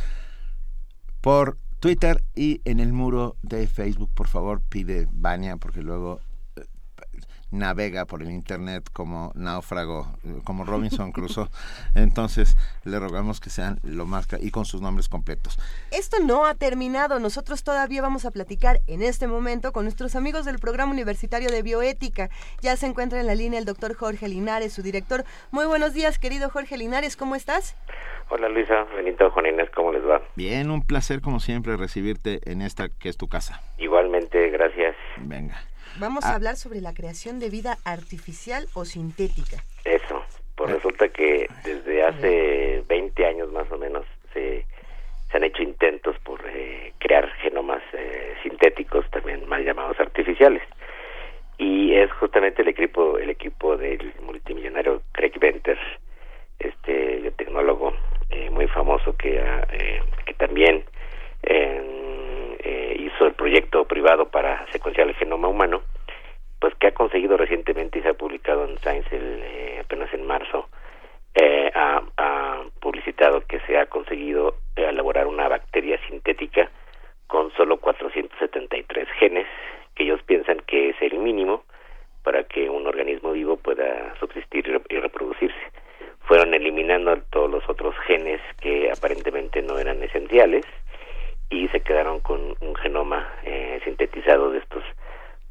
[1.22, 6.22] Por Twitter y en el muro de Facebook, por favor, pide Bania, porque luego
[7.51, 10.08] navega por el internet como náufrago,
[10.43, 11.48] como Robinson Crusoe.
[11.95, 15.58] Entonces, le rogamos que sean lo más y con sus nombres completos.
[15.92, 17.19] Esto no ha terminado.
[17.19, 21.61] Nosotros todavía vamos a platicar en este momento con nuestros amigos del Programa Universitario de
[21.61, 22.30] Bioética.
[22.61, 25.24] Ya se encuentra en la línea el doctor Jorge Linares, su director.
[25.51, 27.76] Muy buenos días, querido Jorge Linares, ¿cómo estás?
[28.30, 30.22] Hola Luisa, Benito, Juan Inés, ¿cómo les va?
[30.35, 33.61] Bien, un placer como siempre recibirte en esta que es tu casa.
[33.77, 34.95] Igualmente, gracias.
[35.17, 35.58] Venga.
[36.00, 36.32] Vamos Ah.
[36.32, 39.58] a hablar sobre la creación de vida artificial o sintética.
[39.84, 40.24] Eso,
[40.56, 44.66] pues resulta que desde hace 20 años más o menos se,
[45.32, 50.61] se han hecho intentos por eh, crear genomas eh, sintéticos, también mal llamados artificiales.
[51.58, 55.77] Y es justamente el equipo, el equipo del multimillonario Craig Venter,
[56.59, 57.93] este biotecnólogo
[58.30, 60.84] eh, muy famoso que, eh, que también
[62.68, 65.84] eh, hizo el proyecto privado para secuenciar el genoma humano,
[66.60, 70.26] pues que ha conseguido recientemente y se ha publicado en Science el, eh, apenas en
[70.28, 70.68] marzo,
[71.34, 76.70] eh, ha, ha publicitado que se ha conseguido elaborar una bacteria sintética
[77.28, 79.48] con solo 473 genes,
[79.96, 81.64] que ellos piensan que es el mínimo
[82.22, 85.72] para que un organismo vivo pueda subsistir y reproducirse.
[86.24, 90.66] Fueron eliminando todos los otros genes que aparentemente no eran esenciales
[91.50, 94.84] y se quedaron con un genoma eh, sintetizado de estos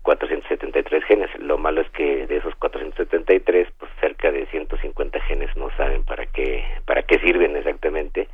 [0.03, 1.31] 473 genes.
[1.41, 6.27] Lo malo es que de esos 473, pues cerca de 150 genes no saben para
[6.27, 8.29] qué para qué sirven exactamente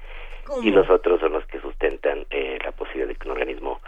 [0.62, 3.80] y los otros son los que sustentan eh, la posibilidad de que un organismo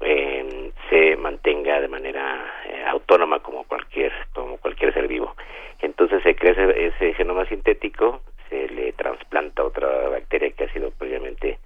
[0.00, 5.34] eh, se mantenga de manera eh, autónoma como cualquier como cualquier ser vivo.
[5.80, 8.20] Entonces se crea ese, ese genoma sintético,
[8.50, 11.58] se le trasplanta otra bacteria que ha sido previamente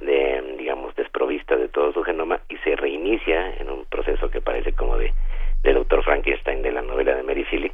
[0.00, 4.72] de, digamos desprovista de todo su genoma y se reinicia en un proceso que parece
[4.72, 5.12] como de
[5.62, 7.72] del doctor Frankenstein de la novela de Mary Shelley.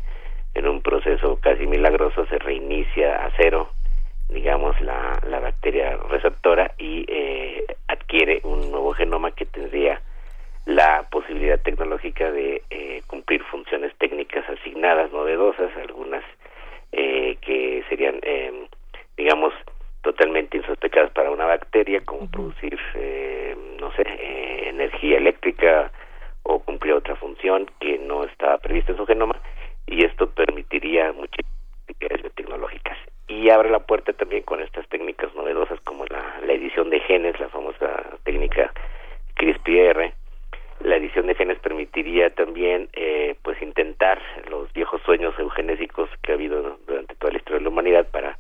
[0.55, 3.69] En un proceso casi milagroso se reinicia a cero
[4.33, 10.01] digamos la, la bacteria receptora y eh, adquiere un nuevo genoma que tendría
[10.65, 16.25] la posibilidad tecnológica de eh, cumplir funciones técnicas asignadas novedosas algunas
[16.93, 18.69] eh, que serían eh,
[19.17, 19.53] digamos
[20.03, 25.91] totalmente insospechadas para una bacteria como producir eh, no sé eh, energía eléctrica
[26.43, 29.37] o cumplir otra función que no estaba prevista en su genoma
[29.87, 31.47] y esto permitiría muchas
[31.89, 32.99] actividades biotecnológicas
[33.29, 37.39] y abre la puerta también con estas técnicas novedosas como la, la edición de genes
[37.39, 38.73] la famosa técnica
[39.35, 40.13] CRISPR
[40.85, 44.21] la edición de genes permitiría también eh, pues intentar
[44.51, 48.39] los viejos sueños eugenésicos que ha habido durante toda la historia de la humanidad para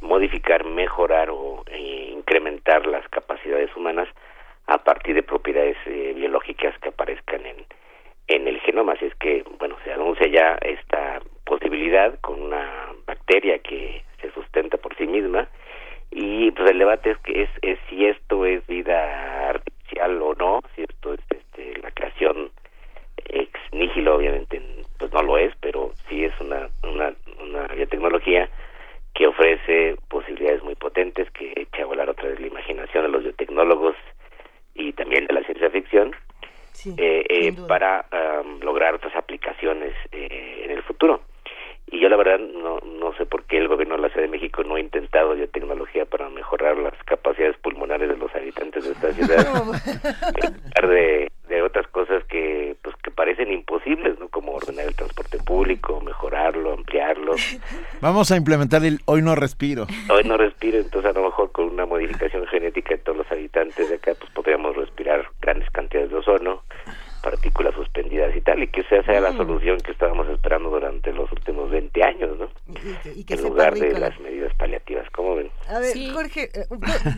[0.00, 4.08] modificar, mejorar o eh, incrementar las capacidades humanas
[4.66, 7.64] a partir de propiedades eh, biológicas que aparezcan en,
[8.28, 8.92] en el genoma.
[8.92, 14.76] Así es que, bueno, se anuncia ya esta posibilidad con una bacteria que se sustenta
[14.76, 15.48] por sí misma
[16.10, 20.60] y pues el debate es que es, es si esto es vida artificial o no,
[20.74, 21.20] si esto es
[21.82, 22.50] la creación
[23.28, 24.62] ex nihilo, obviamente
[24.98, 27.12] pues no lo es, pero sí es una, una,
[27.42, 28.48] una biotecnología
[29.14, 33.22] que ofrece posibilidades muy potentes, que echa a volar otra vez la imaginación de los
[33.22, 33.96] biotecnólogos
[34.74, 36.14] y también de la ciencia ficción,
[36.98, 38.04] eh, eh, para
[38.60, 41.22] lograr otras aplicaciones eh, en el futuro.
[41.88, 44.32] Y yo la verdad no, no sé por qué el gobierno de la Ciudad de
[44.32, 49.12] México no ha intentado biotecnología para mejorar las capacidades pulmonares de los habitantes de esta
[49.12, 49.62] ciudad.
[50.88, 54.28] de, de otras cosas que pues que parecen imposibles, ¿no?
[54.28, 57.34] Como ordenar el transporte público, mejorarlo, ampliarlo.
[58.00, 59.86] Vamos a implementar el hoy no respiro.
[60.10, 63.88] Hoy no respiro, entonces a lo mejor con una modificación genética de todos los habitantes
[63.88, 66.62] de acá pues podríamos respirar grandes cantidades de ozono
[67.22, 67.76] partículas
[68.66, 69.36] y y que esa sea la mm.
[69.36, 72.48] solución que estábamos esperando durante los últimos 20 años, ¿no?
[73.14, 75.50] Y que, en lugar de las medidas paliativas, ¿cómo ven?
[75.68, 76.66] A ver, Jorge, eh,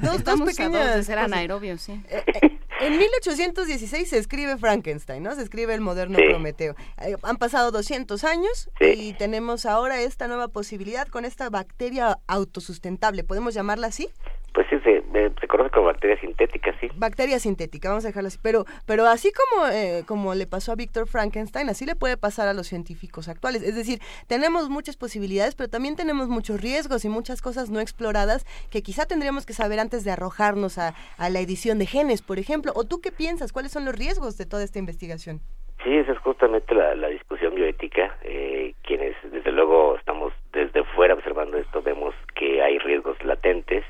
[0.02, 1.08] dos, dos pequeñas...
[1.08, 2.00] anaerobios, sí.
[2.10, 5.34] Eh, eh, en 1816 se escribe Frankenstein, ¿no?
[5.34, 6.76] Se escribe el moderno Prometeo.
[7.22, 13.54] han pasado 200 años y tenemos ahora esta nueva posibilidad con esta bacteria autosustentable, ¿podemos
[13.54, 14.10] llamarla así?
[14.58, 15.04] Pues sí, se,
[15.40, 16.88] se, conoce como bacteria sintética, sí.
[16.96, 18.40] Bacteria sintética, vamos a dejarlo así.
[18.42, 22.48] Pero, pero así como, eh, como le pasó a Víctor Frankenstein, así le puede pasar
[22.48, 23.62] a los científicos actuales.
[23.62, 28.46] Es decir, tenemos muchas posibilidades, pero también tenemos muchos riesgos y muchas cosas no exploradas
[28.68, 32.40] que quizá tendríamos que saber antes de arrojarnos a, a la edición de genes, por
[32.40, 32.72] ejemplo.
[32.74, 33.52] ¿O tú qué piensas?
[33.52, 35.40] ¿Cuáles son los riesgos de toda esta investigación?
[35.84, 38.16] Sí, esa es justamente la, la discusión bioética.
[38.24, 43.84] Eh, quienes, desde luego, estamos desde fuera observando esto, vemos que hay riesgos latentes.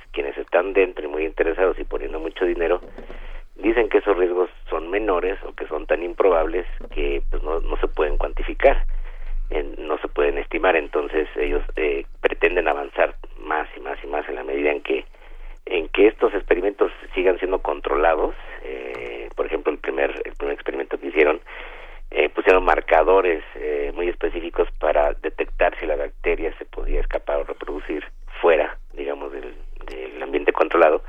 [0.59, 2.81] Están dentro y muy interesados y poniendo mucho dinero,
[3.55, 7.77] dicen que esos riesgos son menores o que son tan improbables que pues, no, no
[7.77, 8.85] se pueden cuantificar,
[9.79, 10.75] no se pueden estimar.
[10.75, 15.05] Entonces, ellos eh, pretenden avanzar más y más y más en la medida en que
[15.67, 18.35] en que estos experimentos sigan siendo controlados.
[18.65, 21.41] Eh, por ejemplo, el primer, el primer experimento que hicieron
[22.11, 27.45] eh, pusieron marcadores eh, muy específicos para detectar si la bacteria se podía escapar o
[27.45, 28.03] reproducir
[28.41, 29.55] fuera, digamos, del,
[29.89, 31.03] del ambiente controlado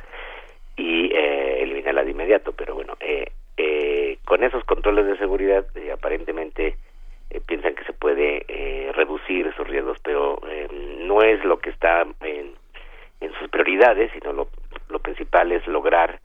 [0.77, 2.53] y eh, eliminarla de inmediato.
[2.53, 3.25] Pero bueno, eh,
[3.57, 6.77] eh, con esos controles de seguridad eh, aparentemente
[7.45, 8.43] piensan que se puede
[8.93, 10.41] reducir esos riesgos, pero
[10.99, 12.55] no es lo que está en,
[13.21, 14.47] en sus prioridades, sino lo,
[14.89, 16.19] lo principal es lograr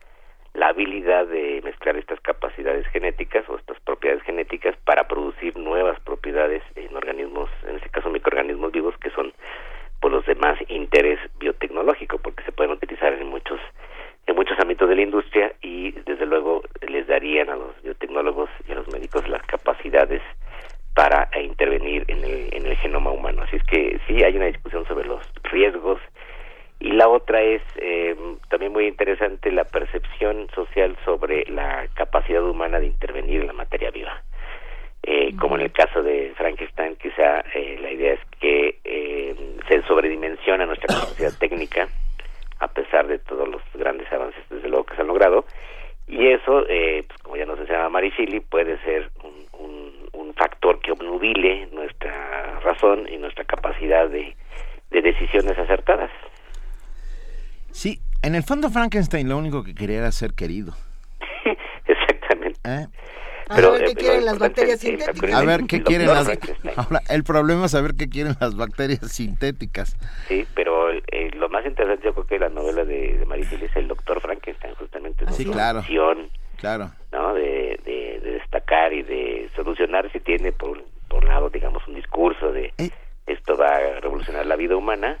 [0.55, 6.63] la habilidad de mezclar estas capacidades genéticas o estas propiedades genéticas para producir nuevas propiedades
[6.75, 8.97] en organismos, en este caso microorganismos vivos
[10.25, 13.59] por los demás interés biotecnológico porque se pueden utilizar en muchos
[14.27, 18.71] en muchos ámbitos de la industria y desde luego les darían a los biotecnólogos y
[18.71, 20.21] a los médicos las capacidades
[20.95, 23.43] para intervenir en el, en el genoma humano.
[23.43, 25.99] Así es que sí hay una discusión sobre los riesgos
[26.79, 28.15] y la otra es eh,
[28.49, 33.91] también muy interesante la percepción social sobre la capacidad humana de intervenir en la materia
[33.91, 34.23] viva.
[35.07, 38.79] Eh, como en el caso de Frankenstein, quizá eh, la idea es que
[39.67, 41.87] se sobredimensiona nuestra capacidad técnica,
[42.59, 45.45] a pesar de todos los grandes avances, desde luego, que se han logrado,
[46.07, 50.91] y eso, pues, como ya nos enseñaba Maricili, puede ser un, un, un factor que
[50.91, 54.35] obnubile nuestra razón y nuestra capacidad de,
[54.91, 56.11] de decisiones acertadas.
[57.71, 60.73] Sí, en el fondo Frankenstein lo único que quería era ser querido.
[61.85, 62.59] Exactamente.
[62.63, 62.87] ¿Eh?
[63.49, 65.33] A ver qué quieren las bacterias sintéticas.
[65.33, 66.29] A ver qué quieren las.
[66.75, 69.95] Ahora, el problema es saber qué quieren las bacterias sintéticas.
[70.27, 73.87] Sí, pero eh, lo más interesante yo creo que la novela de, de es el
[73.87, 75.25] Doctor Frankenstein, justamente.
[75.31, 75.83] Sí, claro.
[76.57, 76.91] Claro.
[77.11, 77.33] ¿no?
[77.33, 82.73] De, de, destacar y de solucionar si tiene por, por lado, digamos, un discurso de
[82.77, 82.89] eh.
[83.27, 85.19] esto va a revolucionar la vida humana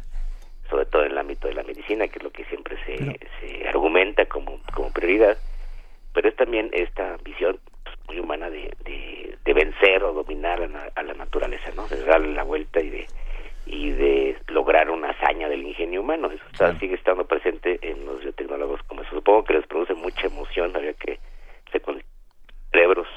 [0.69, 3.67] sobre todo en el ámbito de la medicina, que es lo que siempre se, se
[3.67, 5.37] argumenta como, como prioridad,
[6.13, 7.59] pero es también esta visión
[8.15, 8.71] muy humana de,
[9.43, 10.61] de, vencer o dominar
[10.95, 11.87] a, la naturaleza, ¿no?
[11.87, 13.07] De darle la vuelta y de
[13.67, 16.29] y de lograr una hazaña del ingenio humano.
[16.29, 19.15] Eso está, sigue estando presente en los biotecnólogos como eso.
[19.15, 21.19] Supongo que les produce mucha emoción, había que
[21.71, 22.01] se con
[22.71, 23.07] cerebros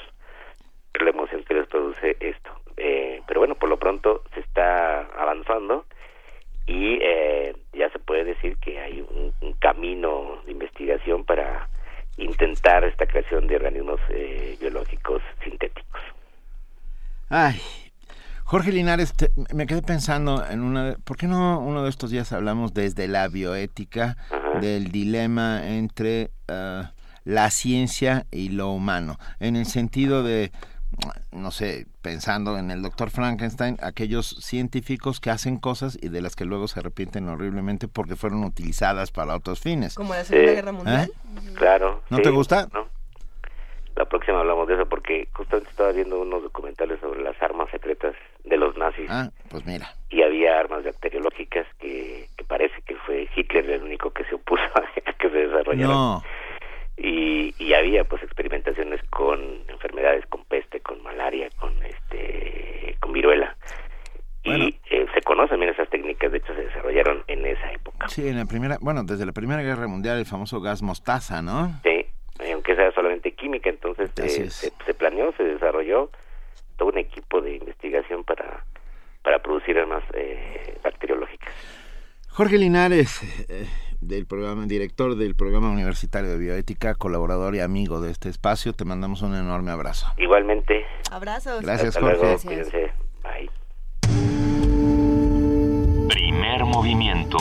[0.99, 2.51] la emoción que les produce esto.
[2.77, 5.85] Eh, pero bueno, por lo pronto se está avanzando
[6.65, 9.29] y eh, ya se puede decir que hay un,
[9.59, 11.67] camino de investigación para
[12.21, 16.01] intentar esta creación de organismos eh, biológicos sintéticos.
[17.29, 17.61] Ay,
[18.43, 19.13] Jorge Linares,
[19.53, 20.95] me quedé pensando en una...
[21.03, 24.17] ¿Por qué no uno de estos días hablamos desde la bioética
[24.59, 26.83] del dilema entre eh,
[27.25, 29.19] la ciencia y lo humano?
[29.39, 30.51] En el sentido de
[31.31, 36.35] no sé, pensando en el doctor Frankenstein, aquellos científicos que hacen cosas y de las
[36.35, 39.95] que luego se arrepienten horriblemente porque fueron utilizadas para otros fines.
[39.95, 41.11] Como la Segunda Guerra Mundial.
[41.11, 41.53] ¿Eh?
[41.55, 42.01] Claro.
[42.09, 42.67] ¿No sí, te gusta?
[42.73, 42.87] ¿no?
[43.95, 48.15] La próxima hablamos de eso porque justamente estaba viendo unos documentales sobre las armas secretas
[48.45, 49.07] de los nazis.
[49.09, 49.93] Ah, pues mira.
[50.09, 54.63] Y había armas bacteriológicas que, que parece que fue Hitler el único que se opuso
[54.75, 55.91] a que se desarrollaran.
[55.91, 56.23] No.
[57.01, 63.55] Y, y había pues experimentaciones con enfermedades, con peste, con malaria, con este, con viruela.
[64.43, 68.07] Y eh, se conocen bien esas técnicas, de hecho se desarrollaron en esa época.
[68.09, 71.79] Sí, en la primera, bueno, desde la Primera Guerra Mundial el famoso gas mostaza, ¿no?
[71.83, 72.05] Sí,
[72.39, 76.09] eh, aunque sea solamente química, entonces eh, se, se planeó, se desarrolló
[76.77, 78.65] todo un equipo de investigación para,
[79.23, 81.53] para producir armas eh, bacteriológicas.
[82.29, 83.21] Jorge Linares,
[84.01, 88.85] del programa, director del programa universitario de bioética, colaborador y amigo de este espacio, te
[88.85, 90.07] mandamos un enorme abrazo.
[90.17, 90.85] Igualmente.
[91.11, 91.61] Abrazos.
[91.61, 92.47] Gracias, Hasta luego, Jorge.
[92.47, 92.91] cuídense.
[93.23, 93.49] Bye.
[96.07, 97.37] Primer movimiento.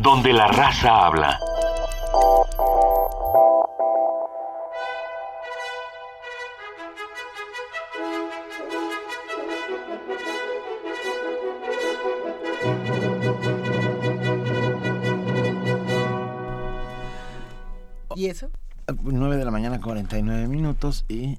[0.00, 1.38] Donde la raza habla.
[18.18, 18.50] ¿Y eso?
[19.04, 21.38] 9 de la mañana, 49 minutos y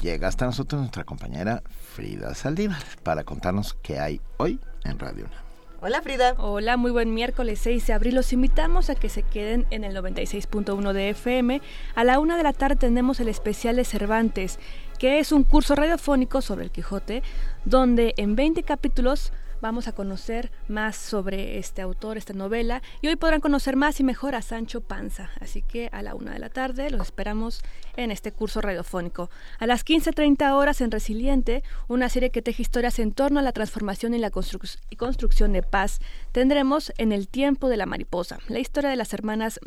[0.00, 5.42] llega hasta nosotros nuestra compañera Frida Saldívar para contarnos qué hay hoy en Radio Una.
[5.82, 6.34] Hola Frida.
[6.38, 8.14] Hola, muy buen miércoles 6 de abril.
[8.14, 11.60] Los invitamos a que se queden en el 96.1 de FM.
[11.94, 14.58] A la una de la tarde tenemos el especial de Cervantes,
[14.98, 17.22] que es un curso radiofónico sobre el Quijote,
[17.66, 19.30] donde en 20 capítulos
[19.62, 24.04] vamos a conocer más sobre este autor, esta novela, y hoy podrán conocer más y
[24.04, 25.30] mejor a Sancho Panza.
[25.40, 27.62] Así que a la una de la tarde los esperamos
[27.96, 29.30] en este curso radiofónico.
[29.58, 33.52] A las 15.30 horas en Resiliente, una serie que teje historias en torno a la
[33.52, 36.00] transformación y la construcción de paz,
[36.32, 39.60] tendremos En el tiempo de la mariposa, la historia de las hermanas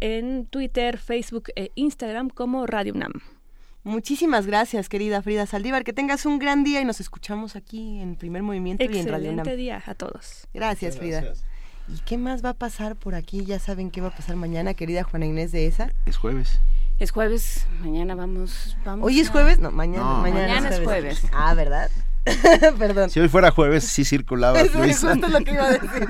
[0.00, 3.37] en Twitter, Facebook e Instagram como Radio UNAM.
[3.84, 5.84] Muchísimas gracias, querida Frida Saldívar.
[5.84, 9.30] Que tengas un gran día y nos escuchamos aquí en Primer Movimiento y en Radio
[9.30, 10.46] Excelente día a todos.
[10.52, 11.20] Gracias, Muchas Frida.
[11.22, 11.44] gracias.
[11.88, 13.44] ¿Y qué más va a pasar por aquí?
[13.46, 15.90] Ya saben qué va a pasar mañana, querida Juana Inés de esa.
[16.04, 16.60] Es jueves.
[16.98, 19.58] Es jueves, mañana vamos, vamos ¿Hoy es a- jueves?
[19.58, 20.04] No, mañana.
[20.04, 20.20] No.
[20.20, 21.22] mañana, Mañana es jueves.
[21.32, 21.90] Ah, ¿verdad?
[22.78, 23.08] Perdón.
[23.08, 25.12] Si hoy fuera jueves, sí circulaba Eso es Luisa.
[25.12, 26.08] justo lo que iba a decir.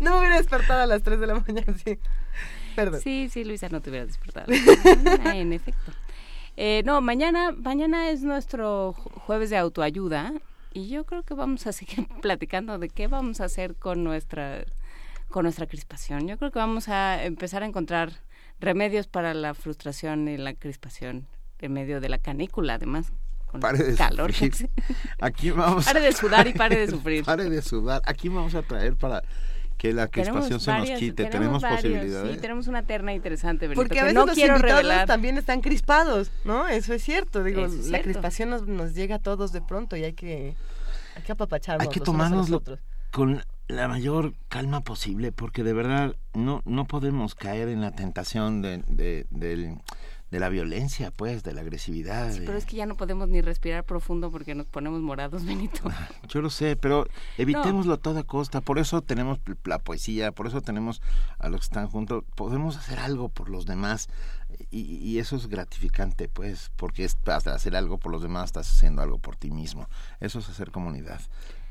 [0.00, 1.98] No me hubiera despertado a las 3 de la mañana, sí.
[2.76, 3.00] Perdón.
[3.00, 4.46] Sí, sí, Luisa, no te hubieras despertado.
[5.24, 5.90] Ah, en efecto.
[6.60, 10.32] Eh, no, mañana, mañana es nuestro ju- jueves de autoayuda
[10.72, 14.64] y yo creo que vamos a seguir platicando de qué vamos a hacer con nuestra,
[15.30, 16.26] con nuestra crispación.
[16.26, 18.10] Yo creo que vamos a empezar a encontrar
[18.58, 21.28] remedios para la frustración y la crispación
[21.60, 23.12] en medio de la canícula, además.
[23.46, 24.32] Con Pare de el calor.
[24.32, 24.68] sufrir.
[25.20, 25.84] Aquí vamos.
[25.84, 27.24] Pare de sudar y pare de sufrir.
[27.24, 28.02] Pare de sudar.
[28.04, 29.22] Aquí vamos a traer para
[29.78, 31.24] que la crispación se nos quite.
[31.26, 32.34] Tenemos, varios, posibilidades.
[32.34, 35.06] Sí, tenemos una terna interesante, Benito, Porque a veces no los quiero invitados revelar.
[35.06, 36.68] también están crispados, ¿no?
[36.68, 37.42] Eso es cierto.
[37.44, 40.54] Digo, la crispación nos, nos llega a todos de pronto y hay que,
[41.16, 41.86] hay que apapacharnos.
[41.86, 42.80] Hay que tomárnoslo otros.
[43.12, 48.60] con la mayor calma posible, porque de verdad no, no podemos caer en la tentación
[48.62, 49.78] de, de, del-
[50.30, 52.32] de la violencia, pues, de la agresividad.
[52.32, 55.44] Sí, de- pero es que ya no podemos ni respirar profundo porque nos ponemos morados,
[55.46, 55.80] Benito.
[56.28, 57.06] Yo lo sé, pero
[57.38, 58.60] evitémoslo a toda costa.
[58.60, 61.00] Por eso tenemos la poesía, por eso tenemos
[61.38, 62.24] a los que están juntos.
[62.34, 64.08] Podemos hacer algo por los demás
[64.70, 68.70] y, y eso es gratificante, pues, porque es, hasta hacer algo por los demás estás
[68.70, 69.88] haciendo algo por ti mismo.
[70.20, 71.20] Eso es hacer comunidad,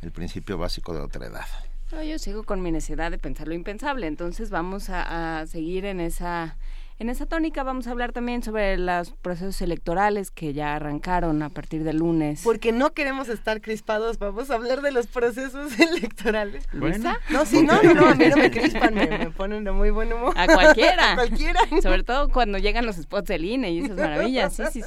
[0.02, 1.46] el principio básico de otra edad.
[1.92, 5.86] No, yo sigo con mi necesidad de pensar lo impensable, entonces vamos a, a seguir
[5.86, 6.58] en esa
[7.00, 7.64] en esa tónica.
[7.64, 12.42] Vamos a hablar también sobre los procesos electorales que ya arrancaron a partir del lunes.
[12.44, 16.66] Porque no queremos estar crispados, vamos a hablar de los procesos electorales.
[16.72, 17.18] ¿Luisa?
[17.30, 19.90] No, sí, no, no, no, a mí no me crispan, me, me ponen de muy
[19.92, 20.34] buen humor.
[20.38, 21.12] A cualquiera.
[21.14, 21.60] a cualquiera.
[21.82, 24.56] Sobre todo cuando llegan los spots del INE y esas maravillas.
[24.56, 24.82] Sí, sí,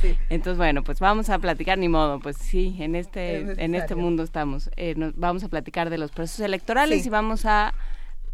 [0.00, 0.16] sí.
[0.30, 2.20] Entonces, bueno, pues vamos a platicar, ni modo.
[2.20, 4.70] Pues sí, en Es este, en este mundo estamos.
[4.76, 7.08] Eh, nos, vamos a platicar de los procesos electorales Sí.
[7.08, 7.74] y vamos a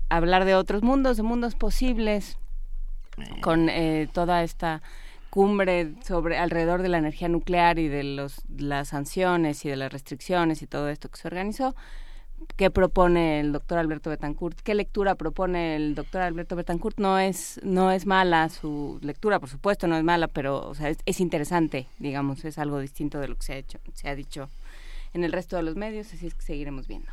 [0.09, 2.39] hablar de otros mundos, de mundos posibles,
[3.41, 4.83] con eh, toda esta
[5.31, 9.93] cumbre sobre alrededor de la energía nuclear y de los las sanciones y de las
[9.93, 11.75] restricciones y todo esto que se organizó
[12.57, 16.99] qué propone el doctor Alberto Betancourt, qué lectura propone el doctor Alberto Betancourt.
[16.99, 20.91] No es, no es mala su lectura, por supuesto, no es mala, pero o sea,
[20.91, 24.49] es, interesante, digamos, es algo distinto de lo que se ha hecho, se ha dicho
[25.15, 27.11] en el resto de los medios, así es que seguiremos viendo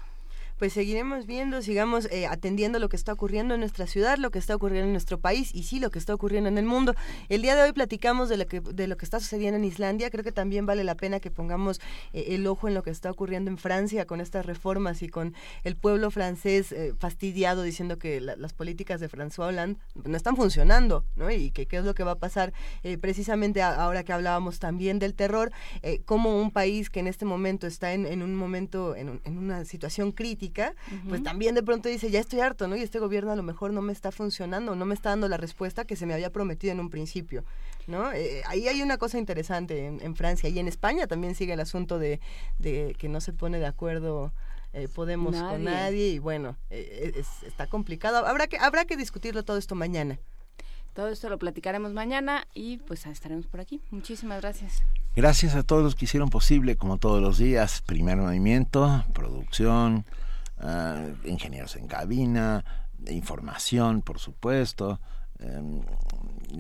[0.58, 4.40] pues seguiremos viendo, sigamos eh, atendiendo lo que está ocurriendo en nuestra ciudad, lo que
[4.40, 6.96] está ocurriendo en nuestro país y sí lo que está ocurriendo en el mundo.
[7.28, 10.10] El día de hoy platicamos de lo que de lo que está sucediendo en Islandia.
[10.10, 11.82] Creo que también vale la pena que pongamos
[12.14, 15.34] eh, el ojo en lo que está ocurriendo en Francia con estas reformas y con
[15.64, 21.06] el pueblo francés eh, fastidiado diciendo que las políticas de François Hollande no están funcionando,
[21.16, 21.30] ¿no?
[21.32, 22.54] Y que qué es lo que va a pasar
[23.02, 25.52] precisamente ahora que hablábamos también del terror,
[26.06, 30.45] como un país que en este momento está en, un momento en una situación crítica
[31.08, 32.76] pues también de pronto dice, ya estoy harto, ¿no?
[32.76, 35.38] Y este gobierno a lo mejor no me está funcionando, no me está dando la
[35.38, 37.44] respuesta que se me había prometido en un principio,
[37.88, 38.12] ¿no?
[38.12, 42.00] Eh, ahí hay una cosa interesante en, Francia y en España también sigue el asunto
[42.00, 42.20] de,
[42.62, 44.34] que no se pone de acuerdo
[44.74, 48.26] eh, Podemos con nadie y bueno, eh, está complicado.
[48.28, 50.20] Habrá que, habrá que discutirlo todo esto mañana.
[50.96, 53.82] Todo esto lo platicaremos mañana y pues estaremos por aquí.
[53.92, 54.82] Muchísimas gracias.
[55.14, 60.06] Gracias a todos los que hicieron posible, como todos los días, primer movimiento, producción,
[60.62, 62.64] uh, ingenieros en cabina,
[63.08, 65.00] información, por supuesto,
[65.40, 65.82] em,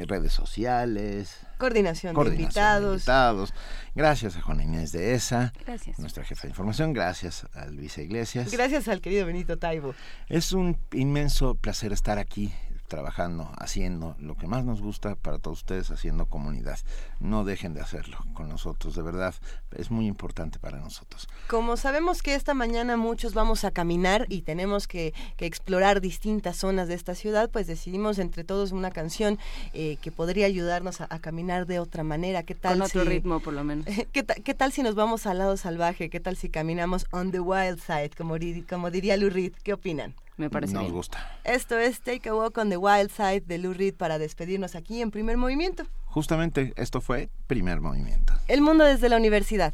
[0.07, 1.39] redes sociales.
[1.57, 3.53] Coordinación, de, invitados.
[3.95, 5.97] Gracias a Juana Inés de ESA, gracias.
[5.99, 6.93] nuestra jefa de información.
[6.93, 8.51] Gracias a Luisa Iglesias.
[8.51, 9.95] Gracias al querido Benito Taibo.
[10.27, 12.53] Es un inmenso placer estar aquí
[12.87, 16.79] trabajando, haciendo lo que más nos gusta para todos ustedes, haciendo comunidad.
[17.19, 19.33] No dejen de hacerlo con nosotros, de verdad,
[19.75, 21.27] es muy importante para nosotros.
[21.47, 26.87] Como sabemos que esta mañana muchos vamos a caminar y tenemos que, explorar distintas zonas
[26.87, 29.37] de esta ciudad, pues decidimos entre todos una canción
[29.73, 32.43] eh, que podría ayudarnos a, caminar de otra manera.
[32.43, 33.85] ¿Qué tal con otro ritmo, por lo menos.
[34.11, 36.09] ¿qué, ¿qué, tal si nos vamos al lado salvaje?
[36.09, 38.35] ¿Qué tal si caminamos on the wild side, como,
[38.67, 39.53] como diría Lou Reed?
[39.63, 40.15] ¿Qué opinan?
[40.37, 41.25] Me parece Nos gusta.
[41.43, 45.01] Esto es Take a Walk on the Wild Side de Lou Reed para despedirnos aquí
[45.01, 45.85] en Primer Movimiento.
[46.05, 48.33] Justamente esto fue Primer Movimiento.
[48.47, 49.73] El mundo desde la universidad.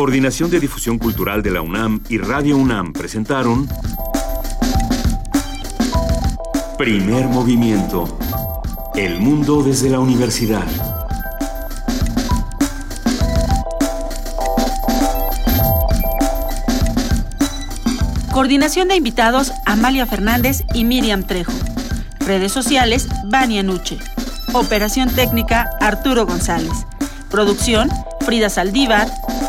[0.00, 3.68] Coordinación de Difusión Cultural de la UNAM y Radio UNAM presentaron
[6.78, 8.18] Primer Movimiento.
[8.94, 10.64] El mundo desde la universidad.
[18.32, 21.52] Coordinación de invitados Amalia Fernández y Miriam Trejo.
[22.20, 23.98] Redes sociales Vania Nuche.
[24.54, 26.86] Operación técnica Arturo González.
[27.28, 29.08] Producción Frida Saldívar,